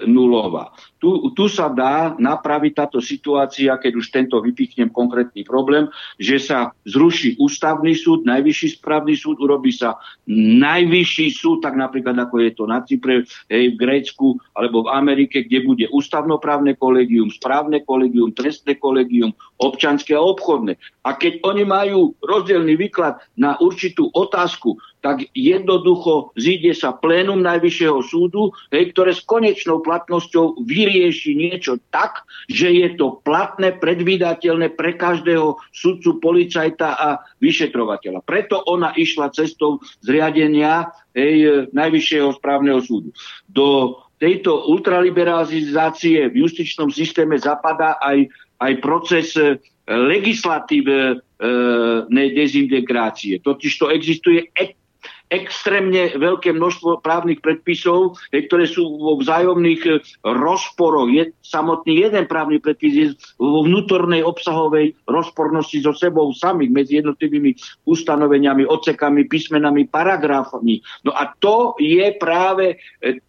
[0.07, 0.75] nulová.
[0.99, 5.87] Tu, tu sa dá napraviť táto situácia, keď už tento vypichnem konkrétny problém,
[6.19, 9.95] že sa zruší ústavný súd, najvyšší správny súd, urobí sa
[10.27, 15.47] najvyšší súd, tak napríklad ako je to na Cypre, hej, v Grécku alebo v Amerike,
[15.47, 19.31] kde bude ústavnoprávne kolegium, správne kolegium, trestné kolegium,
[19.63, 20.75] občanské a obchodné.
[21.07, 28.03] A keď oni majú rozdielný výklad na určitú otázku, tak jednoducho zíde sa plénum Najvyššieho
[28.03, 29.23] súdu, hej, ktoré s
[29.69, 37.21] konečnou platnosťou vyrieši niečo tak, že je to platné, predvídateľné pre každého sudcu, policajta a
[37.45, 38.25] vyšetrovateľa.
[38.25, 43.13] Preto ona išla cestou zriadenia hej, Najvyššieho správneho súdu.
[43.45, 48.25] Do tejto ultraliberalizácie v justičnom systéme zapadá aj,
[48.65, 49.37] aj proces
[49.89, 53.41] legislatívnej dezintegrácie.
[53.45, 54.49] Totiž to existuje
[55.29, 59.91] extrémne veľké množstvo právnych predpisov, ktoré sú vo vzájomných e,
[60.25, 61.09] rozporoch.
[61.13, 63.07] Je samotný jeden právny predpis je
[63.37, 70.81] vo vnútornej obsahovej rozpornosti so sebou samých medzi jednotlivými ustanoveniami, odsekami, písmenami, paragrafami.
[71.05, 73.21] No a to je práve e,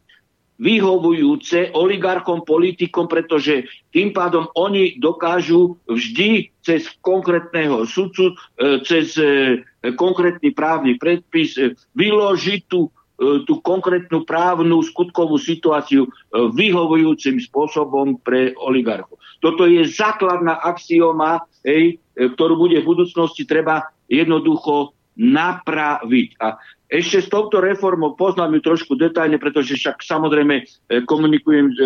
[0.60, 3.64] vyhovujúce oligarchom, politikom, pretože
[3.96, 9.64] tým pádom oni dokážu vždy cez konkrétneho sudcu, e, cez e,
[9.96, 19.20] konkrétny právny predpis e, vyložiť tú, tú konkrétnu právnu skutkovú situáciu vyhovujúcim spôsobom pre oligarchov.
[19.44, 26.30] Toto je základná axioma, hej, ktorú bude v budúcnosti treba jednoducho napraviť.
[26.40, 26.56] A
[26.90, 30.64] ešte s touto reformou poznám ju trošku detailne, pretože však samozrejme e,
[31.06, 31.84] komunikujem e, e,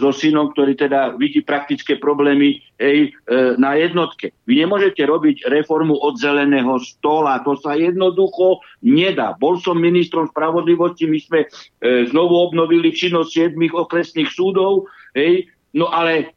[0.00, 3.12] so synom, ktorý teda vidí praktické problémy ej,
[3.58, 4.32] na jednotke.
[4.48, 9.36] Vy nemôžete robiť reformu od zeleného stola, to sa jednoducho nedá.
[9.36, 11.40] Bol som ministrom spravodlivosti, my sme
[11.84, 16.34] znovu obnovili činnosť 7 okresných súdov, ej, no ale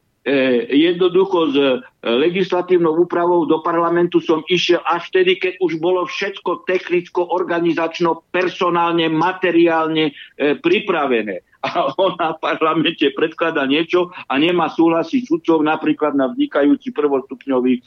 [0.67, 1.67] jednoducho s e,
[2.03, 9.07] legislatívnou úpravou do parlamentu som išiel až vtedy, keď už bolo všetko technicko, organizačno, personálne,
[9.07, 10.13] materiálne e,
[10.59, 11.47] pripravené.
[11.63, 17.81] A on na parlamente predklada niečo a nemá súhlasí sudcov napríklad na vznikajúci prvostupňový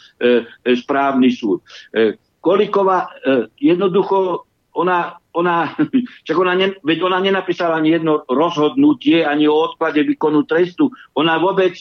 [0.74, 1.62] správny súd.
[2.42, 3.14] Koliková
[3.62, 5.70] jednoducho ona, ona,
[6.26, 10.90] čak ona, ne, veď ona nenapísala ani jedno rozhodnutie, ani o odklade výkonu trestu.
[11.14, 11.78] Ona vôbec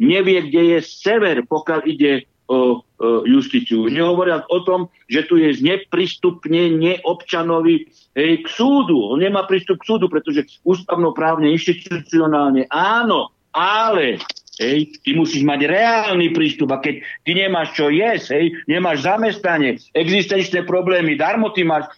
[0.00, 2.82] nevie, kde je sever, pokiaľ ide o,
[3.28, 3.86] justíciu.
[3.86, 7.86] Nehovoriac o tom, že tu je zneprístupnenie občanovi
[8.16, 9.14] hej, k súdu.
[9.14, 14.18] On nemá prístup k súdu, pretože ústavnoprávne, inštitucionálne áno, ale
[14.60, 19.80] Hej, ty musíš mať reálny prístup a keď ty nemáš čo jesť, hej, nemáš zamestnanie,
[19.96, 21.88] existenčné problémy, darmo ty máš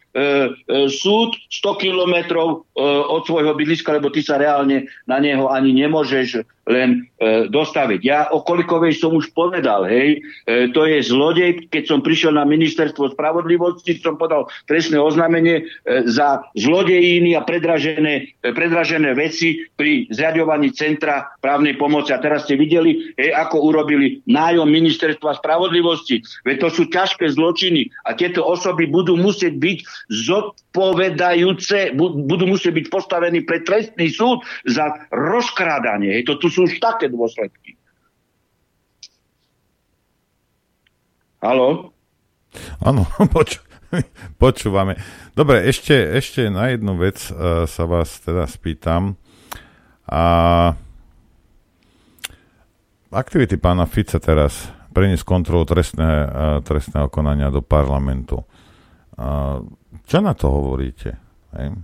[0.93, 6.45] súd 100 kilometrov e, od svojho bydliska, lebo ty sa reálne na neho ani nemôžeš
[6.63, 8.01] len e, dostaviť.
[8.07, 12.47] Ja o Kolikovej som už povedal, hej, e, to je zlodej, keď som prišiel na
[12.47, 20.07] ministerstvo spravodlivosti, som podal trestné oznámenie e, za zlodejiny a predražené, e, predražené veci pri
[20.15, 22.15] zriadovaní Centra právnej pomoci.
[22.15, 26.23] A teraz ste videli, hej, ako urobili nájom ministerstva spravodlivosti.
[26.47, 29.79] Veď to sú ťažké zločiny a tieto osoby budú musieť byť
[30.11, 36.19] zodpovedajúce, budú musieť byť postavení pre trestný súd za rozkrádanie.
[36.19, 37.79] Hej, to tu sú už také dôsledky.
[41.43, 41.91] Halo?
[42.83, 43.03] Áno,
[43.35, 43.63] poč-
[44.39, 44.95] počúvame.
[45.35, 49.19] Dobre, ešte, ešte na jednu vec uh, sa vás teda spýtam.
[50.07, 50.23] A
[53.11, 56.29] aktivity pána Fica teraz preniesť kontrolu trestné, uh,
[56.63, 58.45] trestného konania do parlamentu.
[60.07, 61.17] Čo na to hovoríte?
[61.57, 61.77] Hej?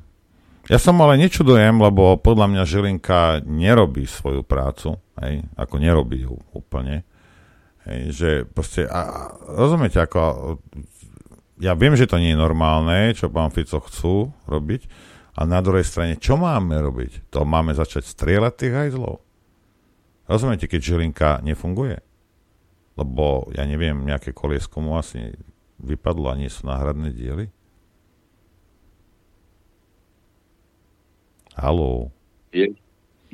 [0.69, 6.37] Ja som ale nečudujem, lebo podľa mňa Žilinka nerobí svoju prácu, hej, ako nerobí ju
[6.53, 7.09] úplne.
[7.89, 10.21] Hej, že proste, a, rozumiete, ako,
[11.57, 14.85] ja viem, že to nie je normálne, čo pán Fico chcú robiť,
[15.39, 17.33] a na druhej strane, čo máme robiť?
[17.33, 19.25] To máme začať strieľať tých hajzlov?
[20.29, 21.97] Rozumiete, keď Žilinka nefunguje?
[22.99, 25.33] Lebo, ja neviem, nejaké koliesko mu asi
[25.83, 27.47] vypadlo a nie sú náhradné diely?
[31.59, 32.15] Haló.
[32.55, 32.71] Je,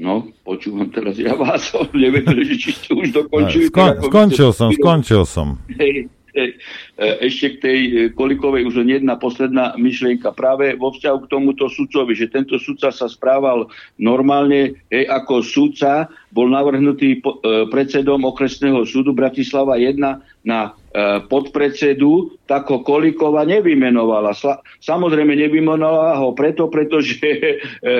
[0.00, 2.24] no, počúvam teraz ja vás, neviem,
[2.56, 3.68] či ste už dokončili.
[3.68, 5.60] Skon, skončil som, skončil som.
[5.76, 6.50] Hej, hej,
[6.96, 10.32] e, ešte k tej e, Kolikovej už len jedna posledná myšlienka.
[10.32, 13.68] Práve vo vzťahu k tomuto sudcovi, že tento sudca sa správal
[14.00, 20.00] normálne, hej, ako sudca, bol navrhnutý po, e, predsedom okresného súdu Bratislava 1
[20.42, 20.72] na
[21.26, 24.30] podpredsedu, tak ho Kolikova nevymenovala.
[24.78, 27.54] Samozrejme nevymenovala ho preto, pretože e,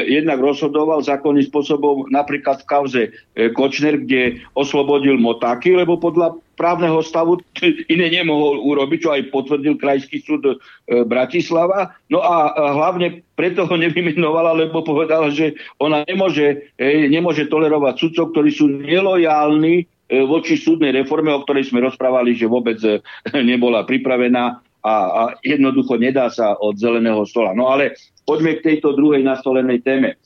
[0.07, 3.03] jednak rozhodoval zákonným spôsobom napríklad v kauze
[3.35, 7.43] e, Kočner, kde oslobodil Motaky, lebo podľa právneho stavu
[7.95, 11.99] iné nemohol urobiť, čo aj potvrdil Krajský súd Bratislava.
[12.07, 16.71] No a hlavne preto ho nevymenovala, lebo povedala, že ona nemôže,
[17.11, 22.47] nemôže tolerovať sudcov, ktorí sú nelojálni E, voči súdnej reforme, o ktorej sme rozprávali, že
[22.47, 23.03] vôbec e,
[23.51, 27.57] nebola pripravená a, a jednoducho nedá sa od zeleného stola.
[27.57, 30.21] No ale poďme k tejto druhej nastolenej téme.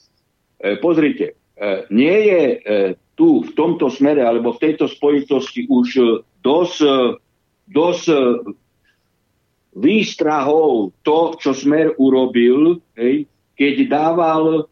[0.59, 1.39] E, pozrite,
[1.91, 2.43] nie je
[3.19, 6.79] tu v tomto smere alebo v tejto spojitosti už dosť,
[7.67, 8.07] dosť
[9.75, 12.79] výstrahov to, čo Smer urobil,
[13.59, 14.71] keď dával,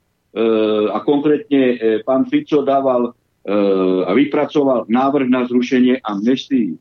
[0.94, 3.15] a konkrétne pán Fico dával
[4.06, 6.74] a vypracoval návrh na zrušenie amnestii.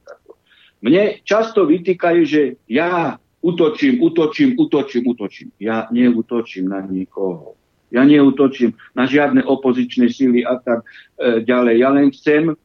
[0.82, 5.50] Mne často vytýkajú, že ja utočím, utočím, utočím, utočím.
[5.62, 7.54] Ja neutočím na nikoho.
[7.94, 11.76] Ja neutočím na žiadne opozičné síly a tak e, ďalej.
[11.86, 12.56] Ja len chcem, e,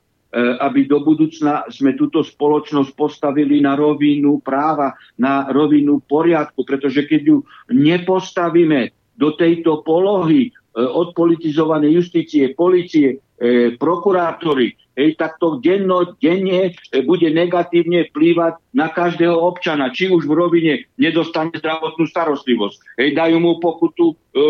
[0.64, 7.20] aby do budúcna sme túto spoločnosť postavili na rovinu práva, na rovinu poriadku, pretože keď
[7.24, 16.14] ju nepostavíme do tejto polohy e, odpolitizovanej justície, policie, e, prokurátori, hej, tak to denno,
[16.20, 22.78] denne e, bude negatívne vplývať na každého občana, či už v rovine nedostane zdravotnú starostlivosť,
[23.01, 24.44] hej, dajú mu pokutu e, e,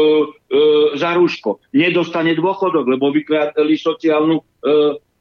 [0.99, 4.45] za rúško, nedostane dôchodok, lebo vykladali sociálnu e,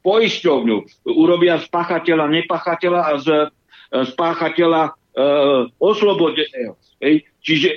[0.00, 0.76] poisťovňu,
[1.12, 4.90] urobia z pachateľa nepachateľa a z, e, z páchateľa e,
[5.76, 6.74] oslobodeného.
[7.00, 7.28] Hej.
[7.40, 7.70] Čiže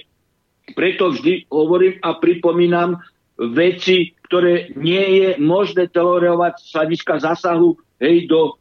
[0.72, 3.04] preto vždy hovorím a pripomínam
[3.38, 8.52] veci, ktoré nie je možné tolerovať z hľadiska zásahu hej, do e,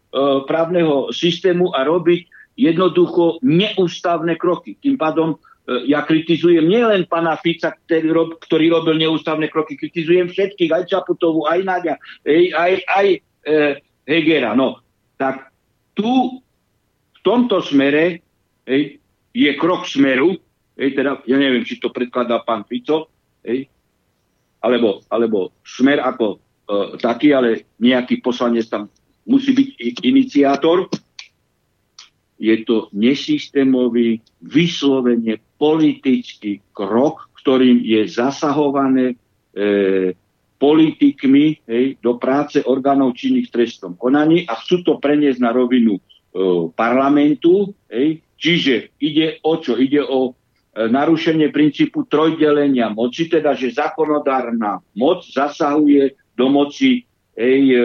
[0.48, 4.76] právneho systému a robiť jednoducho neústavné kroky.
[4.80, 10.32] Tým pádom e, ja kritizujem nielen pána Fica, ktorý, rob, ktorý robil neústavné kroky, kritizujem
[10.32, 13.06] všetkých, aj Čaputovu, aj Nadia, hej, aj, aj
[13.44, 13.58] e,
[14.08, 14.56] Hegera.
[14.56, 14.80] No,
[15.20, 15.52] tak
[15.92, 16.40] tu
[17.12, 18.24] v tomto smere
[18.64, 18.98] hej,
[19.36, 20.36] je krok smeru,
[20.80, 23.12] hej, teda ja neviem, či to predkladá pán Fico,
[23.44, 23.68] hej,
[24.62, 26.36] alebo, alebo smer ako e,
[27.02, 28.86] taký, ale nejaký poslanec tam
[29.26, 29.68] musí byť
[30.06, 30.86] iniciátor.
[32.42, 39.16] Je to nesystémový, vyslovene politický krok, ktorým je zasahované e,
[40.58, 46.02] politikmi hej, do práce orgánov činných trestom konaní a chcú to preniesť na rovinu e,
[46.74, 47.74] parlamentu.
[47.90, 48.22] Hej.
[48.38, 49.78] Čiže ide o čo?
[49.78, 50.34] Ide o
[50.72, 57.04] narušenie princípu trojdelenia moci, teda že zákonodárna moc zasahuje do moci
[57.36, 57.80] hej, e,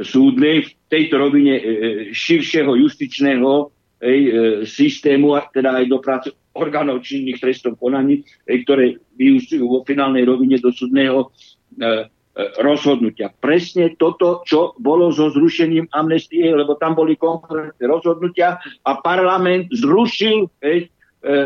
[0.00, 3.68] súdnej v tejto rovine e, e širšieho justičného
[4.00, 4.30] hej, e,
[4.64, 10.24] systému, a teda aj do práce orgánov činných trestov konaní, hej, ktoré vyústujú vo finálnej
[10.24, 11.28] rovine do súdneho
[11.76, 13.34] e, E, rozhodnutia.
[13.34, 18.54] Presne toto, čo bolo so zrušením amnestie, lebo tam boli konkrétne rozhodnutia
[18.86, 20.88] a parlament zrušil hej, e,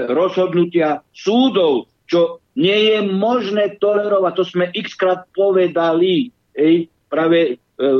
[0.09, 4.33] rozhodnutia súdov, čo nie je možné tolerovať.
[4.39, 6.31] To sme x krát povedali.
[6.55, 7.53] Hej, práve e,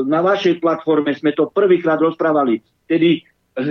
[0.07, 2.63] na vašej platforme sme to prvýkrát rozprávali.
[2.87, 3.19] Tedy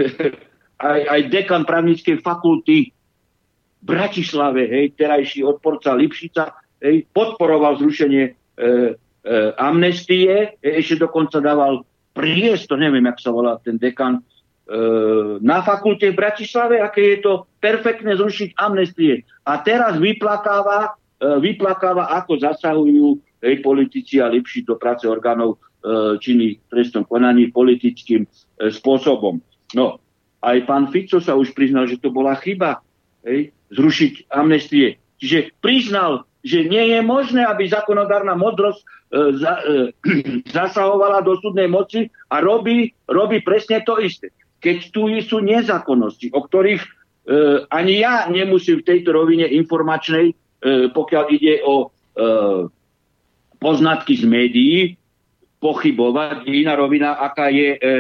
[0.93, 6.53] aj, aj dekan právnickej fakulty v Bratislave, hej, terajší odporca Lipšica,
[6.85, 8.73] hej, podporoval zrušenie e, e,
[9.57, 14.23] amnestie, e, ešte dokonca dával priestor, neviem, jak sa volá ten dekan, e,
[15.45, 19.25] na fakulte v Bratislave, aké je to perfektné zrušiť amnestie.
[19.45, 26.17] A teraz vyplakáva, e, vyplakáva ako zasahujú hej, politici a lepší do práce orgánov e,
[26.17, 28.29] činných trestnom konaní politickým e,
[28.73, 29.37] spôsobom.
[29.77, 30.01] No,
[30.41, 32.81] aj pán Fico sa už priznal, že to bola chyba
[33.29, 34.97] hej, zrušiť amnestie.
[35.21, 38.87] Čiže priznal, že nie je možné, aby zákonodárna modrosť e,
[39.41, 39.73] za, e,
[40.57, 44.33] zasahovala do súdnej moci a robí, robí presne to isté.
[44.65, 46.89] Keď tu sú nezákonnosti, o ktorých e,
[47.69, 50.35] ani ja nemusím v tejto rovine informačnej, e,
[50.89, 51.87] pokiaľ ide o e,
[53.61, 54.79] poznatky z médií,
[55.61, 56.49] pochybovať.
[56.49, 57.97] Iná rovina, aká je e, e,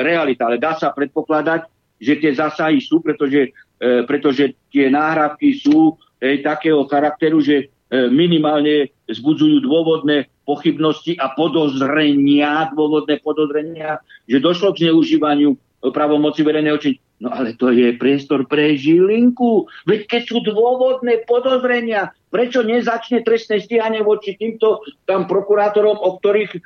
[0.00, 0.48] realita.
[0.48, 1.68] Ale dá sa predpokladať,
[2.00, 8.12] že tie zásahy sú, pretože, e, pretože tie náhradky sú e, takého charakteru, že E,
[8.12, 16.98] minimálne zbudzujú dôvodné pochybnosti a podozrenia, dôvodné podozrenia, že došlo k zneužívaniu pravomoci verejného činu.
[17.18, 19.66] No ale to je priestor pre Žilinku.
[19.90, 26.52] Veď keď sú dôvodné podozrenia, prečo nezačne trestné stíhanie voči týmto tam prokurátorom, o ktorých
[26.54, 26.58] e,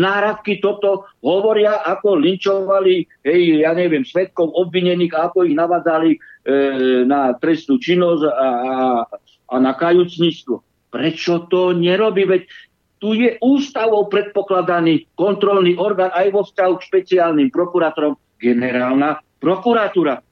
[0.00, 6.18] náradky toto hovoria, ako linčovali, hej, ja neviem, svetkov obvinených, ako ich navádzali e,
[7.04, 8.48] na trestnú činnosť a, a,
[9.44, 10.64] a na kajúcnictvo.
[10.88, 12.24] Prečo to nerobí?
[12.24, 12.48] Veď
[12.96, 20.22] tu je ústavou predpokladaný kontrolný orgán aj vo vzťahu k špeciálnym prokurátorom generálna prokuratúra.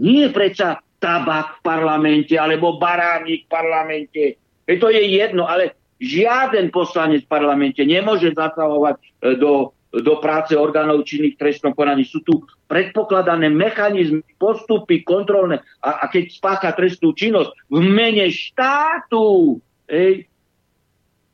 [0.00, 4.22] Nie predsa tabak v parlamente alebo baránik v parlamente.
[4.68, 9.04] E to je jedno, ale žiaden poslanec v parlamente nemôže zasahovať e,
[9.40, 12.04] do, do práce orgánov činných trestnom konaní.
[12.04, 15.64] Sú tu predpokladané mechanizmy, postupy kontrolné.
[15.80, 19.56] A, a keď spácha trestnú činnosť v mene štátu,
[19.88, 20.28] ej,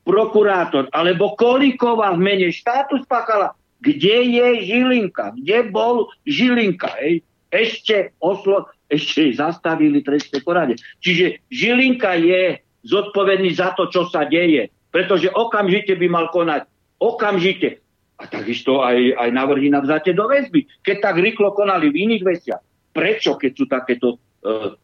[0.07, 3.51] prokurátor, alebo Kolíková v mene štátu spáchala,
[3.81, 7.21] kde je Žilinka, kde bol Žilinka, ej,
[7.53, 10.75] ešte oslo, ešte zastavili trestné konanie.
[10.99, 16.67] Čiže Žilinka je zodpovedný za to, čo sa deje, pretože okamžite by mal konať.
[16.97, 17.83] Okamžite.
[18.17, 20.65] A takisto aj, aj navrhy na vzatie do väzby.
[20.81, 22.61] Keď tak rýchlo konali v iných veciach.
[22.89, 24.17] Prečo, keď sú takéto e,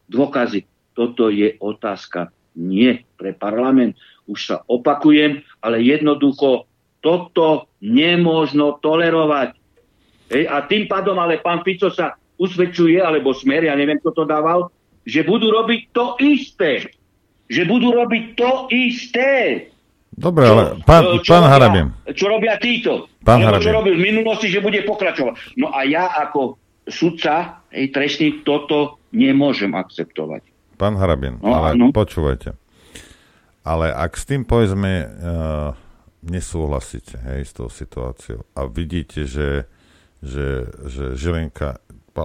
[0.06, 0.62] dôkazy?
[0.94, 3.98] Toto je otázka nie pre parlament.
[4.30, 6.70] Už sa opakujem, ale jednoducho
[7.02, 9.60] toto nemôžno tolerovať.
[10.32, 14.24] Hej, a tým pádom ale pán Fico sa usvedčuje, alebo smer, ja neviem, kto to
[14.24, 14.72] dával,
[15.04, 16.88] že budú robiť to isté.
[17.44, 19.28] Že budú robiť to isté.
[20.08, 21.92] Dobre, ale pán, čo, pán Harabiem.
[22.08, 23.12] Čo robia títo?
[23.20, 23.68] Pán Harabiem.
[23.68, 25.60] Čo robil v minulosti, že bude pokračovať.
[25.60, 26.56] No a ja ako
[26.88, 30.40] sudca, hej, trestný, toto nemôžem akceptovať.
[30.80, 31.92] Pán Harabin, no, ale no.
[31.92, 32.56] počúvajte.
[33.64, 35.83] Ale ak s tým povedzme uh,
[36.24, 39.68] nesúhlasíte hej, s tou situáciou a vidíte, že,
[40.24, 41.80] že, že Žilinka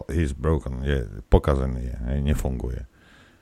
[0.08, 2.86] he's broken, je pokazený, je, hej, nefunguje.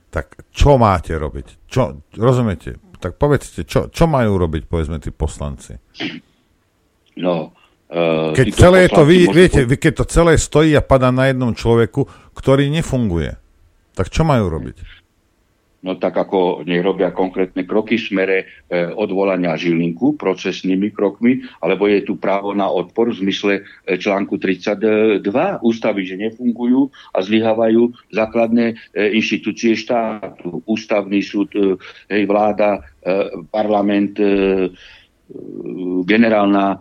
[0.10, 1.68] Tak čo máte robiť?
[1.68, 2.80] Čo, rozumiete?
[2.98, 5.76] Tak povedzte, čo, čo majú robiť, povedzme, tí poslanci?
[7.20, 7.52] No,
[7.92, 11.52] uh, keď celé to, vy, viete, vy, keď to celé stojí a padá na jednom
[11.52, 13.36] človeku, ktorý nefunguje,
[13.94, 14.97] tak čo majú robiť?
[15.86, 18.46] No tak ako nech robia konkrétne kroky v smere e,
[18.90, 23.62] odvolania Žilinku procesnými krokmi, alebo je tu právo na odpor v zmysle e,
[23.98, 25.22] článku 32
[25.62, 28.76] ústavy, že nefungujú a zlyhávajú základné e,
[29.18, 31.78] inštitúcie štátu, ústavný súd, e,
[32.10, 34.34] hej, vláda, e, parlament, e, e
[36.08, 36.78] generálna e,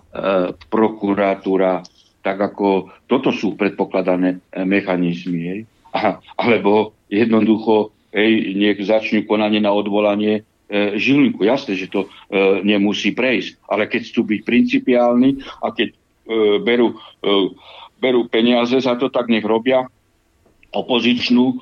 [0.71, 1.83] prokuratúra,
[2.23, 5.41] tak ako toto sú predpokladané e, mechanizmy.
[5.47, 5.61] Hej.
[5.97, 11.45] A, alebo jednoducho hej, nech začnú konanie na odvolanie e, Žilinku.
[11.45, 15.97] Jasné, že to e, nemusí prejsť, ale keď chcú byť principiálni a keď e,
[16.65, 17.53] berú, e,
[18.01, 19.85] berú peniaze za to, tak nech robia
[20.73, 21.57] opozičnú e,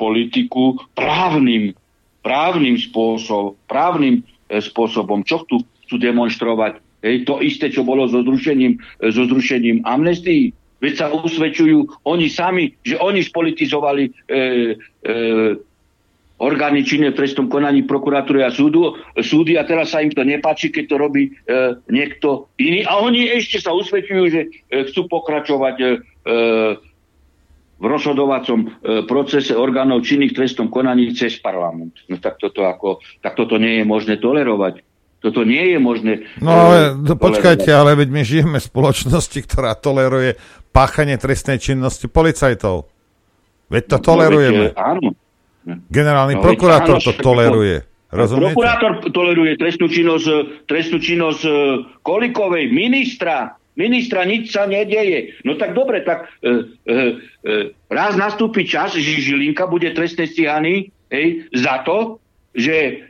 [0.00, 1.76] politiku právnym,
[2.24, 5.20] právnym spôsobom, právnym e, spôsobom.
[5.28, 6.80] Čo chcú, chcú demonstrovať?
[7.04, 10.50] Hej, to isté, čo bolo so zrušením, e, so zrušením amnestii.
[10.78, 14.42] Veď sa usvedčujú oni sami, že oni spolitizovali e, e,
[16.38, 20.70] orgány činné v trestnom konaní prokuratúry a súdu, súdy a teraz sa im to nepáči,
[20.70, 21.30] keď to robí e,
[21.90, 22.86] niekto iný.
[22.86, 26.36] A oni ešte sa usvedčujú, že e, chcú pokračovať e, e
[27.78, 28.66] v rozhodovacom e,
[29.06, 31.94] procese orgánov činných v trestnom konaní cez parlament.
[32.10, 34.82] No tak toto, ako, tak toto nie je možné tolerovať.
[35.18, 36.26] Toto nie je možné.
[36.42, 40.38] No ale e, počkajte, ale veď my žijeme v spoločnosti, ktorá toleruje
[40.74, 42.90] páchanie trestnej činnosti policajtov.
[43.70, 44.64] Veď to no, tolerujeme.
[44.64, 45.08] No, veď, áno,
[45.92, 47.84] Generálny no, prokurátor to toleruje.
[48.08, 48.56] Rozumiete?
[48.56, 50.26] Prokurátor toleruje trestnú činnosť,
[50.64, 51.52] trestnú činnosť e,
[52.00, 53.52] Kolikovej, ministra.
[53.76, 55.36] Ministra nič sa nedeje.
[55.44, 56.94] No tak dobre, tak e, e,
[57.44, 57.54] e,
[57.92, 62.16] raz nastúpi čas, že Žilinka bude trestne stíhaný hej, za to,
[62.56, 63.06] že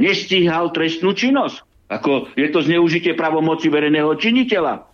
[0.00, 1.62] nestíhal trestnú činnosť.
[1.92, 4.88] Ako je to zneužitie pravomoci verejného činiteľa.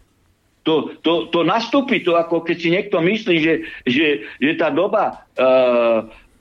[0.65, 5.25] To, to, to nastúpi, to ako keď si niekto myslí, že, že, že tá doba
[5.35, 5.47] E,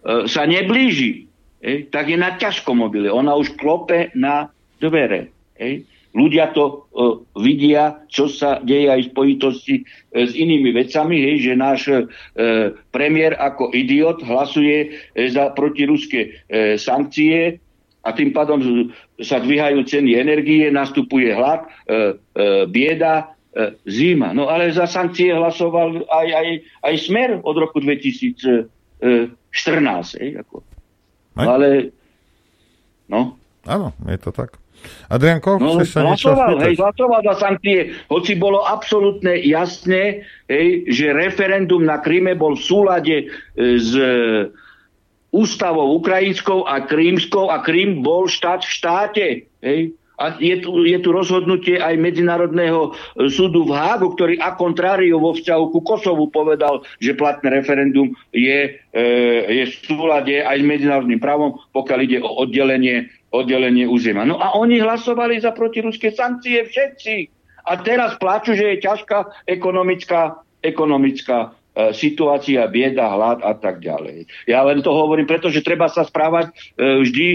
[0.04, 1.32] sa neblíži,
[1.64, 3.08] ej, tak je na ťažkomobile.
[3.08, 4.52] Ona už klope na
[4.84, 5.32] dvere.
[5.56, 5.88] Ej.
[6.14, 11.36] Ľudia to uh, vidia, čo sa deje aj v spojitosti uh, s inými vecami, hej,
[11.50, 12.06] že náš uh,
[12.94, 17.58] premiér ako idiot hlasuje uh, za protiruské uh, sankcie
[18.06, 18.62] a tým pádom
[19.26, 24.38] sa dvíhajú ceny energie, nastupuje hlad, uh, uh, bieda, uh, zima.
[24.38, 26.48] No ale za sankcie hlasoval aj, aj,
[26.94, 28.70] aj smer od roku 2000.
[29.54, 30.18] 14.
[30.20, 30.66] Ej, ako.
[31.38, 31.94] No, ale,
[33.08, 33.38] no.
[33.64, 34.60] Áno, je to tak.
[35.08, 41.16] Adrianko, no, chceš sa niečo hej, hlasoval za sankcie, hoci bolo absolútne jasné, hej, že
[41.16, 43.26] referendum na Kríme bol v súlade e,
[43.80, 44.52] s e,
[45.32, 49.26] ústavou ukrajinskou a krímskou a Krím bol štát v štáte.
[49.64, 49.96] Hej.
[50.22, 55.18] A je tu, je tu rozhodnutie aj Medzinárodného e, súdu v Hágu, ktorý a kontráriu
[55.18, 59.02] vo vzťahu ku Kosovu povedal, že platné referendum je, e,
[59.50, 64.30] je v súlade aj s medzinárodným právom, pokiaľ ide o oddelenie, oddelenie územia.
[64.30, 67.16] No a oni hlasovali za protiruské sankcie všetci.
[67.66, 74.30] A teraz pláču, že je ťažká ekonomická, ekonomická e, situácia, bieda, hlad a tak ďalej.
[74.46, 77.28] Ja len to hovorím, pretože treba sa správať e, vždy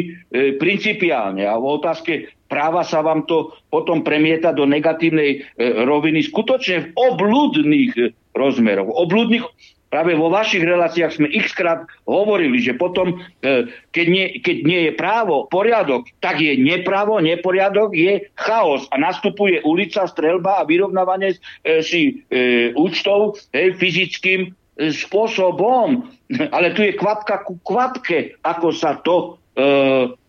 [0.63, 1.43] principiálne.
[1.43, 6.89] A v otázke práva sa vám to potom premieta do negatívnej e, roviny skutočne v
[6.97, 8.03] obludných e,
[8.33, 8.89] rozmeroch.
[8.89, 9.45] Obludných,
[9.93, 14.81] práve vo vašich reláciách sme x krát hovorili, že potom, e, keď, nie, keď nie
[14.89, 21.37] je právo, poriadok, tak je neprávo, neporiadok, je chaos a nastupuje ulica, strelba a vyrovnávanie
[21.85, 26.09] si e, účtov e, fyzickým spôsobom.
[26.57, 29.62] Ale tu je kvapka ku kvapke, ako sa to e,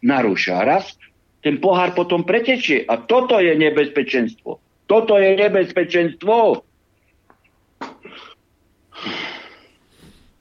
[0.03, 0.67] narúša.
[0.67, 0.98] Raz
[1.39, 2.83] ten pohár potom pretečie.
[2.87, 4.59] A toto je nebezpečenstvo.
[4.89, 6.65] Toto je nebezpečenstvo.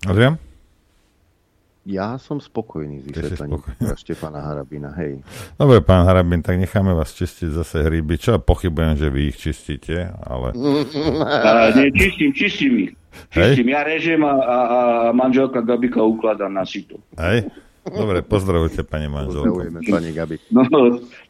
[0.09, 0.41] Adrian?
[1.89, 3.65] Ja som spokojný s vysvetlením
[4.05, 5.25] Štefana Harabina, hej.
[5.57, 8.21] Dobre, pán Harabin, tak necháme vás čistiť zase hríby.
[8.21, 10.53] Čo pochybujem, že vy ich čistíte, ale...
[11.49, 12.93] A, nie, čistím, čistím ich.
[13.33, 13.73] Čistím.
[13.73, 13.73] Hej?
[13.73, 14.57] Ja režem a, a,
[15.09, 17.01] a manželka Gabika ukladá na sito.
[17.17, 17.49] Hej?
[17.91, 19.65] Dobre, pozdravujte pani manželku.
[19.65, 20.37] Pozdravujeme pani Gabi.
[20.53, 20.65] No,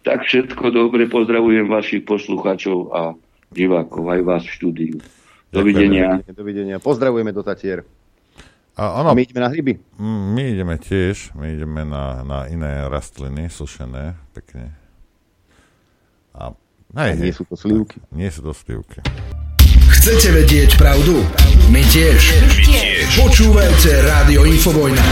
[0.02, 3.00] tak všetko dobre, pozdravujem vašich poslucháčov a
[3.54, 4.96] divákov, aj vás v štúdiu.
[5.48, 6.20] Dovidenia.
[6.28, 6.76] Dovidenia.
[6.82, 7.84] Pozdravujeme do Tatier.
[8.78, 9.74] A, ono, a my ideme na hryby?
[9.98, 14.70] Mm, my ideme tiež, my ideme na, na iné rastliny, sušené, pekne.
[16.30, 16.54] A,
[17.02, 17.98] hej, a nie sú to slivky?
[18.14, 19.02] Nie sú to slivky.
[19.88, 21.26] Chcete vedieť pravdu?
[21.74, 22.22] My tiež.
[22.38, 23.18] My tiež.
[23.18, 25.02] Počúvajte Rádio Infovojna.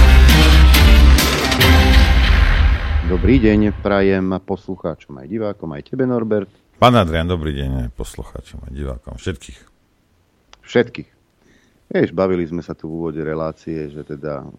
[3.06, 6.50] Dobrý deň, prajem poslucháčom aj divákom, aj tebe Norbert.
[6.82, 9.58] Pán Adrian, dobrý deň poslucháčom aj divákom, všetkých.
[10.66, 11.10] Všetkých.
[11.86, 14.50] Vieš, bavili sme sa tu v úvode relácie, že teda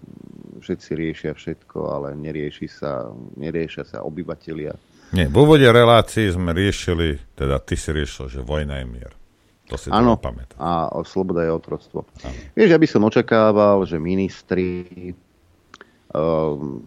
[0.64, 4.72] všetci riešia všetko, ale nerieši sa, neriešia sa obyvatelia.
[5.12, 9.12] Nie, v úvode relácie sme riešili, teda ty si riešil, že vojna je mier.
[9.68, 10.56] To si Áno, pamätám.
[10.56, 12.08] a sloboda je otroctvo.
[12.56, 15.12] Vieš, ja by som očakával, že ministri,
[16.16, 16.80] um,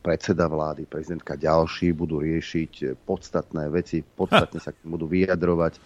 [0.00, 5.76] predseda vlády, prezidentka ďalší budú riešiť podstatné veci, podstatne sa k budú vyjadrovať.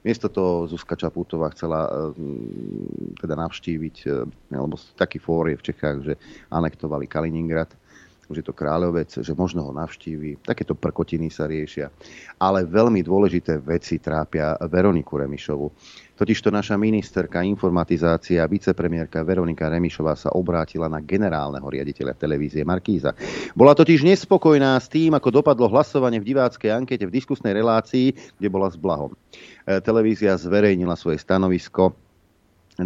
[0.00, 5.98] Miesto toho Zuzka Čaputová chcela um, teda navštíviť, um, lebo taký fór je v Čechách,
[6.02, 6.14] že
[6.48, 7.76] anektovali Kaliningrad
[8.30, 10.46] už je to kráľovec, že možno ho navštívi.
[10.46, 11.90] Takéto prkotiny sa riešia.
[12.38, 15.66] Ale veľmi dôležité veci trápia Veroniku Remišovu.
[16.20, 23.16] Totižto naša ministerka informatizácie a vicepremiérka Veronika Remišová sa obrátila na generálneho riaditeľa televízie Markíza.
[23.56, 28.48] Bola totiž nespokojná s tým, ako dopadlo hlasovanie v diváckej ankete v diskusnej relácii, kde
[28.52, 29.16] bola s Blahom.
[29.64, 31.96] E, televízia zverejnila svoje stanovisko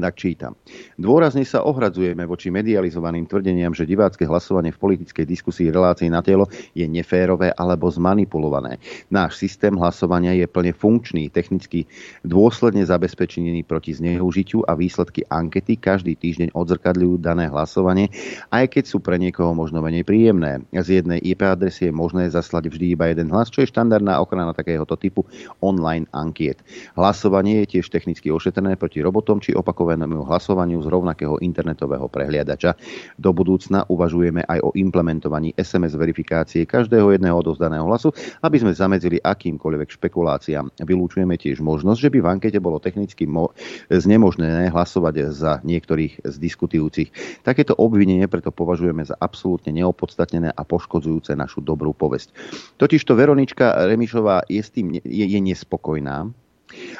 [0.00, 0.58] tak čítam.
[0.98, 6.50] Dôrazne sa ohradzujeme voči medializovaným tvrdeniam, že divácké hlasovanie v politickej diskusii relácií na telo
[6.74, 8.78] je neférové alebo zmanipulované.
[9.10, 11.86] Náš systém hlasovania je plne funkčný, technicky
[12.26, 18.10] dôsledne zabezpečený proti zneužitiu a výsledky ankety každý týždeň odzrkadľujú dané hlasovanie,
[18.50, 20.64] aj keď sú pre niekoho možno menej príjemné.
[20.74, 24.56] Z jednej IP adresy je možné zaslať vždy iba jeden hlas, čo je štandardná ochrana
[24.56, 25.24] takéhoto typu
[25.62, 26.60] online ankiet.
[26.98, 32.72] Hlasovanie je tiež technicky ošetrené proti robotom či opakovaným opakovanému hlasovaniu z rovnakého internetového prehliadača.
[33.20, 39.20] Do budúcna uvažujeme aj o implementovaní SMS verifikácie každého jedného odozdaného hlasu, aby sme zamedzili
[39.20, 40.80] akýmkoľvek špekuláciám.
[40.80, 43.52] Vylúčujeme tiež možnosť, že by v ankete bolo technicky mo-
[43.92, 47.44] znemožnené hlasovať za niektorých z diskutujúcich.
[47.44, 52.32] Takéto obvinenie preto považujeme za absolútne neopodstatnené a poškodzujúce našu dobrú povesť.
[52.80, 56.32] Totižto Veronička Remišová je s tým je, je nespokojná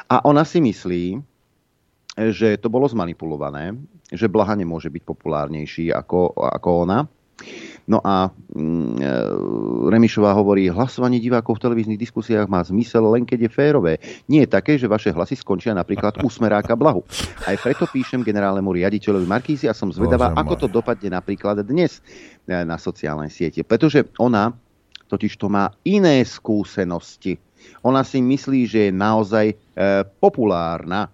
[0.07, 1.34] a ona si myslí,
[2.15, 3.75] že to bolo zmanipulované,
[4.11, 6.99] že Blaha nemôže byť populárnejší ako, ako ona.
[7.85, 9.13] No a mm, e,
[9.93, 13.93] Remišová hovorí, hlasovanie divákov v televíznych diskusiách má zmysel len keď je férové.
[14.25, 17.05] Nie je také, že vaše hlasy skončia napríklad u Smeráka Blahu.
[17.45, 22.01] Aj preto píšem generálnemu riaditeľovi Markízy a som zvedavá, Bože ako to dopadne napríklad dnes
[22.49, 23.61] e, na sociálnej siete.
[23.61, 24.57] Pretože ona
[25.13, 27.37] totiž to má iné skúsenosti.
[27.85, 29.57] Ona si myslí, že je naozaj e,
[30.19, 31.13] populárna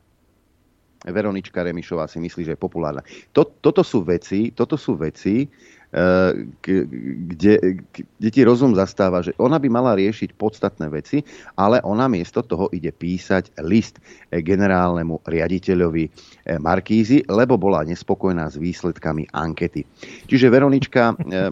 [1.00, 3.00] Veronička Remišová si myslí, že je populárna.
[3.32, 7.54] To, toto sú veci, toto sú veci, eh, kde,
[7.88, 11.24] kde ti rozum zastáva, že ona by mala riešiť podstatné veci,
[11.56, 13.96] ale ona miesto toho ide písať list
[14.28, 19.88] generálnemu riaditeľovi eh, Markízy, lebo bola nespokojná s výsledkami ankety.
[20.28, 21.48] Čiže Veronička, eh,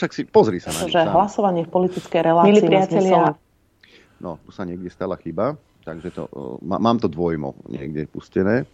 [0.00, 3.36] však si pozri sa na Že hlasovanie v politickej relácii Milí priatelia,
[4.22, 6.30] No, tu sa niekde stala chyba, takže to,
[6.62, 8.64] má, mám to dvojmo niekde pustené.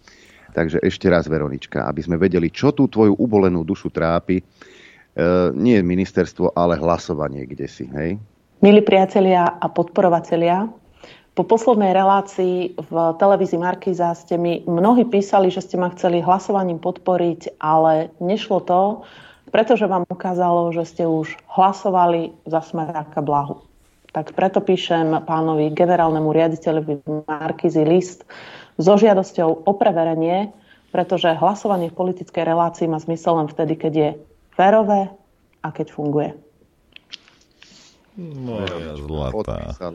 [0.53, 4.41] Takže ešte raz, Veronička, aby sme vedeli, čo tú tvoju ubolenú dušu trápi.
[4.41, 4.45] E,
[5.53, 8.17] nie ministerstvo, ale hlasovanie, kde si, hej?
[8.65, 10.67] Milí priatelia a podporovatelia,
[11.39, 16.83] po poslednej relácii v televízii Markíza ste mi mnohí písali, že ste ma chceli hlasovaním
[16.83, 19.07] podporiť, ale nešlo to,
[19.55, 23.63] pretože vám ukázalo, že ste už hlasovali za smeráka Blahu.
[24.09, 28.25] Tak preto píšem pánovi generálnemu riaditeľovi Markízy list
[28.81, 30.49] so žiadosťou o preverenie,
[30.89, 34.11] pretože hlasovanie v politickej relácii má zmysel len vtedy, keď je
[34.57, 35.13] férové
[35.61, 36.31] a keď funguje.
[38.19, 39.95] Moja zlatá.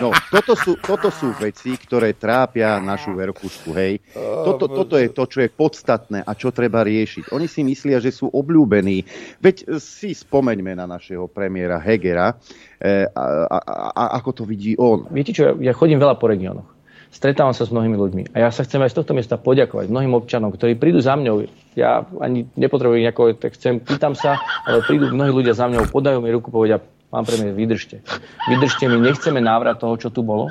[0.00, 4.00] No, toto sú, toto sú veci, ktoré trápia našu verkušku, hej.
[4.16, 7.34] Toto, toto je to, čo je podstatné a čo treba riešiť.
[7.34, 9.04] Oni si myslia, že sú obľúbení.
[9.42, 12.38] Veď si spomeňme na našeho premiéra Hegera,
[12.80, 13.58] e, a, a,
[13.92, 15.04] a, ako to vidí on.
[15.12, 16.68] Viete čo, ja chodím veľa po regiónoch.
[17.12, 18.22] Stretávam sa s mnohými ľuďmi.
[18.32, 21.44] A ja sa chcem aj z tohto miesta poďakovať mnohým občanom, ktorí prídu za mňou.
[21.76, 26.24] Ja ani nepotrebujem nejako, tak chcem, pýtam sa, ale prídu mnohí ľudia za mňou, podajú
[26.24, 26.80] mi ruku, povedia,
[27.12, 28.00] pán premiér, vydržte.
[28.48, 30.48] Vydržte, my nechceme návrat toho, čo tu bolo.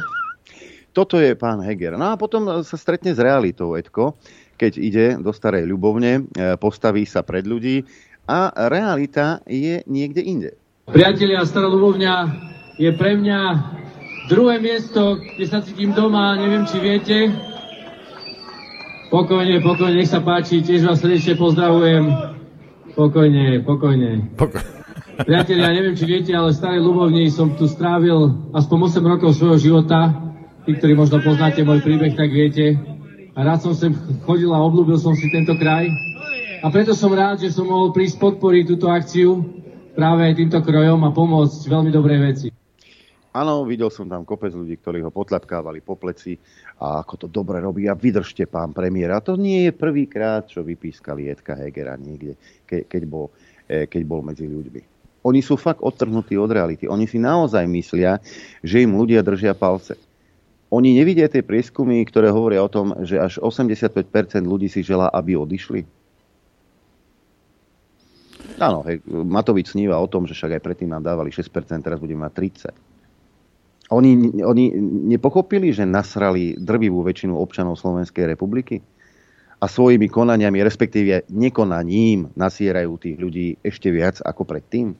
[0.93, 1.97] Toto je pán Heger.
[1.97, 4.21] No a potom sa stretne s realitou, Edko,
[4.61, 7.81] keď ide do starej ľubovne, e, postaví sa pred ľudí
[8.29, 10.51] a realita je niekde inde.
[10.85, 12.15] Priatelia, Stará Ľubovňa
[12.77, 13.39] je pre mňa
[14.27, 17.17] druhé miesto, kde sa cítim doma, neviem, či viete.
[19.09, 22.03] Pokojne, pokojne, nech sa páči, tiež vás srdečne pozdravujem.
[22.93, 24.35] Pokojne, pokojne.
[24.35, 24.80] Pokoj.
[25.21, 29.57] Priatelia, neviem, či viete, ale v Starej Ľubovni som tu strávil aspoň 8 rokov svojho
[29.61, 30.17] života.
[30.65, 32.77] Tí, ktorí možno poznáte môj príbeh, tak viete.
[33.37, 33.93] a rád som sem
[34.25, 35.89] chodil a obľúbil som si tento kraj.
[36.61, 39.45] A preto som rád, že som mohol prísť podporiť túto akciu
[39.93, 42.47] práve týmto krojom a pomôcť veľmi dobrej veci.
[43.31, 46.35] Áno, videl som tam kopec ľudí, ktorí ho potľapkávali po pleci
[46.83, 49.15] a ako to dobre robí a vydržte, pán premiér.
[49.15, 52.35] A to nie je prvýkrát, čo vypískali Edka Hegera niekde,
[52.67, 53.31] ke, keď, bol,
[53.69, 55.00] e, keď bol medzi ľuďmi.
[55.21, 56.89] Oni sú fakt odtrhnutí od reality.
[56.89, 58.17] Oni si naozaj myslia,
[58.65, 59.93] že im ľudia držia palce.
[60.71, 64.01] Oni nevidia tie prieskumy, ktoré hovoria o tom, že až 85%
[64.47, 65.83] ľudí si želá, aby odišli.
[68.57, 71.51] Áno, hej, Matovič sníva o tom, že však aj predtým nám dávali 6%,
[71.83, 72.33] teraz budeme mať
[72.71, 73.91] 30%.
[73.91, 74.71] Oni, oni
[75.11, 78.79] nepochopili, že nasrali drvivú väčšinu občanov Slovenskej republiky?
[79.59, 84.95] A svojimi konaniami, respektíve nekonaním, nasierajú tých ľudí ešte viac ako predtým?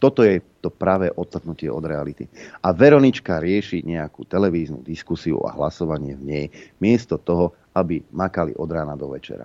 [0.00, 2.24] Toto je to práve odtrhnutie od reality.
[2.64, 6.46] A Veronička rieši nejakú televíznu diskusiu a hlasovanie v nej,
[6.80, 9.44] miesto toho, aby makali od rána do večera.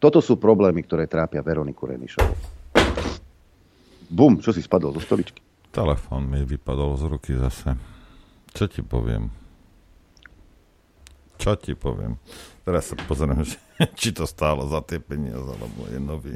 [0.00, 2.32] Toto sú problémy, ktoré trápia Veroniku Remišovu.
[4.08, 5.44] Bum, čo si spadol zo stoličky?
[5.68, 7.76] Telefón mi vypadol z ruky zase.
[8.56, 9.30] Čo ti poviem?
[11.36, 12.16] Čo ti poviem?
[12.64, 13.44] Teraz sa pozriem,
[14.00, 16.34] či to stálo za tie peniaze, alebo je nový.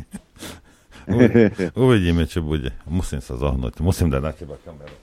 [1.85, 2.73] Uvidíme, čo bude.
[2.89, 3.81] Musím sa zohnúť.
[3.85, 4.97] Musím dať na teba kameru.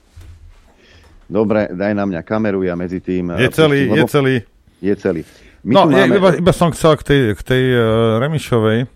[1.30, 3.32] Dobre, daj na mňa kameru, ja medzi tým...
[3.40, 4.36] Je celý, je celý.
[4.84, 5.22] Je celý.
[5.64, 6.18] My no, máme...
[6.18, 7.82] iba, iba som chcel k tej, k tej uh,
[8.20, 8.90] Remišovej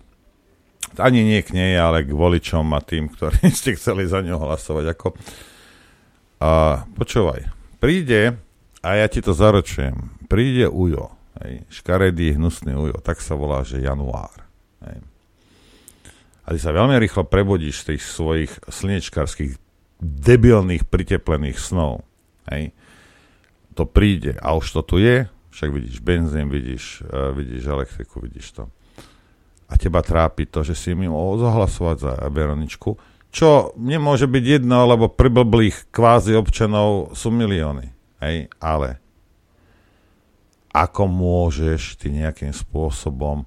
[0.97, 4.85] ani nie k nej, ale k voličom a tým, ktorí ste chceli za ňo hlasovať.
[4.97, 5.13] Ako...
[6.41, 7.49] A počúvaj,
[7.81, 8.37] príde,
[8.81, 13.81] a ja ti to zaročujem, príde Ujo, hej, škaredý, hnusný Ujo, tak sa volá, že
[13.81, 14.46] január.
[16.47, 19.59] A ty sa veľmi rýchlo prebudíš z tých svojich slnečkarských
[19.99, 22.07] debilných priteplených snov.
[22.47, 22.71] Hej.
[23.75, 28.55] To príde a už to tu je, však vidíš benzín, vidíš, uh, vidíš elektriku, vidíš
[28.55, 28.63] to
[29.67, 32.95] a teba trápi to, že si mi mohol zahlasovať za Veroničku,
[33.27, 37.91] čo nemôže byť jedno, lebo priblblých kvázi občanov sú milióny.
[38.23, 38.97] Hej, ale
[40.71, 43.45] ako môžeš ty nejakým spôsobom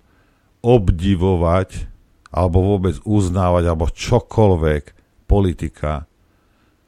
[0.61, 1.89] obdivovať
[2.31, 4.85] alebo vôbec uznávať alebo čokoľvek
[5.27, 6.07] politika,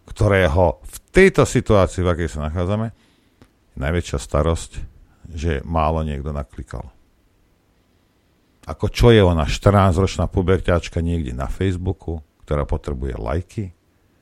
[0.07, 2.95] ktorého v tejto situácii, v akej sa nachádzame,
[3.79, 4.71] najväčšia starosť,
[5.33, 6.91] že málo niekto naklikal.
[8.63, 13.65] Ako čo je ona, 14-ročná puberťačka niekde na Facebooku, ktorá potrebuje lajky?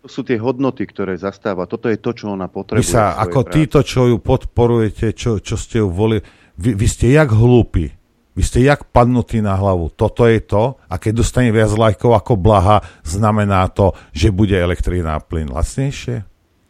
[0.00, 1.68] To sú tie hodnoty, ktoré zastáva.
[1.68, 2.80] Toto je to, čo ona potrebuje.
[2.80, 3.52] Vy sa, ako práci.
[3.52, 6.24] títo, čo ju podporujete, čo, čo ste ju volili,
[6.56, 7.99] vy, vy ste jak hlúpi.
[8.38, 9.90] Vy ste jak padnutí na hlavu.
[9.92, 10.78] Toto je to.
[10.86, 16.22] A keď dostane viac lajkov ako blaha, znamená to, že bude elektrina a plyn lacnejšie?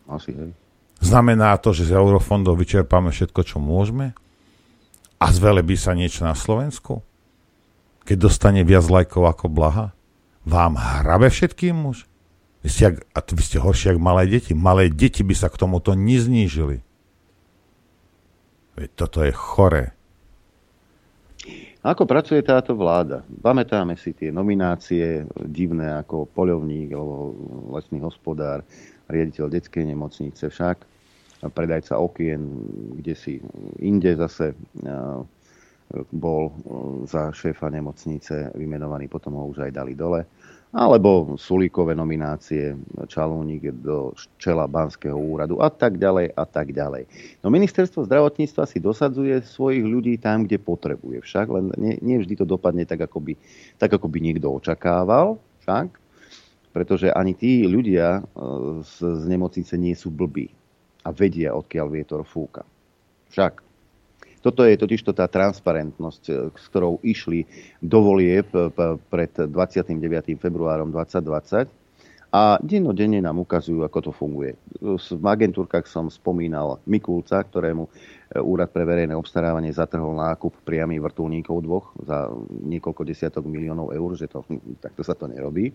[0.08, 0.50] Asi, hej.
[1.00, 4.12] Znamená to, že z eurofondov vyčerpáme všetko, čo môžeme?
[5.20, 7.04] A zvelebí sa niečo na Slovensku?
[8.10, 9.94] keď dostane viac lajkov ako Blaha?
[10.42, 12.10] Vám hrabe všetkým muž?
[12.66, 14.50] Vy ste, jak, a vy ste horšie ako malé deti.
[14.50, 16.82] Malé deti by sa k tomuto neznížili.
[18.74, 19.94] Veď toto je chore.
[21.80, 23.24] Ako pracuje táto vláda?
[23.40, 27.32] Pamätáme si tie nominácie divné ako poľovník alebo
[27.72, 28.60] lesný hospodár,
[29.08, 30.84] riaditeľ detskej nemocnice však,
[31.56, 32.40] predajca okien,
[33.00, 33.40] kde si
[33.80, 34.52] inde zase
[36.12, 36.52] bol e,
[37.06, 40.22] za šéfa nemocnice vymenovaný, potom ho už aj dali dole.
[40.70, 42.78] Alebo Sulíkové nominácie,
[43.10, 47.10] Čalúnik do čela Banského úradu a tak ďalej a tak ďalej.
[47.42, 52.38] No ministerstvo zdravotníctva si dosadzuje svojich ľudí tam, kde potrebuje však, len nie, nie vždy
[52.38, 53.32] to dopadne tak, ako by,
[53.82, 55.90] tak, ako by niekto očakával však,
[56.70, 58.38] pretože ani tí ľudia e,
[58.86, 60.54] z, z nemocnice nie sú blbí
[61.02, 62.62] a vedia, odkiaľ vietor fúka.
[63.34, 63.69] Však
[64.40, 67.44] toto je totiž tá transparentnosť, e, s ktorou išli
[67.84, 68.72] do volieb e,
[69.12, 70.00] pred 29.
[70.40, 71.68] februárom 2020
[72.30, 74.54] a dennodenne nám ukazujú, ako to funguje.
[74.80, 77.90] V agentúrkach som spomínal Mikulca, ktorému e,
[78.40, 84.30] Úrad pre verejné obstarávanie zatrhol nákup priamých vrtulníkov dvoch za niekoľko desiatok miliónov eur, že
[84.30, 84.46] to,
[84.80, 85.74] takto sa to nerobí.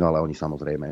[0.00, 0.88] No ale oni samozrejme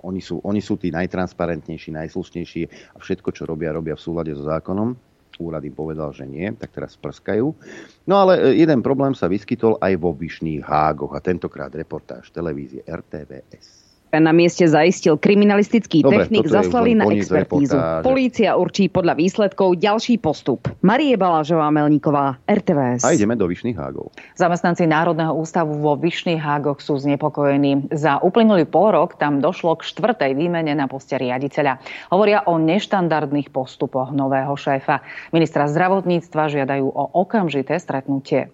[0.00, 2.62] oni sú, oni sú tí najtransparentnejší, najslušnejší
[2.96, 5.09] a všetko, čo robia, robia v súlade so zákonom
[5.40, 7.56] úrad im povedal, že nie, tak teraz prskajú.
[8.04, 12.84] No ale e, jeden problém sa vyskytol aj vo Vyšných hágoch a tentokrát reportáž televízie
[12.84, 13.89] RTVS.
[14.10, 17.78] Na mieste zaistil kriminalistický Dobre, technik, zaslali na expertízu.
[17.78, 18.02] reportáže.
[18.02, 20.66] Polícia určí podľa výsledkov ďalší postup.
[20.82, 23.06] Marie Balážová Melníková, RTVS.
[23.06, 24.10] A ideme do Vyšných hágov.
[24.34, 27.94] Zamestnanci Národného ústavu vo Vyšných Hágoch sú znepokojení.
[27.94, 31.78] Za uplynulý pol rok tam došlo k štvrtej výmene na poste riaditeľa.
[32.10, 35.06] Hovoria o neštandardných postupoch nového šéfa.
[35.30, 38.50] Ministra zdravotníctva žiadajú o okamžité stretnutie.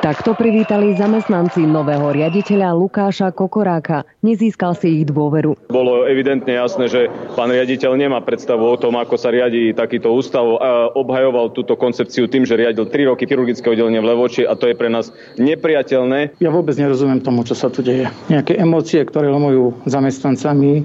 [0.00, 4.08] Takto privítali zamestnanci nového riaditeľa Lukáša Kokoráka.
[4.24, 5.68] Nezískal si ich dôveru.
[5.68, 10.56] Bolo evidentne jasné, že pán riaditeľ nemá predstavu o tom, ako sa riadi takýto ústav.
[10.56, 14.72] A obhajoval túto koncepciu tým, že riadil 3 roky chirurgické oddelenie v Levoči a to
[14.72, 16.40] je pre nás nepriateľné.
[16.40, 18.08] Ja vôbec nerozumiem tomu, čo sa tu deje.
[18.32, 20.80] Nejaké emócie, ktoré lomujú zamestnancami,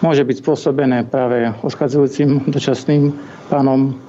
[0.00, 3.12] môže byť spôsobené práve odchádzajúcim dočasným
[3.52, 4.00] pánom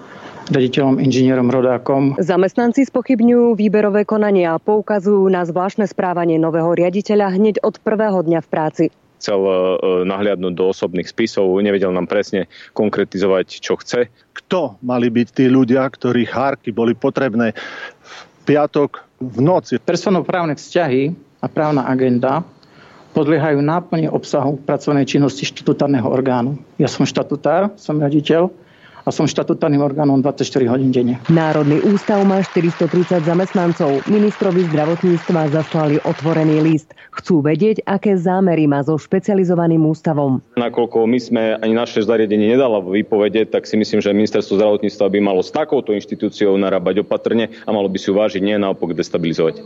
[0.52, 2.16] riaditeľom, inžinierom, rodákom.
[2.20, 8.40] Zamestnanci spochybňujú výberové konania a poukazujú na zvláštne správanie nového riaditeľa hneď od prvého dňa
[8.44, 8.86] v práci.
[9.18, 9.54] Chcel e,
[10.06, 12.46] nahliadnúť do osobných spisov, nevedel nám presne
[12.78, 14.14] konkretizovať, čo chce.
[14.38, 17.58] Kto mali byť tí ľudia, ktorých hárky boli potrebné
[17.98, 18.14] v
[18.46, 19.82] piatok v noci?
[19.82, 22.46] Personoprávne vzťahy a právna agenda
[23.18, 26.62] podliehajú náplne obsahu pracovnej činnosti štatutárneho orgánu.
[26.78, 28.54] Ja som štatutár, som riaditeľ
[29.08, 31.16] a som štatutárnym orgánom 24 hodín denne.
[31.32, 34.04] Národný ústav má 430 zamestnancov.
[34.12, 36.92] Ministrovi zdravotníctva zaslali otvorený list.
[37.16, 40.44] Chcú vedieť, aké zámery má so špecializovaným ústavom.
[40.60, 45.20] Nakoľko my sme ani naše zariadenie nedala vypovede, tak si myslím, že ministerstvo zdravotníctva by
[45.24, 49.64] malo s takouto inštitúciou narábať opatrne a malo by si uvážiť, nie naopak destabilizovať.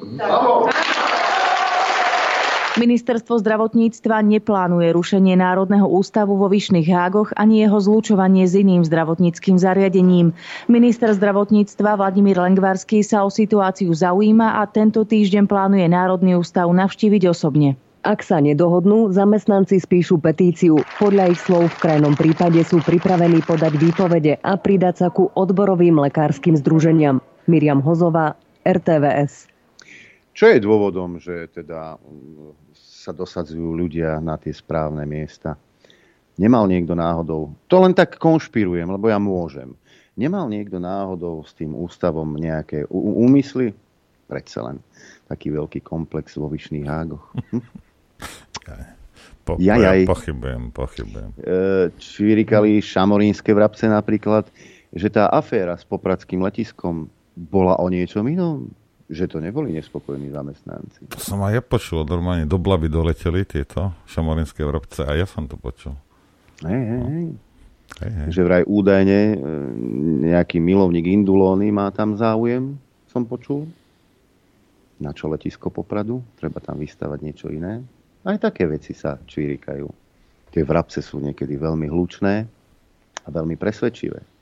[2.82, 9.62] Ministerstvo zdravotníctva neplánuje rušenie Národného ústavu vo Vyšných Hágoch ani jeho zlučovanie s iným zdravotníckým
[9.62, 10.34] zariadením.
[10.66, 17.30] Minister zdravotníctva Vladimír Lengvarský sa o situáciu zaujíma a tento týždeň plánuje Národný ústav navštíviť
[17.30, 17.78] osobne.
[18.02, 20.82] Ak sa nedohodnú, zamestnanci spíšu petíciu.
[20.98, 26.02] Podľa ich slov v krajnom prípade sú pripravení podať výpovede a pridať sa ku odborovým
[26.02, 27.22] lekárskym združeniam.
[27.46, 29.54] Miriam Hozová, RTVS.
[30.32, 32.00] Čo je dôvodom, že teda
[33.02, 35.58] sa dosadzujú ľudia na tie správne miesta?
[36.38, 39.74] Nemal niekto náhodou, to len tak konšpirujem, lebo ja môžem.
[40.14, 43.74] Nemal niekto náhodou s tým ústavom nejaké úmysly?
[44.30, 44.78] Predsa len
[45.26, 47.26] taký veľký komplex vo Vyšných hágoch.
[49.42, 50.06] Po, Jajaj.
[50.06, 51.34] Pochybujem, pochybujem.
[51.42, 54.46] E, Čvirikali šamorínske vrabce napríklad,
[54.94, 58.70] že tá aféra s popradským letiskom bola o niečom inom
[59.12, 61.12] že to neboli nespokojní zamestnanci.
[61.12, 65.52] To som aj ja počul, normálne do Blavy doleteli tieto šamorinské vrobce a ja som
[65.52, 66.00] to počul.
[66.64, 67.28] Hej, hej, hej.
[68.00, 68.28] Hej, hej.
[68.32, 69.36] Že vraj údajne e,
[70.32, 72.80] nejaký milovník Indulóny má tam záujem,
[73.12, 73.68] som počul.
[75.04, 77.84] Na čo letisko Popradu, treba tam vystavať niečo iné.
[78.24, 79.90] Aj také veci sa čvírikajú.
[80.56, 82.36] Tie vrabce sú niekedy veľmi hlučné
[83.22, 84.41] a veľmi presvedčivé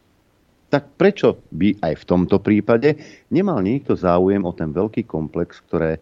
[0.69, 2.93] tak prečo by aj v tomto prípade
[3.33, 5.97] nemal niekto záujem o ten veľký komplex, ktoré,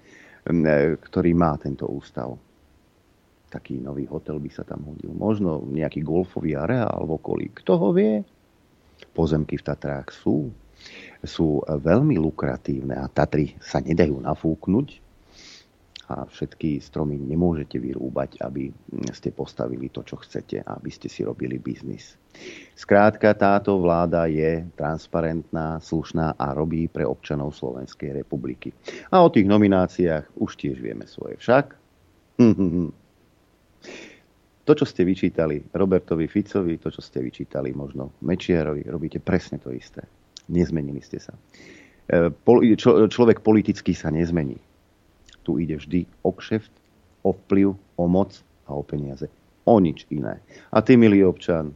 [1.08, 2.36] ktorý má tento ústav?
[3.48, 5.16] Taký nový hotel by sa tam hodil.
[5.16, 7.46] Možno nejaký golfový areál v okolí.
[7.56, 8.20] Kto ho vie?
[9.16, 10.52] Pozemky v Tatrách sú.
[11.24, 15.07] Sú veľmi lukratívne a Tatry sa nedajú nafúknuť
[16.08, 18.72] a všetky stromy nemôžete vyrúbať, aby
[19.12, 22.16] ste postavili to, čo chcete, aby ste si robili biznis.
[22.80, 28.72] Skrátka, táto vláda je transparentná, slušná a robí pre občanov Slovenskej republiky.
[29.12, 31.36] A o tých nomináciách už tiež vieme svoje.
[31.44, 31.66] Však?
[34.68, 39.72] To, čo ste vyčítali Robertovi Ficovi, to, čo ste vyčítali možno Mečiarovi, robíte presne to
[39.72, 40.04] isté.
[40.52, 41.32] Nezmenili ste sa.
[43.08, 44.60] Človek politicky sa nezmení
[45.48, 46.74] tu ide vždy o kšeft,
[47.24, 48.36] o vplyv, o moc
[48.68, 49.32] a o peniaze.
[49.64, 50.44] O nič iné.
[50.76, 51.72] A ty, milý občan,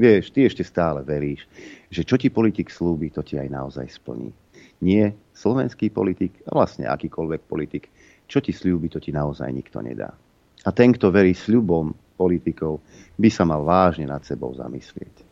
[0.00, 1.44] vieš, ty ešte stále veríš,
[1.92, 4.32] že čo ti politik slúbi, to ti aj naozaj splní.
[4.80, 7.92] Nie slovenský politik a vlastne akýkoľvek politik,
[8.24, 10.16] čo ti slúbi, to ti naozaj nikto nedá.
[10.64, 12.80] A ten, kto verí sľubom politikov,
[13.20, 15.28] by sa mal vážne nad sebou zamyslieť.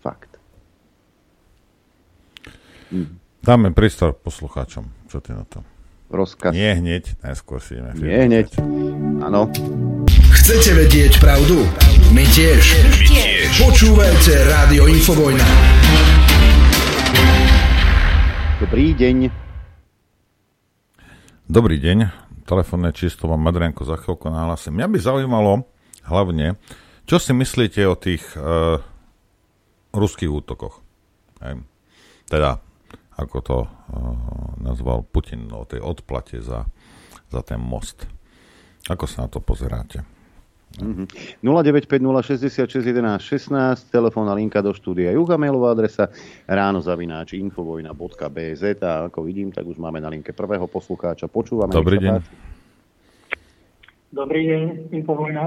[0.00, 0.32] Fakt.
[2.92, 3.20] Hm.
[3.44, 5.08] Dáme prístor poslucháčom.
[5.08, 5.75] Čo ty na to?
[6.10, 6.52] Rozkaz.
[6.54, 7.92] Nie hneď, najskôr si ideme.
[7.98, 8.48] Nie hneď,
[9.22, 9.50] áno.
[10.36, 11.66] Chcete vedieť pravdu?
[12.14, 12.62] My tiež.
[12.62, 13.50] My tiež.
[13.58, 15.46] Počúvajte Rádio Infovojna.
[18.62, 19.16] Dobrý deň.
[21.46, 21.98] Dobrý deň.
[22.46, 24.78] Telefónne číslo vám Madrenko za chvíľku nahlasím.
[24.78, 25.66] Mňa by zaujímalo
[26.06, 26.54] hlavne,
[27.06, 28.78] čo si myslíte o tých uh,
[29.94, 30.82] ruských útokoch.
[31.42, 31.62] Hej.
[32.32, 32.58] teda
[33.16, 33.68] ako to uh,
[34.60, 36.68] nazval Putin o tej odplate za,
[37.32, 38.04] za ten most.
[38.86, 40.04] Ako sa na to pozeráte?
[40.76, 41.40] Mm-hmm.
[41.40, 46.12] 0950661116, telefónna linka do štúdia Juga, mailová adresa
[46.44, 51.32] ráno zavináč infovojna.bz a ako vidím, tak už máme na linke prvého poslucháča.
[51.32, 51.72] Počúvame.
[51.72, 52.20] Dobrý deň.
[54.12, 54.62] Dobrý deň,
[54.96, 55.44] Infovojna.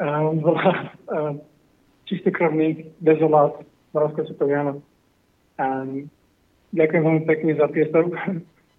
[0.00, 1.36] Uh, uh,
[2.08, 3.60] čistokrvný dezolát
[3.92, 4.80] Moravské Sutoviano.
[5.60, 6.08] Um,
[6.74, 8.10] ďakujem veľmi pekne za priestor.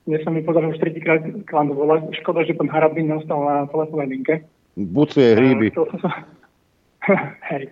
[0.10, 2.10] Mne sa mi podarilo už tretíkrát k vám dovolať.
[2.20, 4.42] Škoda, že pán Harabin neostal na telefónnej linke.
[4.74, 5.70] Bucuje hríby.
[7.52, 7.70] Hej.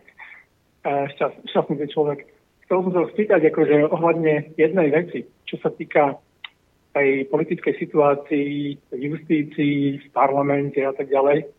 [0.85, 2.29] Šťast, šťastný človek.
[2.69, 6.21] Chcel som sa spýtať akože ohľadne jednej veci, čo sa týka
[6.93, 11.49] aj politickej situácii, v justícii, v parlamente a tak ďalej.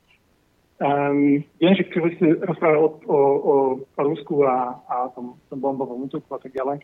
[0.81, 3.16] Um, viem, že keď ste rozprávali o, o,
[3.85, 6.81] o Rusku a, a tom, tom bombovom útoku a tak ďalej,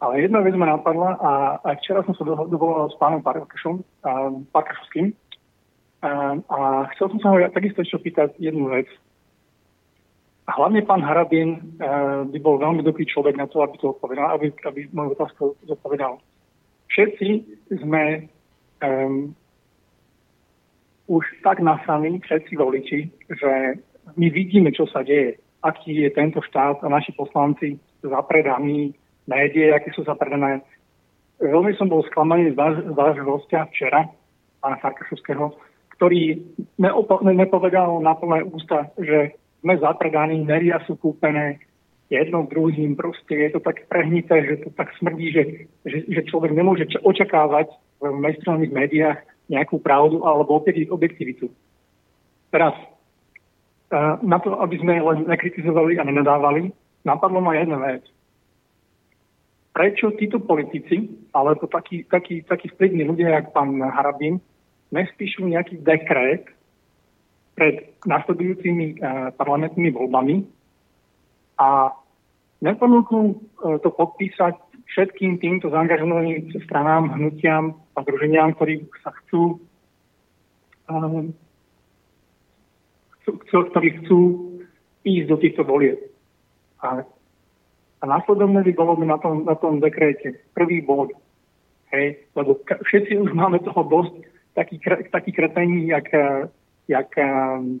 [0.00, 3.82] ale jedna vec ma napadla a, a včera som sa dovolal s pánom Parkašom,
[4.54, 5.10] Parkašovským
[6.02, 6.58] a, a
[6.94, 8.86] chcel som sa ho takisto ešte pýtať jednu vec.
[10.48, 14.32] A hlavne pán Harabin uh, by bol veľmi dobrý človek na to, aby to odpovedal,
[14.32, 16.22] aby, aby moju otázku zodpovedal.
[16.88, 17.28] Všetci
[17.84, 18.32] sme
[18.80, 19.36] um,
[21.04, 23.52] už tak nasraní, všetci voliči, že
[24.16, 25.36] my vidíme, čo sa deje.
[25.60, 28.96] Aký je tento štát a naši poslanci zapredaní,
[29.28, 30.64] médiá, aké sú zapredané.
[31.38, 32.58] Veľmi som bol sklamaný z
[32.96, 34.10] vášho hostia včera,
[34.58, 35.54] pána Sarkašovského,
[35.94, 36.42] ktorý
[36.80, 41.62] neopo- nepovedal na plné ústa, že sme zapredaní, meria sú kúpené
[42.08, 45.42] jedno druhým, proste je to tak prehnité, že to tak smrdí, že,
[45.84, 47.68] že, že človek nemôže očakávať
[48.00, 49.18] v mainstreamových médiách
[49.52, 51.52] nejakú pravdu alebo objektivitu.
[52.48, 52.72] Teraz,
[54.24, 56.72] na to, aby sme len nekritizovali a nenadávali,
[57.04, 58.04] napadlo ma jedna vec.
[59.78, 64.42] Prečo títo politici, alebo takí, takí, takí vplyvní ľudia, jak pán Harabín,
[64.90, 66.50] nespíšu nejaký dekret
[67.54, 70.42] pred nasledujúcimi uh, parlamentnými voľbami
[71.62, 71.94] a
[72.58, 74.58] neponúknú uh, to podpísať
[74.90, 79.62] všetkým týmto zaangažovaným stranám, hnutiam a združeniam, ktorí sa chcú,
[80.90, 81.30] um,
[83.22, 84.18] chcú, ktorí chcú
[85.06, 86.02] ísť do týchto volieb.
[86.82, 87.06] A,
[87.98, 91.10] a následovne by bolo by na tom, na tom dekréte prvý bod.
[91.90, 94.14] Hej, lebo všetci už máme toho dosť,
[94.54, 94.76] taký,
[95.08, 96.46] taký kretení, jak, eh,
[96.88, 97.80] jak um,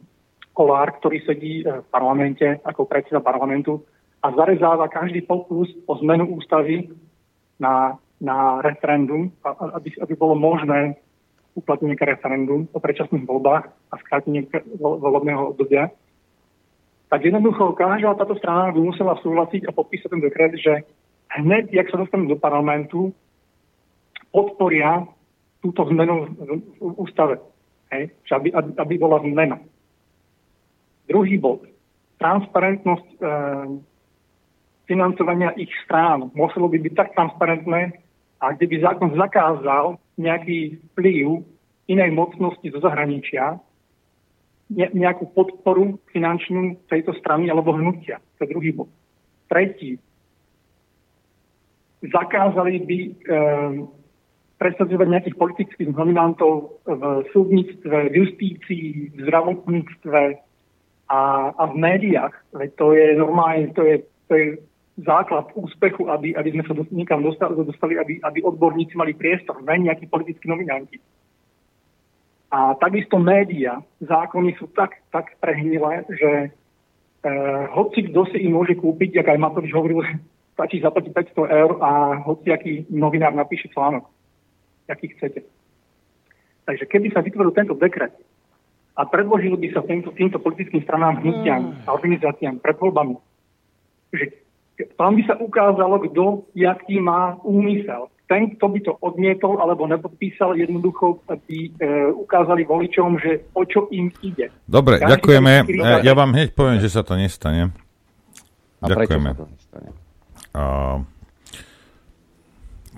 [0.56, 3.84] Kolár, ktorý sedí eh, v parlamente ako predseda parlamentu
[4.24, 6.90] a zarezáva každý pokus o zmenu ústavy
[7.60, 9.30] na, na referendum,
[9.76, 10.98] aby, aby bolo možné
[11.54, 14.46] uplatniť referendum o predčasných voľbách a skrátenie
[14.78, 15.90] volebného obdobia,
[17.08, 20.84] tak jednoducho každá táto strana by musela súhlasiť a podpísať ten dekret, že
[21.40, 23.16] hneď, jak sa dostanú do parlamentu,
[24.28, 25.08] podporia
[25.64, 26.28] túto zmenu
[26.78, 27.40] v ústave.
[27.92, 28.12] Hej?
[28.28, 29.56] Aby, aby, aby bola zmena.
[31.08, 31.64] Druhý bod.
[32.20, 33.20] Transparentnosť e,
[34.84, 36.28] financovania ich strán.
[36.36, 37.96] Muselo by byť tak transparentné,
[38.38, 41.42] a kde by zákon zakázal nejaký vplyv
[41.90, 43.58] inej mocnosti zo zahraničia,
[44.68, 48.20] nejakú podporu finančnú tejto strany alebo hnutia.
[48.36, 48.92] To je druhý bod.
[49.48, 49.96] Tretí.
[52.04, 53.10] Zakázali by e,
[54.60, 60.20] presadzovať nejakých politických nominantov v súdnictve, v justícii, v zdravotníctve
[61.08, 61.20] a,
[61.54, 62.34] a v médiách.
[62.52, 63.96] Veď to je normálne, to je,
[64.28, 64.46] to je
[65.06, 69.62] základ úspechu, aby, aby sme sa do, niekam dostali, dostali aby, aby odborníci mali priestor,
[69.62, 70.98] ne nejakí politickí nominanti.
[72.48, 77.30] A takisto média, zákony sú tak, tak prehnilé, že e,
[77.76, 80.00] hoci kto si ich môže kúpiť, ako aj Matovič hovoril,
[80.56, 81.90] stačí zaplatiť 500 eur a
[82.24, 84.08] hoci aký novinár napíše článok
[84.88, 85.44] aký chcete.
[86.64, 88.12] Takže keby sa vytvoril tento dekret
[88.96, 93.16] a predložil by sa týmto, týmto politickým stranám, hnutiam a organizáciám pred voľbami,
[94.12, 94.24] že
[94.96, 98.12] tam by sa ukázalo, kto jaký má úmysel.
[98.28, 101.70] Ten, kto by to odmietol alebo nepodpísal, jednoducho by e,
[102.12, 104.52] ukázali voličom, že o čo im ide.
[104.68, 105.64] Dobre, ja ďakujeme.
[105.64, 107.72] Ja, ja vám hneď poviem, že sa to nestane.
[108.78, 109.32] A ďakujeme.
[109.32, 109.88] Prečo sa to nestane?
[110.52, 110.96] Uh,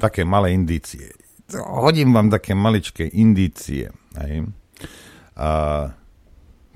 [0.02, 1.14] také malé indície
[1.58, 3.90] hodím vám také maličké indície.
[4.18, 4.46] Hej.
[5.34, 5.50] A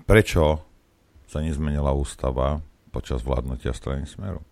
[0.07, 0.65] prečo
[1.29, 4.43] sa nezmenila ústava počas vládnutia strany Smeru?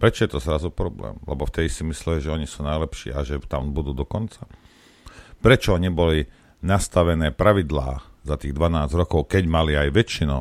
[0.00, 1.20] Prečo je to zrazu problém?
[1.28, 4.48] Lebo vtedy si mysleli, že oni sú najlepší a že tam budú do konca.
[5.44, 6.24] Prečo neboli
[6.64, 10.36] nastavené pravidlá za tých 12 rokov, keď mali aj väčšinu,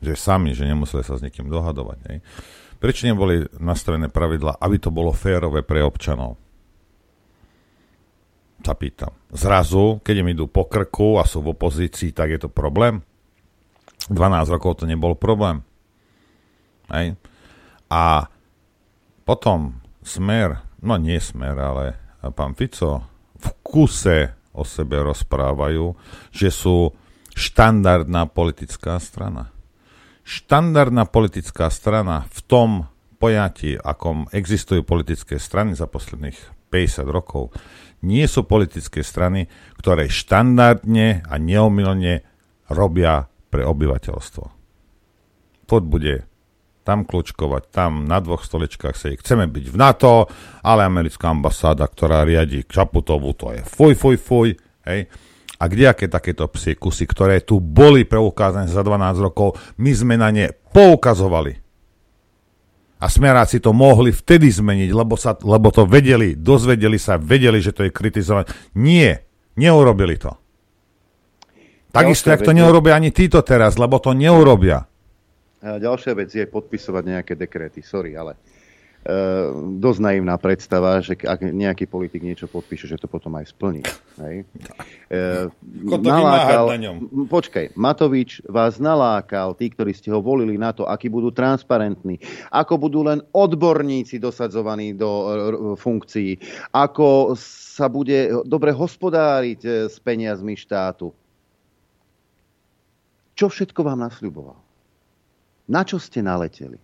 [0.00, 1.98] že sami, že nemuseli sa s nikým dohadovať.
[2.08, 2.18] Hej?
[2.80, 6.40] Prečo neboli nastavené pravidla, aby to bolo férové pre občanov?
[8.64, 9.12] Sa pýtam.
[9.28, 13.04] Zrazu, keď im idú po krku a sú v opozícii, tak je to problém?
[14.08, 15.60] 12 rokov to nebol problém.
[16.92, 17.16] Hej.
[17.92, 18.28] A
[19.26, 21.84] potom smer, no nie smer, ale
[22.30, 23.02] pán Fico
[23.36, 25.92] v kuse o sebe rozprávajú,
[26.30, 26.94] že sú
[27.36, 29.52] štandardná politická strana.
[30.24, 32.70] Štandardná politická strana v tom
[33.20, 37.52] pojatí, akom existujú politické strany za posledných 50 rokov,
[38.06, 42.22] nie sú politické strany, ktoré štandardne a neomilne
[42.70, 44.44] robia pre obyvateľstvo.
[45.66, 46.24] Pod bude
[46.86, 49.18] tam kľúčkovať, tam na dvoch stoličkách sedieť.
[49.26, 50.30] Chceme byť v NATO,
[50.62, 54.48] ale americká ambasáda, ktorá riadi Čaputovú, to je fuj, fuj, fuj.
[54.86, 55.10] Hej.
[55.58, 60.14] A kde aké takéto psie kusy, ktoré tu boli preukázané za 12 rokov, my sme
[60.14, 61.58] na ne poukazovali.
[62.96, 67.74] A smeráci to mohli vtedy zmeniť, lebo, sa, lebo to vedeli, dozvedeli sa, vedeli, že
[67.74, 68.48] to je kritizované.
[68.78, 69.26] Nie,
[69.58, 70.32] neurobili to.
[71.92, 74.84] Takisto, jak to neurobia ani títo teraz, lebo to neurobia.
[75.66, 77.82] A ďalšia vec je podpisovať nejaké dekréty.
[77.82, 79.50] Sorry, ale uh,
[79.82, 83.82] dosť naivná predstava, že ak nejaký politik niečo podpíše, že to potom aj splní.
[84.22, 84.46] Hej?
[85.10, 85.50] Uh,
[85.98, 87.26] nalákal, na ňom.
[87.26, 92.22] Počkaj, Matovič vás nalákal, tí, ktorí ste ho volili na to, akí budú transparentní,
[92.54, 95.30] ako budú len odborníci dosadzovaní do uh,
[95.74, 96.38] funkcií,
[96.70, 101.10] ako sa bude dobre hospodáriť uh, s peniazmi štátu.
[103.34, 104.65] Čo všetko vám nasľuboval?
[105.66, 106.78] Na čo ste naleteli?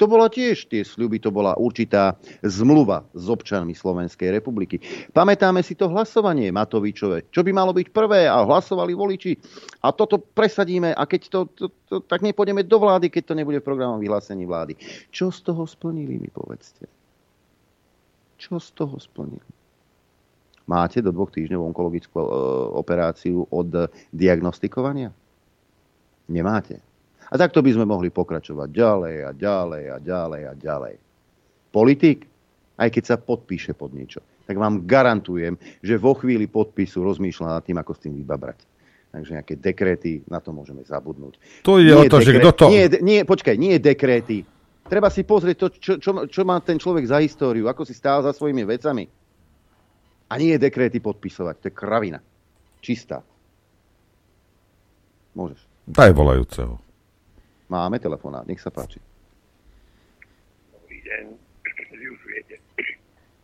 [0.00, 4.82] To bola tiež tie sľuby, to bola určitá zmluva s občanmi Slovenskej republiky.
[5.14, 9.38] Pamätáme si to hlasovanie Matovičové, čo by malo byť prvé a hlasovali voliči.
[9.84, 13.62] A toto presadíme a keď to, to, to tak nepôjdeme do vlády, keď to nebude
[13.62, 14.74] v programom vyhlásení vlády.
[15.14, 16.90] Čo z toho splnili, mi povedzte?
[18.42, 19.50] Čo z toho splnili?
[20.66, 22.26] Máte do dvoch týždňov onkologickú e,
[22.74, 25.14] operáciu od diagnostikovania?
[26.26, 26.82] Nemáte.
[27.32, 30.94] A takto by sme mohli pokračovať ďalej a ďalej a ďalej a ďalej.
[31.72, 32.28] Politik,
[32.76, 37.62] aj keď sa podpíše pod niečo, tak vám garantujem, že vo chvíli podpisu rozmýšľa nad
[37.64, 38.68] tým, ako s tým vybabrať.
[39.12, 41.64] Takže nejaké dekréty, na to môžeme zabudnúť.
[41.64, 42.64] To ide nie o to, dekret, že kto to...
[42.68, 44.36] Nie, nie, počkaj, nie je dekréty.
[44.88, 48.20] Treba si pozrieť to, čo, čo, čo má ten človek za históriu, ako si stál
[48.20, 49.08] za svojimi vecami.
[50.28, 51.54] A nie je dekréty podpisovať.
[51.60, 52.20] To je kravina.
[52.80, 53.20] Čistá.
[55.36, 55.60] Môžeš.
[55.88, 56.91] Daj volajúceho.
[57.72, 59.00] Máme telefonát, nech sa páči.
[60.76, 61.24] Dobrý deň,
[61.96, 62.60] vy už viete,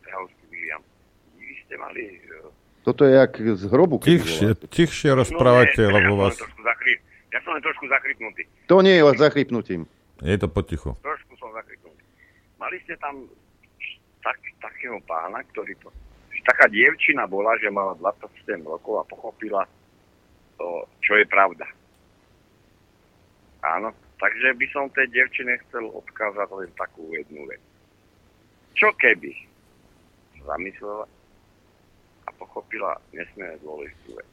[0.04, 0.84] Trahovský William.
[1.40, 2.20] Vy ste mali...
[2.20, 2.52] E,
[2.84, 3.96] Toto je jak z hrobu.
[4.04, 6.36] Tichšie, tichšie rozprávajte, no, lebo ja vás...
[6.36, 7.00] Som zachryp,
[7.32, 8.44] ja som len trošku zachrypnutý.
[8.68, 9.88] To nie je zachrypnutím.
[10.20, 10.92] Je to potichu.
[11.00, 12.04] Trošku som zachrypnutý.
[12.60, 13.24] Mali ste tam
[14.20, 15.88] tak, takého pána, ktorý to...
[16.44, 19.64] Taká dievčina bola, že mala 27 rokov a pochopila
[20.60, 21.64] to, čo je pravda.
[23.64, 27.62] Áno, Takže by som tej devčine chcel odkázať len takú jednu vec.
[28.74, 29.30] Čo keby
[30.42, 31.06] zamyslela
[32.26, 34.32] a pochopila nesmierne dôležitú vec.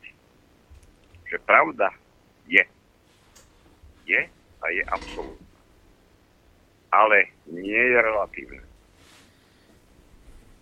[1.30, 1.94] Že pravda
[2.50, 2.66] je.
[4.06, 4.22] Je
[4.62, 5.50] a je absolútna.
[6.90, 8.62] Ale nie je relatívne.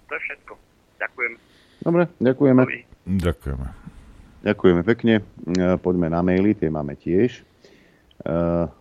[0.08, 0.54] To je všetko.
[1.00, 1.34] Ďakujem.
[1.84, 2.62] Dobre, ďakujeme.
[3.08, 3.68] Ďakujeme.
[4.44, 5.14] Ďakujeme pekne.
[5.20, 7.44] E, poďme na maily, tie máme tiež.
[8.24, 8.72] Uh,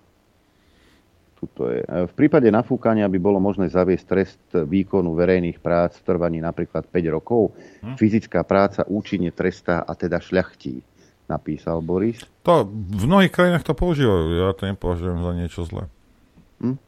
[1.50, 1.80] to je.
[1.82, 6.86] E, v prípade nafúkania by bolo možné zaviesť trest výkonu verejných prác v trvaní napríklad
[6.86, 7.54] 5 rokov.
[7.82, 7.98] Hm?
[7.98, 10.78] Fyzická práca účinne trestá a teda šľachtí,
[11.26, 12.22] napísal Boris.
[12.46, 15.90] To v mnohých krajinách to používajú, ja to nepovažujem za niečo zlé.
[16.62, 16.78] Hm?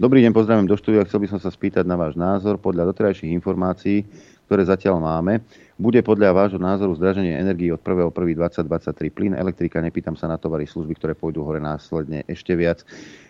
[0.00, 1.04] Dobrý deň, pozdravím do štúdia.
[1.04, 2.56] Chcel by som sa spýtať na váš názor.
[2.56, 4.08] Podľa doterajších informácií,
[4.48, 5.44] ktoré zatiaľ máme,
[5.76, 10.96] bude podľa vášho názoru zdraženie energii od 1.1.2023 plyn, elektrika, nepýtam sa na tovary služby,
[10.96, 12.80] ktoré pôjdu hore následne ešte viac.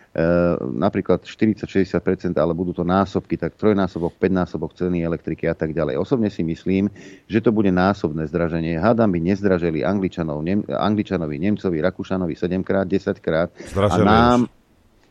[0.08, 0.24] E,
[0.72, 6.00] napríklad 40-60%, ale budú to násobky, tak trojnásobok, 5 násobok ceny elektriky a tak ďalej.
[6.00, 6.88] Osobne si myslím,
[7.28, 8.80] že to bude násobné zdraženie.
[8.80, 14.48] Hádam by nezdraželi Angličanov, Nem, Angličanovi, Nemcovi, Rakúšanovi 7 krát, 10 krát a nám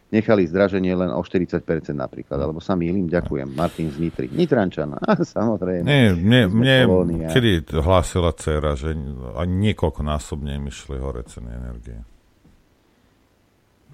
[0.09, 1.61] nechali zdraženie len o 40%
[1.93, 3.53] napríklad, alebo sa mýlim, ďakujem.
[3.53, 4.33] Martin z Nitry.
[4.33, 4.97] Nitrančan,
[5.37, 5.85] samozrejme.
[5.85, 8.97] Nie, mne, mne kedy hlásila dcera, že
[9.45, 12.16] niekoľkonásobne mi šli hore ceny energie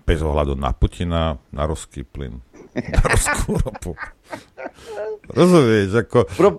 [0.03, 2.43] bez ohľadu na Putina, na ruský plyn,
[2.75, 3.95] na ruskú ropu.
[5.31, 6.27] Rozumieš, ako...
[6.35, 6.49] Pro...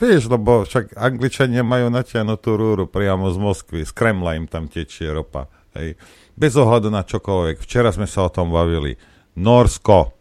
[0.00, 5.12] Vieš, lebo však Angličania majú natiahnutú rúru priamo z Moskvy, z Kremla im tam tečie
[5.12, 5.52] ropa.
[5.76, 6.00] Hej.
[6.32, 7.60] Bez ohľadu na čokoľvek.
[7.60, 8.96] Včera sme sa o tom bavili.
[9.36, 10.12] Norsko,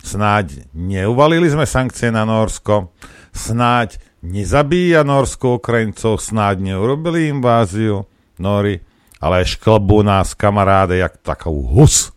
[0.00, 2.92] snáď neuvalili sme sankcie na Norsko,
[3.32, 8.08] snáď nezabíja Norsko Ukrajincov, snáď neurobili inváziu
[8.40, 8.80] Nori,
[9.18, 12.14] ale šklbú nás kamaráde jak takou hus.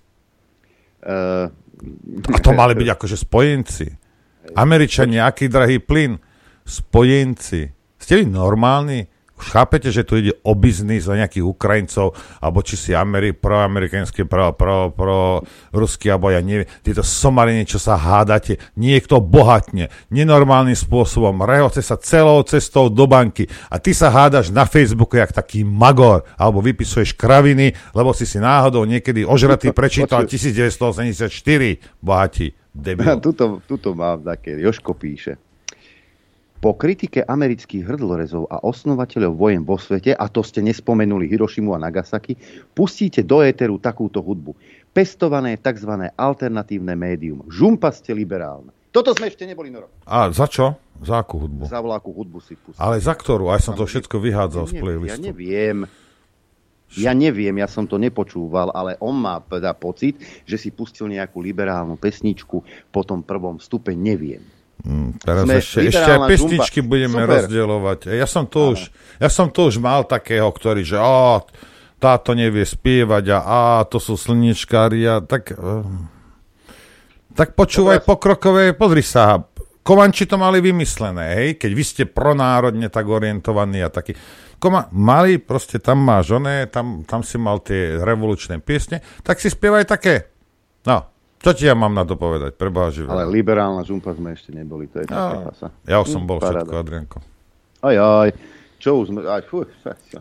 [1.01, 1.49] Uh,
[2.29, 3.87] a to mali byť akože spojenci.
[4.53, 6.17] Američania, aký drahý plyn.
[6.61, 7.73] Spojenci.
[7.97, 9.05] Ste vy normálni?
[9.41, 14.53] Chápete, že tu ide o biznis o nejakých Ukrajincov, alebo či si Ameri- proamerikanský, pro,
[14.53, 15.41] pro, pro
[15.73, 21.97] ruský, alebo ja neviem, tieto somaliny, čo sa hádate, niekto bohatne, nenormálnym spôsobom, rehoce sa
[21.97, 27.18] celou cestou do banky a ty sa hádaš na Facebooku jak taký magor, alebo vypisuješ
[27.18, 33.19] kraviny, lebo si si náhodou niekedy ožratý prečítal 1984, bohatí, debil.
[33.26, 35.50] tuto, tuto mám také, Joško píše.
[36.61, 41.81] Po kritike amerických hrdlorezov a osnovateľov vojen vo svete, a to ste nespomenuli Hirošimu a
[41.81, 42.38] Nagasaki,
[42.77, 44.53] pustíte do éteru takúto hudbu.
[44.93, 46.13] Pestované tzv.
[46.13, 47.49] alternatívne médium.
[47.49, 48.69] Žumpa ste liberálne.
[48.93, 49.89] Toto sme ešte neboli na rok.
[50.05, 50.77] A za čo?
[51.01, 51.65] Za akú hudbu?
[51.65, 52.77] Za voláku hudbu si pustím.
[52.77, 53.49] Ale za ktorú?
[53.49, 55.17] Aj som to všetko vyhádzal ja z playlistu.
[55.17, 55.77] Ja neviem.
[56.93, 61.41] Ja neviem, ja som to nepočúval, ale on má teda pocit, že si pustil nejakú
[61.41, 62.61] liberálnu pesničku
[62.93, 64.60] po tom prvom stupe, neviem.
[64.81, 66.89] Mm, teraz Sme ešte, ešte aj pesničky žumpa.
[66.89, 67.29] budeme Super.
[67.29, 67.99] rozdielovať.
[68.17, 68.79] Ja som, to už,
[69.21, 71.41] ja som to už mal takého, ktorý, že á,
[72.01, 75.53] táto nevie spievať a á, to sú slniečkári a tak...
[75.53, 75.85] Uh,
[77.31, 78.09] tak počúvaj Dobre.
[78.09, 79.39] pokrokové, pozri sa,
[79.81, 84.13] Kovanči to mali vymyslené, hej, keď vy ste pronárodne tak orientovaní a taký.
[84.61, 89.49] Koma, mali, proste tam máš oné, tam, tam si mal tie revolučné piesne, tak si
[89.49, 90.29] spievaj také.
[90.85, 91.09] No,
[91.41, 92.53] čo ti ja mám na to povedať?
[92.53, 93.18] Preboha živého.
[93.18, 95.68] Ale liberálna žumpa sme ešte neboli, to je taká pasa.
[95.89, 96.61] Ja už som bol Paráda.
[96.61, 97.18] všetko, Adrianko.
[97.81, 98.30] Aj, aj.
[98.77, 99.19] Čo už sme...
[99.26, 99.65] Aj, fú,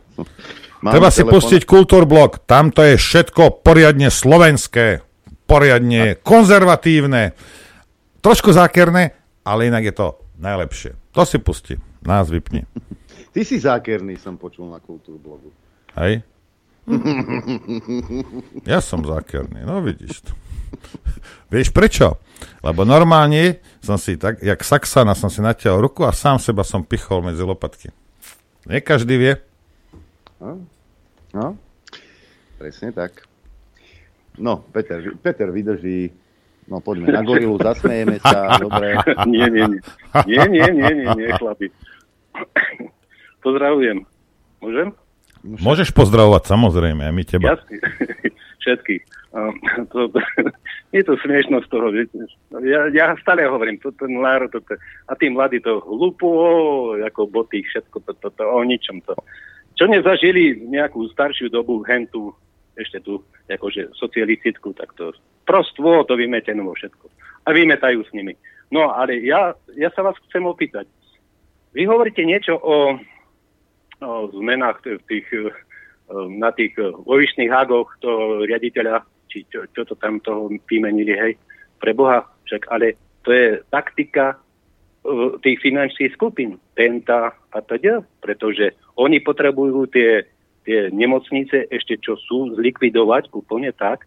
[0.97, 2.49] Treba si pustiť kultúrblok.
[2.49, 5.05] Tam to je všetko poriadne slovenské,
[5.45, 6.17] poriadne A...
[6.17, 7.37] konzervatívne,
[8.25, 9.13] trošku zákerné,
[9.45, 10.09] ale inak je to
[10.41, 10.97] najlepšie.
[11.13, 11.77] To si pusti.
[12.01, 12.65] Nás vypni.
[13.37, 15.53] Ty si zákerný, som počul na kultúrblogu.
[16.01, 16.25] Hej?
[18.73, 20.33] ja som zákerný, no vidíš to.
[21.53, 22.19] Vieš prečo?
[22.65, 26.85] Lebo normálne som si tak, jak Saxana som si natiaľ ruku a sám seba som
[26.85, 27.93] pichol medzi lopatky.
[28.69, 29.35] Nie každý vie.
[30.41, 30.65] No,
[31.37, 31.57] no
[32.61, 33.25] presne tak.
[34.37, 36.13] No, Peter, Peter vydrží.
[36.69, 38.95] No poďme na gorilu, zasmejeme sa, dobre.
[39.33, 39.81] Nie, nie, nie.
[40.29, 41.67] Nie, nie, nie, nie, nie, chlapi.
[43.43, 44.07] Pozdravujem.
[44.63, 44.95] Môžem?
[45.43, 47.59] Môžeš pozdravovať, samozrejme, aj my teba.
[47.59, 47.77] Jasne.
[48.61, 49.03] Všetkých.
[49.89, 50.19] to, to,
[50.97, 52.13] je to smiešno toho, viete.
[52.61, 54.61] Ja, ja stále hovorím, to, ten národ, to,
[55.09, 56.29] a tí mladí to hlúpo,
[57.01, 59.17] ako boty, všetko to, to, to, o ničom to.
[59.81, 62.37] Čo nezažili nejakú staršiu dobu, hentu,
[62.77, 65.17] ešte tu, akože socialistickú, tak to
[65.49, 67.09] prostvo, to vymetenú všetko.
[67.49, 68.37] A vymetajú s nimi.
[68.71, 70.87] No, ale ja, ja sa vás chcem opýtať.
[71.75, 72.99] Vy hovoríte niečo o,
[74.03, 75.27] o zmenách v tých,
[76.11, 76.75] na tých
[77.07, 81.33] vojišných hágoch toho riaditeľa či čo, čo to tam toho vymenili, hej,
[81.79, 88.75] pre Boha, však, ale to je taktika uh, tých finančných skupín, Tenta a teda, pretože
[88.99, 90.27] oni potrebujú tie,
[90.67, 94.05] tie nemocnice ešte čo sú zlikvidovať úplne tak,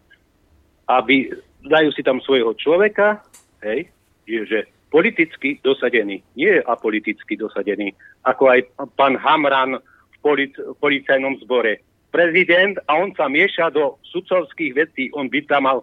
[0.84, 1.32] aby
[1.64, 3.24] dajú si tam svojho človeka,
[3.64, 3.88] hej,
[4.28, 8.60] že politicky dosadený, nie apoliticky dosadený, ako aj
[8.94, 11.82] pán Hamran v polic- policajnom zbore
[12.14, 15.10] prezident a on sa mieša do sudcovských vecí.
[15.18, 15.82] On by tam mal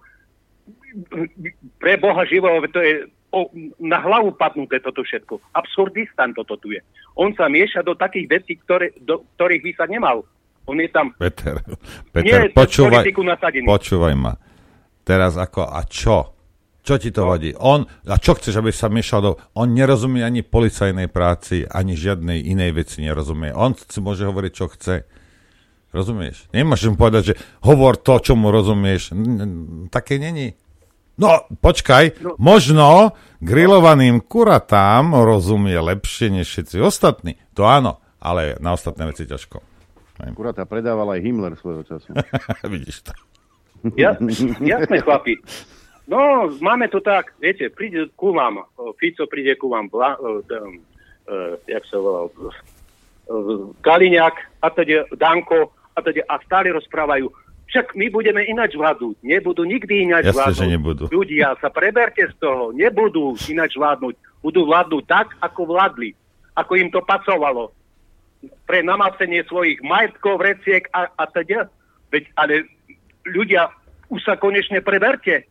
[1.84, 3.52] pre Boha živého, to je o,
[3.84, 5.44] na hlavu padnuté toto všetko.
[5.52, 6.80] Absurdistan toto tu je.
[7.20, 10.24] On sa mieša do takých vecí, ktoré, do ktorých by sa nemal.
[10.68, 11.12] On je tam...
[11.20, 11.60] Peter,
[12.16, 13.04] Peter nie, počúvaj,
[13.68, 14.40] počúvaj ma.
[15.04, 16.38] Teraz ako, a čo?
[16.82, 17.34] Čo ti to no.
[17.34, 17.54] vadí?
[17.62, 19.32] On, a čo chceš, aby sa miešal do...
[19.58, 23.54] On nerozumie ani policajnej práci, ani žiadnej inej veci nerozumie.
[23.54, 25.06] On si môže hovoriť, čo chce.
[25.92, 26.48] Rozumieš?
[26.56, 29.12] Nemôžeš mu povedať, že hovor to, čo mu rozumieš.
[29.92, 30.56] Také není.
[31.20, 32.40] No, počkaj, no.
[32.40, 33.14] možno
[33.44, 37.36] grillovaným kuratám rozumie lepšie než všetci ostatní.
[37.54, 39.60] To áno, ale na ostatné veci ťažko.
[40.32, 42.14] Kurata predával aj Himmler svojho času.
[42.74, 43.14] Vidíš to.
[43.98, 44.14] Ja,
[44.62, 45.42] jasné, chlapi.
[46.06, 48.66] No, máme to tak, viete, príde ku vám,
[48.98, 52.54] Fico príde ku vám, bla, uh, uh, jak sa volal, uh,
[53.82, 57.28] Kaliňák, a teda Danko, a, teda, a stále rozprávajú,
[57.72, 59.16] však my budeme ináč vládnuť.
[59.24, 60.60] Nebudú nikdy ináč Jasne, vládnuť.
[60.60, 61.04] Že nebudú.
[61.08, 62.76] Ľudia, sa preberte z toho.
[62.76, 64.44] Nebudú ináč vládnuť.
[64.44, 66.12] Budú vládnuť tak, ako vládli.
[66.60, 67.72] Ako im to pasovalo.
[68.44, 71.72] Pre namasenie svojich majetkov, vreciek a, a teda.
[72.12, 72.68] Veď, ale
[73.24, 73.72] ľudia,
[74.12, 75.48] už sa konečne preberte.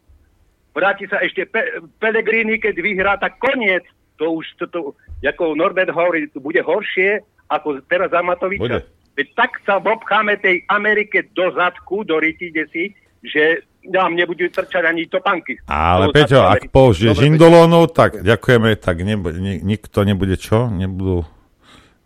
[0.76, 3.88] vráti sa ešte Pe- Pellegrini, keď vyhrá, tak koniec.
[4.20, 4.92] To už, to, to,
[5.24, 8.60] ako Norbert hovorí, bude horšie, ako teraz za Matoviča.
[8.60, 8.99] Bude.
[9.20, 12.84] Veď tak sa obcháme tej Amerike do zadku, do ryti, kde si,
[13.20, 15.60] že nám nebudú trčať ani topanky.
[15.68, 20.72] Ale Do Peťo, ak použiješ indolónov, tak ďakujeme, tak nebu- ni- nikto nebude čo?
[20.72, 21.28] Nebudú...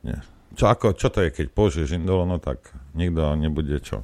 [0.02, 0.26] Nie.
[0.58, 4.02] Čo, ako, čo to je, keď použiješ indolónov, tak nikto nebude čo?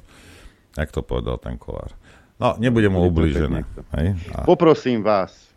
[0.79, 1.91] Jak to povedal ten kolár.
[2.39, 3.67] No, nebude mu ublížené.
[3.99, 4.07] Hej?
[4.31, 4.47] A...
[4.47, 5.51] Poprosím vás,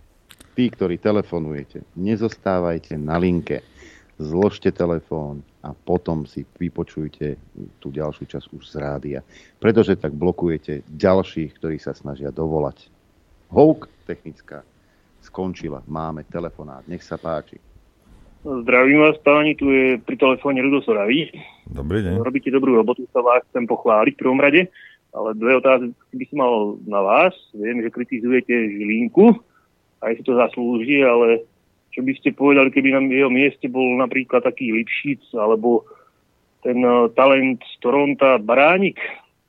[0.58, 3.62] tí, ktorí telefonujete, nezostávajte na linke.
[4.18, 7.40] Zložte telefón a potom si vypočujte
[7.80, 9.20] tú ďalšiu časť už z rádia.
[9.56, 12.92] Pretože tak blokujete ďalších, ktorí sa snažia dovolať.
[13.48, 14.60] Houk technická
[15.24, 15.80] skončila.
[15.88, 16.84] Máme telefonát.
[16.84, 17.56] Nech sa páči.
[18.44, 21.32] Zdravím vás, páni, tu je pri telefóne Rudo Soravý.
[21.64, 22.20] Dobrý deň.
[22.20, 24.68] Robíte dobrú robotu, sa vás chcem pochváliť v prvom rade,
[25.16, 26.54] ale dve otázky by som mal
[26.84, 27.32] na vás.
[27.56, 29.32] Viem, že kritizujete Žilinku,
[30.04, 31.48] aj si to zaslúži, ale
[31.94, 35.86] čo by ste povedali, keby na jeho mieste bol napríklad taký Lipšic, alebo
[36.66, 38.98] ten uh, talent z Toronta Baránik?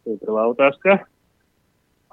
[0.06, 1.10] To je prvá otázka.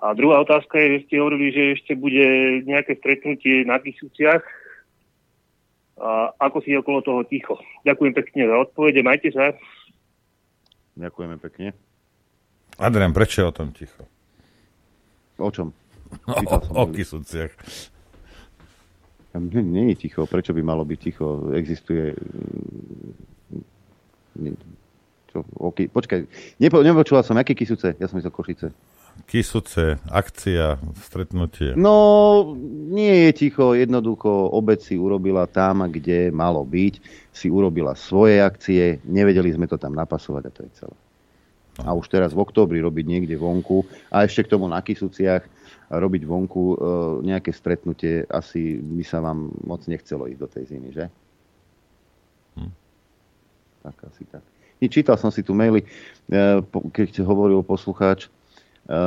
[0.02, 2.24] A druhá otázka je, že ste hovorili, že ešte bude
[2.64, 4.42] nejaké stretnutie na Kisúciach,
[6.02, 7.54] a ako si okolo toho ticho.
[7.86, 9.54] Ďakujem pekne za odpovede, majte sa.
[10.98, 11.78] Ďakujeme pekne.
[12.82, 14.02] Adrian, prečo je o tom ticho?
[15.38, 15.70] O čom?
[16.28, 16.44] O,
[17.08, 17.48] som o sa.
[19.34, 19.54] Kisuciach.
[19.54, 20.24] Nie, nie je ticho.
[20.24, 21.26] Prečo by malo byť ticho?
[21.52, 22.12] Existuje...
[24.36, 24.56] nie-
[25.28, 25.44] Čo?
[25.72, 25.88] Okay.
[25.88, 26.28] Počkaj,
[26.60, 27.96] Nepo, nepočula som, aké Kisuce?
[27.96, 28.68] Ja som myslel Košice.
[29.24, 31.76] Kisuce, akcia, stretnutie.
[31.76, 32.56] No,
[32.88, 36.94] nie je ticho, jednoducho obec si urobila tam, kde malo byť,
[37.28, 40.96] si urobila svoje akcie, nevedeli sme to tam napasovať a to je celé.
[41.84, 45.48] A už teraz v októbri robiť niekde vonku a ešte k tomu na Kisuciach a
[45.92, 46.76] robiť vonku e,
[47.28, 51.06] nejaké stretnutie, asi by sa vám moc nechcelo ísť do tej zimy, že?
[53.82, 54.44] Tak asi tak.
[54.82, 55.86] I čítal som si tu maily, e,
[56.94, 58.30] keď hovoril poslucháč.
[58.82, 58.98] E,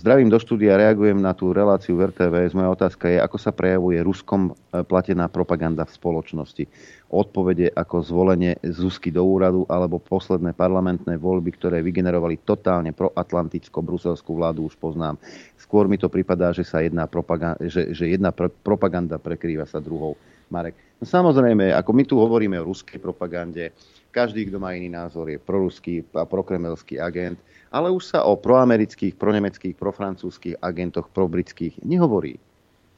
[0.00, 2.56] Zdravím do štúdia, reagujem na tú reláciu v RTVS.
[2.56, 6.64] Moja otázka je, ako sa prejavuje Ruskom e, platená propaganda v spoločnosti.
[7.12, 14.72] Odpovede ako zvolenie Zuzky do úradu alebo posledné parlamentné voľby, ktoré vygenerovali totálne proatlanticko-bruselskú vládu,
[14.72, 15.20] už poznám.
[15.60, 19.84] Skôr mi to pripadá, že, sa jedna, propaganda, že, že jedna pr- propaganda prekrýva sa
[19.84, 20.16] druhou.
[20.50, 20.74] Marek.
[20.98, 23.70] No samozrejme, ako my tu hovoríme o ruskej propagande,
[24.10, 27.38] každý, kto má iný názor, je proruský a prokremelský agent,
[27.70, 32.36] ale už sa o proamerických, pronemeckých, profrancúzských agentoch, probritských nehovorí.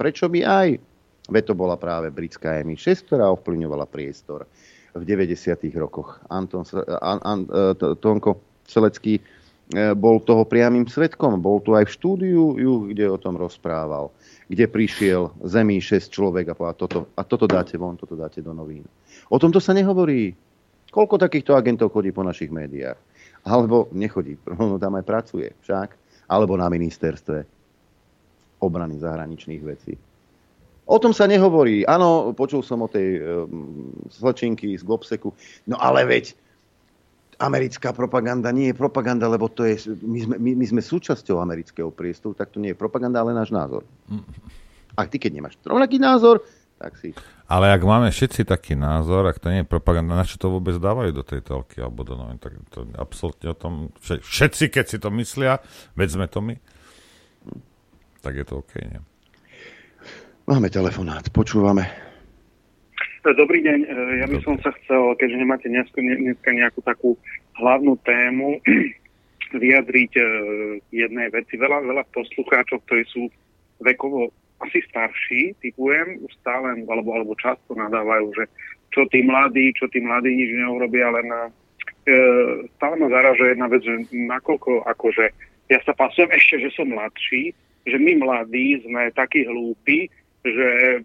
[0.00, 0.68] Prečo by aj?
[1.30, 4.48] Veď to bola práve britská MI6, ktorá ovplyvňovala priestor
[4.96, 5.54] v 90.
[5.78, 6.18] rokoch.
[6.26, 6.66] Anton,
[7.00, 9.22] An, An, e, Tonko Selecký e,
[9.94, 11.38] bol toho priamým svetkom.
[11.38, 12.42] Bol tu aj v štúdiu,
[12.90, 14.10] kde o tom rozprával.
[14.50, 18.52] Kde prišiel zemí 6 človek a povedal, toto, a toto dáte von, toto dáte do
[18.52, 18.84] novín.
[19.30, 20.34] O tomto sa nehovorí.
[20.92, 23.00] Koľko takýchto agentov chodí po našich médiách?
[23.42, 25.98] Alebo nechodí, no tam aj pracuje však.
[26.30, 27.44] Alebo na ministerstve
[28.62, 29.98] obrany zahraničných vecí.
[30.86, 31.86] O tom sa nehovorí.
[31.86, 35.34] Áno, počul som o tej um, slečinky z Globseku.
[35.66, 36.34] No ale veď
[37.42, 41.90] americká propaganda nie je propaganda, lebo to je, my, sme, my, my sme súčasťou amerického
[41.90, 43.82] priestoru, tak to nie je propaganda, ale náš názor.
[44.94, 46.46] A ty, keď nemáš rovnaký názor,
[46.82, 47.14] tak si...
[47.46, 50.74] Ale ak máme všetci taký názor, ak to nie je propaganda, na čo to vôbec
[50.82, 54.84] dávajú do tej telky alebo do novín, tak to absolútne o tom, vše- všetci, keď
[54.90, 55.62] si to myslia,
[55.94, 56.58] veď sme to my,
[58.18, 58.98] tak je to OK, nie?
[60.50, 61.86] Máme telefonát, počúvame.
[63.22, 67.14] Dobrý deň, E, ja by som sa chcel, keďže nemáte dneska, dneska nejakú takú
[67.62, 68.58] hlavnú tému,
[69.62, 70.22] vyjadriť e,
[70.90, 71.54] jednej veci.
[71.54, 73.30] Veľa, veľa poslucháčov, ktorí sú
[73.78, 78.44] vekovo asi starší, typujem, stále, alebo, alebo často nadávajú, že
[78.92, 81.40] čo tí mladí, čo tí mladí nič neurobia, ale na,
[82.06, 82.16] e,
[82.76, 85.26] stále ma zaraža jedna vec, že nakoľko akože
[85.72, 87.56] ja sa pasujem ešte, že som mladší,
[87.88, 90.06] že my mladí sme takí hlúpi,
[90.44, 91.00] že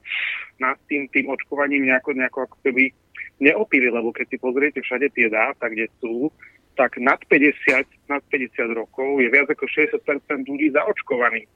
[0.57, 2.91] nad tým, tým očkovaním nejako, nejako ako keby
[3.37, 6.33] neopili, lebo keď si pozriete všade tie dáta, kde sú,
[6.77, 11.49] tak nad 50, nad 50 rokov je viac ako 60% ľudí zaočkovaných.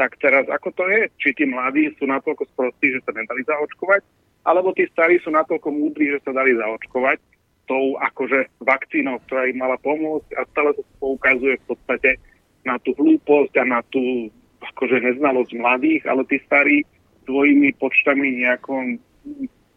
[0.00, 1.12] Tak teraz ako to je?
[1.20, 4.00] Či tí mladí sú natoľko sprostí, že sa nedali zaočkovať,
[4.48, 7.20] alebo tí starí sú natoľko múdri, že sa dali zaočkovať
[7.68, 12.16] tou akože vakcínou, ktorá im mala pomôcť a stále to poukazuje v podstate
[12.64, 14.32] na tú hlúposť a na tú
[14.64, 16.80] akože neznalosť mladých, ale tí starí
[17.28, 18.96] svojimi počtami nejako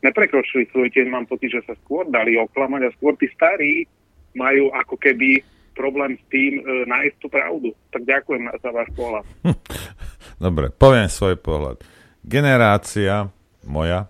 [0.07, 1.11] neprekročili svoj tieň.
[1.11, 3.83] Mám pocit, že sa skôr dali oklamať a skôr tí starí
[4.33, 5.43] majú ako keby
[5.75, 7.69] problém s tým e, nájsť tú pravdu.
[7.89, 9.25] Tak ďakujem za váš pohľad.
[10.41, 11.81] Dobre, poviem svoj pohľad.
[12.23, 13.29] Generácia
[13.67, 14.07] moja,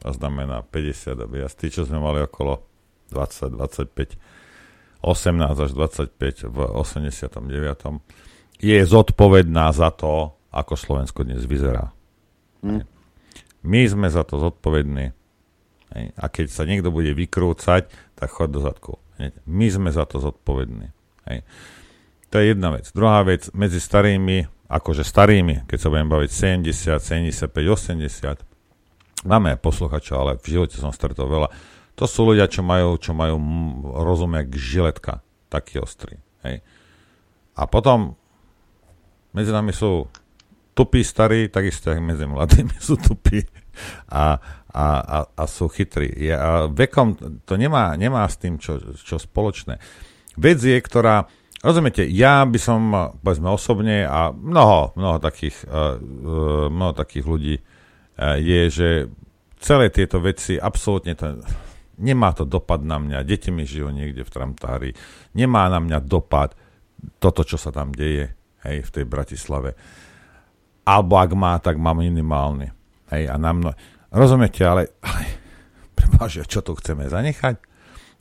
[0.00, 2.60] to znamená 50 a viac, tí, čo sme mali okolo
[3.12, 7.40] 20, 25, 18 až 25 v 89.
[8.60, 11.92] je zodpovedná za to, ako Slovensko dnes vyzerá.
[12.64, 12.86] Hmm.
[13.64, 15.12] My sme za to zodpovední.
[15.94, 17.86] A keď sa niekto bude vykrúcať,
[18.16, 18.98] tak chod do zadku.
[19.46, 20.90] My sme za to zodpovední.
[22.28, 22.90] To je jedna vec.
[22.90, 26.30] Druhá vec, medzi starými, akože starými, keď sa budem baviť
[26.66, 31.48] 70, 75, 80, máme aj posluchačov, ale v živote som stretol veľa
[31.94, 33.38] to sú ľudia, čo majú, čo majú
[34.02, 36.18] rozum jak žiletka, taký ostrý.
[36.42, 36.60] Hej.
[37.54, 38.18] A potom
[39.30, 40.10] medzi nami sú
[40.74, 43.46] tupí starí, takisto ako medzi mladými sú tupí
[44.10, 44.42] a,
[44.74, 46.10] a, a, a sú chytrí.
[46.34, 47.14] A vekom
[47.46, 49.78] to nemá, nemá s tým čo, čo spoločné.
[50.34, 51.30] Vec je, ktorá,
[51.64, 52.80] rozumiete, ja by som,
[53.24, 58.88] povedzme osobne a mnoho, mnoho takých, uh, uh, mnoho takých ľudí uh, je, že
[59.56, 61.40] celé tieto veci absolútne to,
[61.94, 63.22] Nemá to dopad na mňa.
[63.22, 64.90] Deti mi žijú niekde v Tramtári.
[65.38, 66.58] Nemá na mňa dopad
[67.22, 68.34] toto, čo sa tam deje
[68.66, 69.78] hej, v tej Bratislave.
[70.82, 72.74] Alebo ak má, tak má minimálny.
[73.14, 73.70] Hej, a na mno...
[74.10, 75.22] Rozumiete, ale, ale
[75.94, 77.73] prepáč, čo tu chceme zanechať?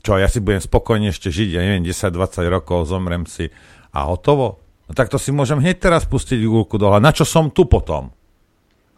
[0.03, 3.47] Čo, ja si budem spokojne ešte žiť, ja neviem, 10-20 rokov, zomrem si
[3.95, 4.59] a hotovo?
[4.83, 6.99] No tak to si môžem hneď teraz pustiť gulku dole.
[6.99, 8.11] Na čo som tu potom?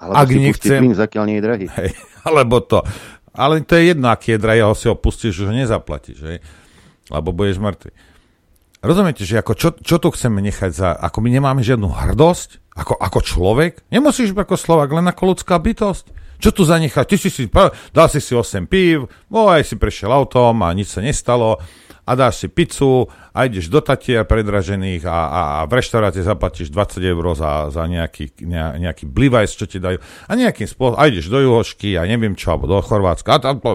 [0.01, 0.81] Alebo Ak si nechcem...
[0.81, 1.65] plyn, zakiaľ nie je drahý.
[1.77, 1.89] Hej,
[2.27, 2.81] alebo to.
[3.37, 6.39] Ale to je jedno, aký je drahý, ho si ho pustíš, už ho nezaplatíš, hej?
[7.13, 7.93] lebo budeš mŕtvy.
[8.85, 12.93] Rozumiete, že ako čo, čo tu chceme nechať za, ako my nemáme žiadnu hrdosť, ako,
[12.97, 16.24] ako človek, nemusíš byť ako Slovak, len ako ľudská bytosť.
[16.45, 17.09] Čo tu zanechať?
[17.09, 17.49] Ty si si,
[17.89, 21.57] dal si si 8 pív, aj si prešiel autom a nič sa nestalo
[22.05, 26.69] a dáš si pizzu a ideš do Tatier predražených a, a, a v reštaurácii zaplatíš
[26.69, 31.09] 20 eur za, za nejaký, ne, nejaký blivajs, čo ti dajú a nejakým spôsobom, a
[31.09, 33.73] ideš do Juhošky a neviem čo, alebo do Chorvátska a, a,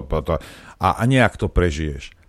[0.79, 2.20] a, a nejak to prežiješ.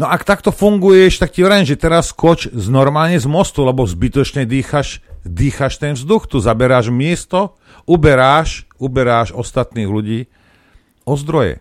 [0.00, 3.84] No ak takto funguješ, tak ti hovorím, že teraz skoč z normálne z mostu, lebo
[3.84, 10.20] zbytočne dýchaš, dýchaš ten vzduch, tu zaberáš miesto, uberáš, uberáš ostatných ľudí
[11.04, 11.60] o zdroje.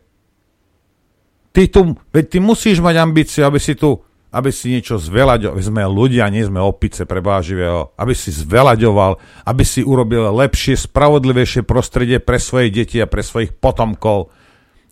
[1.51, 3.99] Ty tu, veď ty musíš mať ambíciu, aby si tu,
[4.31, 9.83] aby si niečo zvelaďoval, sme ľudia, nie sme opice prebáživého, aby si zvelaďoval, aby si
[9.83, 14.31] urobil lepšie, spravodlivejšie prostredie pre svoje deti a pre svojich potomkov.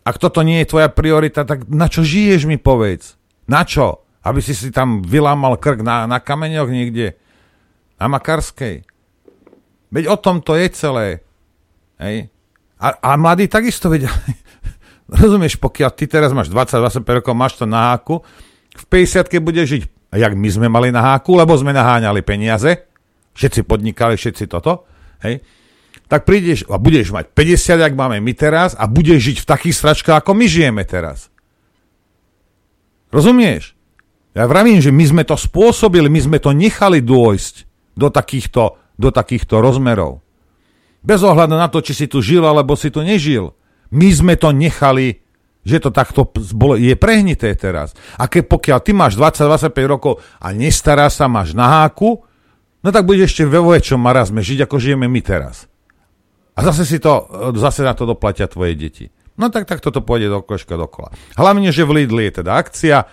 [0.04, 3.19] Ak toto nie je tvoja priorita, tak na čo žiješ mi povedz?
[3.50, 4.06] Na čo?
[4.22, 7.18] Aby si si tam vylámal krk na, na kameňoch niekde?
[7.98, 8.86] Na Makarskej?
[9.90, 11.26] Veď o tom to je celé.
[11.98, 12.30] Hej?
[12.78, 14.14] A, a mladí takisto vedia.
[15.10, 18.22] Rozumieš, pokiaľ ty teraz máš 20-25 rokov, máš to na háku,
[18.70, 19.82] v 50 budeš žiť,
[20.14, 22.86] jak my sme mali na háku, lebo sme naháňali peniaze,
[23.34, 24.86] všetci podnikali, všetci toto,
[25.26, 25.42] hej,
[26.06, 29.74] tak prídeš a budeš mať 50, jak máme my teraz a budeš žiť v takých
[29.74, 31.26] stračkách, ako my žijeme teraz.
[33.10, 33.74] Rozumieš?
[34.30, 37.54] Ja vravím, že my sme to spôsobili, my sme to nechali dôjsť
[37.98, 40.22] do takýchto, do takýchto rozmerov.
[41.02, 43.50] Bez ohľadu na to, či si tu žil, alebo si tu nežil.
[43.90, 45.26] My sme to nechali,
[45.66, 46.30] že to takto
[46.78, 47.92] je prehnité teraz.
[48.14, 52.22] A keď pokiaľ ty máš 20-25 rokov a nestará sa, máš na háku,
[52.80, 55.66] no tak budeš ešte ve väčšom marazme žiť, ako žijeme my teraz.
[56.54, 57.26] A zase si to,
[57.56, 59.08] zase na to doplatia tvoje deti.
[59.40, 61.16] No tak, tak toto pôjde do koška dokola.
[61.32, 63.08] Hlavne, že v Lidli je teda akcia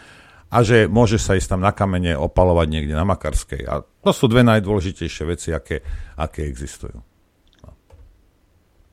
[0.52, 3.64] a že môže sa ísť tam na kamene opalovať niekde na Makarskej.
[3.64, 5.80] A to sú dve najdôležitejšie veci, aké,
[6.20, 7.00] aké existujú.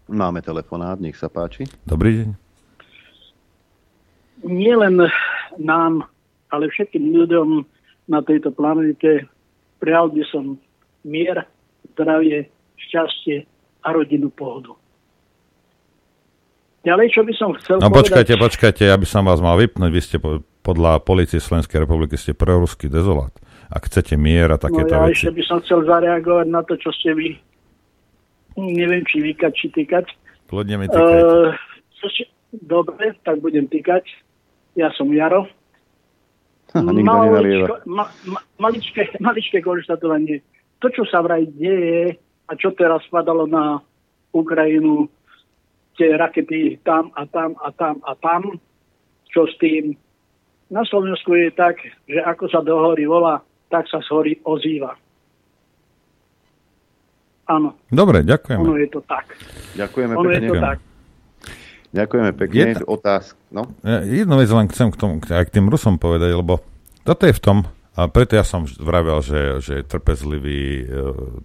[0.07, 1.67] Máme telefonát, nech sa páči.
[1.83, 2.29] Dobrý deň.
[4.45, 5.01] Nie len
[5.57, 6.07] nám,
[6.53, 7.65] ale všetkým ľuďom
[8.13, 9.25] na tejto planete
[9.81, 10.61] prijal by som
[11.09, 11.49] mier,
[11.97, 13.49] zdravie, šťastie
[13.81, 14.77] a rodinu pohodu.
[16.85, 18.13] Ďalej, čo by som chcel No povedať...
[18.13, 19.89] počkajte, počkajte, ja by som vás mal vypnúť.
[19.89, 20.17] Vy ste
[20.61, 23.33] podľa policie Slovenskej republiky ste proruský dezolát.
[23.73, 25.25] Ak chcete mier a takéto no, ja veci.
[25.25, 27.29] ešte by som chcel zareagovať na to, čo ste vy
[28.61, 30.07] neviem, či vykať, či tykať.
[30.47, 31.51] Kľudne mi Uh,
[32.53, 34.05] dobre, tak budem tykať.
[34.77, 35.49] Ja som Jaro.
[36.75, 40.43] Maličko, ma, ma, maličké, maličké konštatovanie.
[40.83, 42.19] To, čo sa vraj deje
[42.51, 43.79] a čo teraz spadalo na
[44.35, 45.07] Ukrajinu,
[45.95, 48.59] tie rakety tam a tam a tam a tam,
[49.31, 49.95] čo s tým.
[50.73, 54.97] Na Slovensku je tak, že ako sa do hory volá, tak sa z hory ozýva.
[57.45, 57.77] Áno.
[57.93, 58.65] Dobre, ďakujeme.
[58.65, 59.37] Ono je to tak.
[59.77, 60.41] Ďakujeme ono pekne.
[60.41, 60.79] Je to tak.
[61.95, 62.59] Ďakujeme pekne.
[62.59, 63.39] Jedna, Otázka.
[63.53, 63.63] No?
[63.85, 66.65] Jednu vec len chcem k tomu, aj k tým Rusom povedať, lebo
[67.05, 67.59] toto je v tom,
[67.95, 70.85] A preto ja som vravel, že, že je trpezlivý e,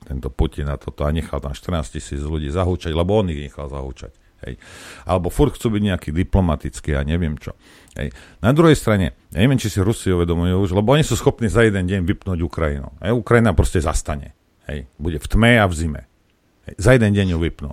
[0.10, 3.70] tento Putin na toto a nechal tam 14 tisíc ľudí zahúčať, lebo on ich nechal
[3.70, 4.10] zahúčať.
[4.46, 4.56] Hej.
[5.04, 7.56] Alebo furt chcú byť nejaký diplomatický a neviem čo.
[8.00, 8.16] Hej.
[8.40, 11.66] Na druhej strane, ja neviem, či si Rusi uvedomujú už, lebo oni sú schopní za
[11.68, 12.90] jeden deň vypnúť Ukrajinu.
[13.04, 13.16] Hej.
[13.16, 14.36] Ukrajina proste zastane.
[14.70, 14.88] Hej.
[14.96, 16.02] Bude v tme a v zime.
[16.70, 16.76] Hej.
[16.80, 17.72] Za jeden deň ju vypnú.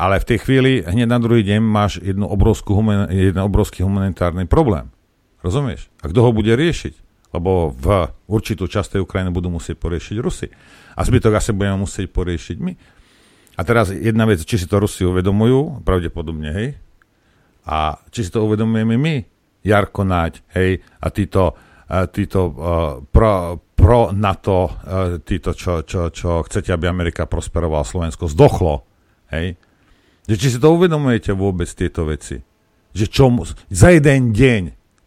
[0.00, 2.72] Ale v tej chvíli, hneď na druhý deň máš jednu obrovskú,
[3.12, 4.88] jeden obrovský humanitárny problém.
[5.44, 5.92] Rozumieš?
[6.00, 7.10] A kto ho bude riešiť?
[7.30, 10.50] lebo v určitú časť tej Ukrajiny budú musieť poriešiť Rusy.
[10.98, 12.72] A zbytok asi budeme musieť poriešiť my.
[13.60, 16.68] A teraz jedna vec, či si to Rusi uvedomujú, pravdepodobne, hej,
[17.68, 19.14] a či si to uvedomujeme my,
[19.60, 21.52] Jarko Náď, hej, a títo,
[22.16, 22.54] títo uh,
[23.04, 24.72] pro, pro NATO, uh,
[25.20, 28.88] títo, čo, čo, čo chcete, aby Amerika prosperovala, Slovensko zdochlo,
[29.28, 29.60] hej,
[30.24, 32.40] že či si to uvedomujete vôbec tieto veci,
[32.96, 33.28] že čo,
[33.68, 34.62] za jeden deň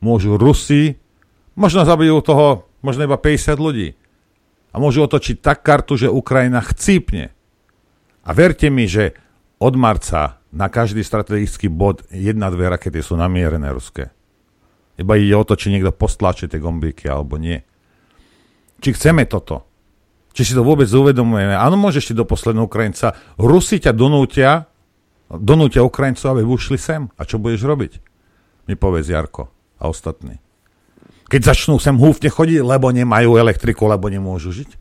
[0.05, 1.01] môžu Rusi
[1.53, 3.93] Možno zabijú toho možno iba 50 ľudí.
[4.73, 7.29] A môžu otočiť tak kartu, že Ukrajina chcípne.
[8.23, 9.15] A verte mi, že
[9.59, 14.11] od marca na každý strategický bod jedna, dve rakety sú namierené ruské.
[14.95, 17.59] Iba ide o to, či niekto postlačí tie gombíky alebo nie.
[18.79, 19.65] Či chceme toto.
[20.33, 21.57] Či si to vôbec uvedomujeme.
[21.57, 23.17] Áno, môžeš ti do posledného Ukrajinca.
[23.37, 24.69] Rusi ťa donútia,
[25.29, 27.09] donútia Ukrajincov, aby ušli sem.
[27.17, 27.93] A čo budeš robiť?
[28.69, 29.49] Mi povedz Jarko
[29.81, 30.43] a ostatní
[31.33, 34.77] keď začnú sem húfne chodiť, lebo nemajú elektriku, lebo nemôžu žiť?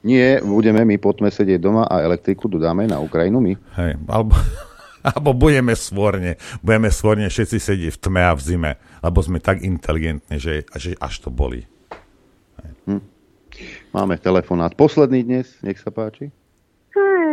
[0.00, 3.52] Nie, budeme my poďme sedieť doma a elektriku dodáme na Ukrajinu my.
[3.76, 4.32] Hej, alebo,
[5.08, 8.72] alebo budeme svorne, budeme svorne všetci sedieť v tme a v zime,
[9.04, 11.68] lebo sme tak inteligentní, že, že až to boli.
[12.88, 13.04] Hm.
[13.92, 14.72] Máme telefonát.
[14.72, 16.32] Posledný dnes, nech sa páči.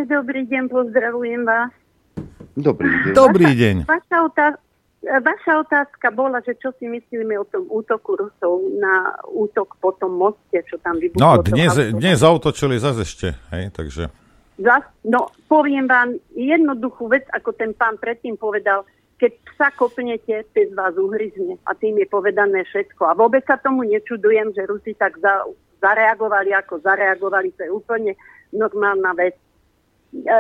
[0.07, 1.71] Dobrý deň, pozdravujem vás.
[2.57, 3.13] Dobrý deň.
[3.15, 3.75] Dobrý deň.
[3.87, 4.66] Vaša, otázka,
[5.05, 10.17] Vaša otázka bola, že čo si myslíme o tom útoku Rusov na útok po tom
[10.17, 11.21] moste, čo tam vybuchlo.
[11.21, 14.09] No a dnes, dnes zautočili zase ešte, hej, takže...
[14.57, 18.89] Zas, no, poviem vám jednoduchú vec, ako ten pán predtým povedal,
[19.21, 21.57] keď sa kopnete, z vás uhryzne.
[21.65, 23.05] A tým je povedané všetko.
[23.05, 25.45] A vôbec sa tomu nečudujem, že Rusi tak za,
[25.81, 27.53] zareagovali, ako zareagovali.
[27.57, 28.13] To je úplne
[28.53, 29.37] normálna vec.
[30.13, 30.39] E,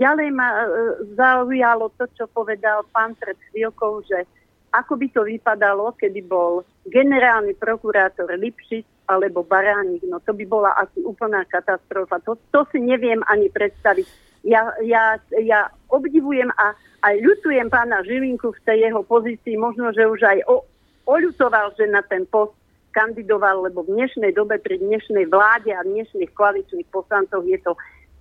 [0.00, 0.66] ďalej ma e,
[1.14, 4.24] zaujalo to, čo povedal pán pred chvíľkou, že
[4.72, 10.00] ako by to vypadalo, keby bol generálny prokurátor Lipšic alebo Baránik.
[10.08, 12.24] No to by bola asi úplná katastrofa.
[12.24, 14.08] To, to si neviem ani predstaviť.
[14.42, 16.72] Ja, ja, ja obdivujem a
[17.04, 19.60] aj ľutujem pána Žilinku v tej jeho pozícii.
[19.60, 20.64] Možno, že už aj o,
[21.04, 22.56] oľutoval, že na ten post
[22.96, 27.72] kandidoval, lebo v dnešnej dobe pri dnešnej vláde a dnešných koaličných poslancov je to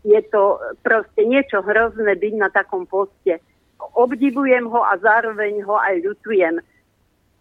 [0.02, 3.38] je to proste niečo hrozné byť na takom poste.
[3.98, 6.62] Obdivujem ho a zároveň ho aj ľutujem.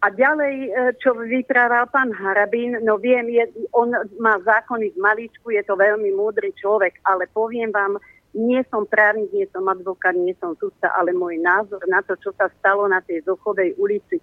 [0.00, 3.44] A ďalej, e, čo vyprával pán Harabín, no viem, je,
[3.76, 8.00] on má zákony z maličku, je to veľmi múdry človek, ale poviem vám,
[8.32, 12.32] nie som právnik, nie som advokát, nie som sudca, ale môj názor na to, čo
[12.32, 14.22] sa stalo na tej Zochovej ulici,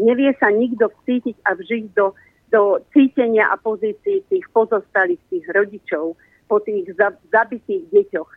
[0.00, 2.16] nevie sa nikto vcítiť a vžiť do,
[2.48, 6.16] do cítenia a pozícií tých pozostalých tých rodičov
[6.48, 6.90] po tých
[7.30, 8.30] zabitých deťoch.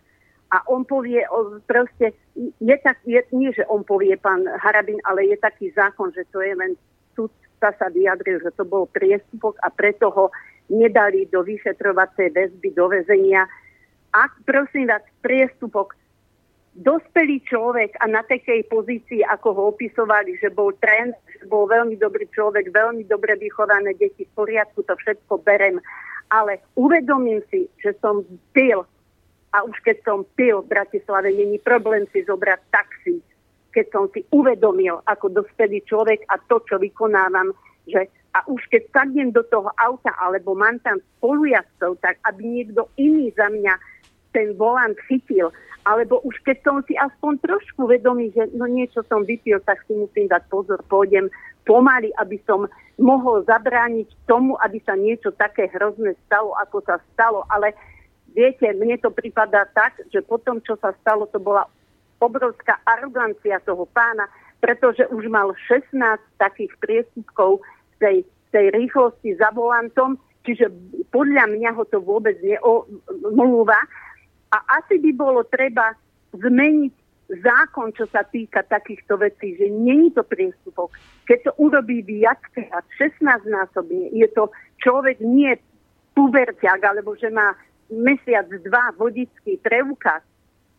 [0.51, 1.23] A on povie,
[1.63, 6.27] proste, je tak, je, nie že on povie pán Harabin, ale je taký zákon, že
[6.35, 6.75] to je len
[7.15, 10.27] sudca sa vyjadril, že to bol priestupok a preto ho
[10.67, 13.47] nedali do vyšetrovacej väzby, do väzenia.
[14.11, 15.95] Ak, prosím vás, priestupok,
[16.75, 21.15] dospelý človek a na takej pozícii, ako ho opisovali, že bol trend,
[21.51, 25.83] bol veľmi dobrý človek, veľmi dobre vychované deti, v poriadku, to všetko berem
[26.31, 28.23] ale uvedomím si, že som
[28.55, 28.87] pil.
[29.51, 33.19] A už keď som pil v Bratislave, není problém si zobrať taxi,
[33.75, 37.51] keď som si uvedomil ako dospelý človek a to, čo vykonávam,
[37.83, 42.87] že a už keď sadnem do toho auta alebo mám tam spolujazcov, tak aby niekto
[42.95, 43.75] iný za mňa
[44.31, 45.51] ten volant chytil,
[45.83, 49.97] alebo už keď som si aspoň trošku vedomý, že no niečo som vypil, tak si
[49.97, 51.27] musím dať pozor, pôjdem
[51.65, 52.69] pomaly, aby som
[53.01, 57.49] mohol zabrániť tomu, aby sa niečo také hrozné stalo, ako sa stalo.
[57.49, 57.73] Ale
[58.37, 61.65] viete, mne to prípada tak, že po tom, čo sa stalo, to bola
[62.21, 64.29] obrovská arogancia toho pána,
[64.61, 65.97] pretože už mal 16
[66.37, 67.65] takých priestupkov
[67.97, 68.21] tej,
[68.53, 70.69] tej rýchlosti za volantom, čiže
[71.09, 73.81] podľa mňa ho to vôbec neomlúva.
[74.51, 75.95] A asi by bolo treba
[76.35, 76.93] zmeniť
[77.39, 80.91] zákon, čo sa týka takýchto vecí, že není to priestupok.
[81.23, 84.51] Keď to urobí viackrát, 16 násobne, je to
[84.83, 85.55] človek nie
[86.11, 87.55] puberťak, alebo že má
[87.87, 90.23] mesiac, dva vodický preukaz,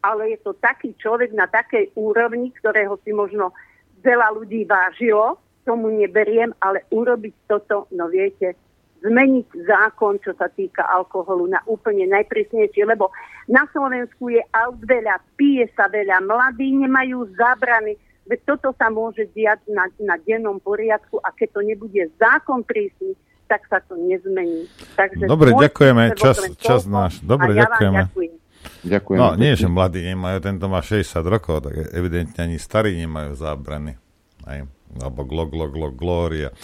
[0.04, 3.56] ale je to taký človek na takej úrovni, ktorého si možno
[4.04, 8.58] veľa ľudí vážilo, tomu neberiem, ale urobiť toto, no viete,
[9.02, 13.10] zmeniť zákon, čo sa týka alkoholu na úplne najprísnejšie, lebo
[13.50, 17.98] na Slovensku je aut veľa, pije sa veľa, mladí nemajú zábrany,
[18.30, 23.18] veď toto sa môže diať na, na dennom poriadku a keď to nebude zákon prísny,
[23.50, 24.64] tak sa to nezmení.
[24.96, 26.16] Takže Dobre, ďakujeme.
[26.16, 27.20] Čas, čas náš.
[27.20, 28.00] Dobre, ja ďakujeme.
[28.08, 28.34] ďakujem.
[28.82, 29.18] Ďakujem.
[29.18, 33.98] No, nie, že mladí nemajú, tento má 60 rokov, tak evidentne ani starí nemajú zábrany.
[34.46, 34.62] Aj,
[35.02, 36.54] alebo glo, glo, glo, glória.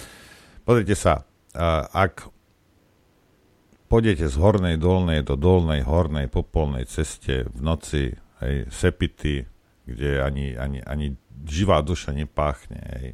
[0.62, 1.27] Pozrite sa,
[1.93, 2.28] ak
[3.89, 8.12] pôjdete z hornej dolnej do dolnej hornej popolnej ceste v noci,
[8.44, 9.49] hej, sepity,
[9.89, 11.17] kde ani, ani, ani
[11.49, 13.09] živá duša nepáchne, hej,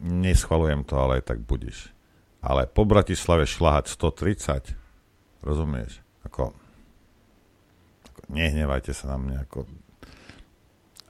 [0.00, 1.90] neschvalujem to, ale aj tak budeš.
[2.46, 5.98] Ale po Bratislave šľahať 130, rozumieš?
[6.22, 6.54] Ako,
[8.30, 9.38] nehnevajte sa na mňa.
[9.50, 9.66] Ako...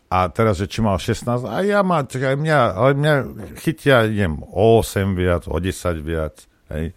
[0.06, 3.14] A teraz, že či mal 16, a ja má, čakaj, mňa, ale mňa
[3.58, 6.94] chytia, idem o 8 viac, o 10 viac, hej.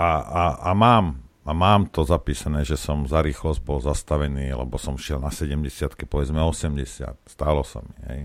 [0.00, 4.80] A, a, a mám, a mám to zapísané, že som za rýchlosť bol zastavený, lebo
[4.80, 8.20] som šiel na 70, povedzme 80, stalo sa mi, hej.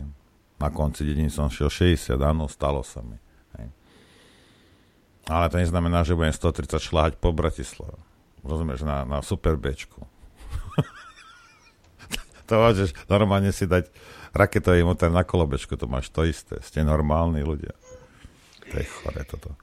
[0.57, 3.19] Na konci dediny som šiel 60, áno, stalo sa mi.
[3.59, 3.67] Hej.
[5.29, 7.99] Ale to neznamená, že budem 130 šláhať po Bratislave
[8.47, 10.07] rozumieš, na, na super Bčku.
[12.47, 13.91] To môžeš normálne si dať
[14.31, 16.57] raketový motor na kolobečku, to máš to isté.
[16.63, 17.75] Ste normálni ľudia.
[18.71, 19.53] To je chore toto.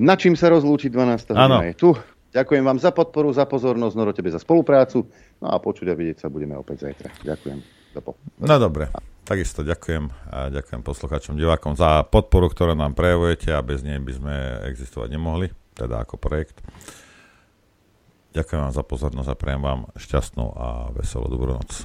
[0.00, 1.36] Na čím sa rozlúčiť 12.
[1.36, 1.60] Áno.
[1.60, 1.92] je tu.
[2.32, 5.04] Ďakujem vám za podporu, za pozornosť, Noro tebe za spoluprácu.
[5.44, 7.12] No a počuť a vidieť sa budeme opäť zajtra.
[7.20, 7.58] Ďakujem.
[8.00, 8.16] Po...
[8.40, 8.88] No dobre,
[9.28, 14.12] takisto ďakujem a ďakujem poslucháčom, divákom za podporu, ktorú nám prejavujete a bez nej by
[14.16, 14.34] sme
[14.72, 16.64] existovať nemohli, teda ako projekt.
[18.32, 21.84] Ďakujem vám za pozornosť a prajem vám šťastnú a veselú dobrú noc.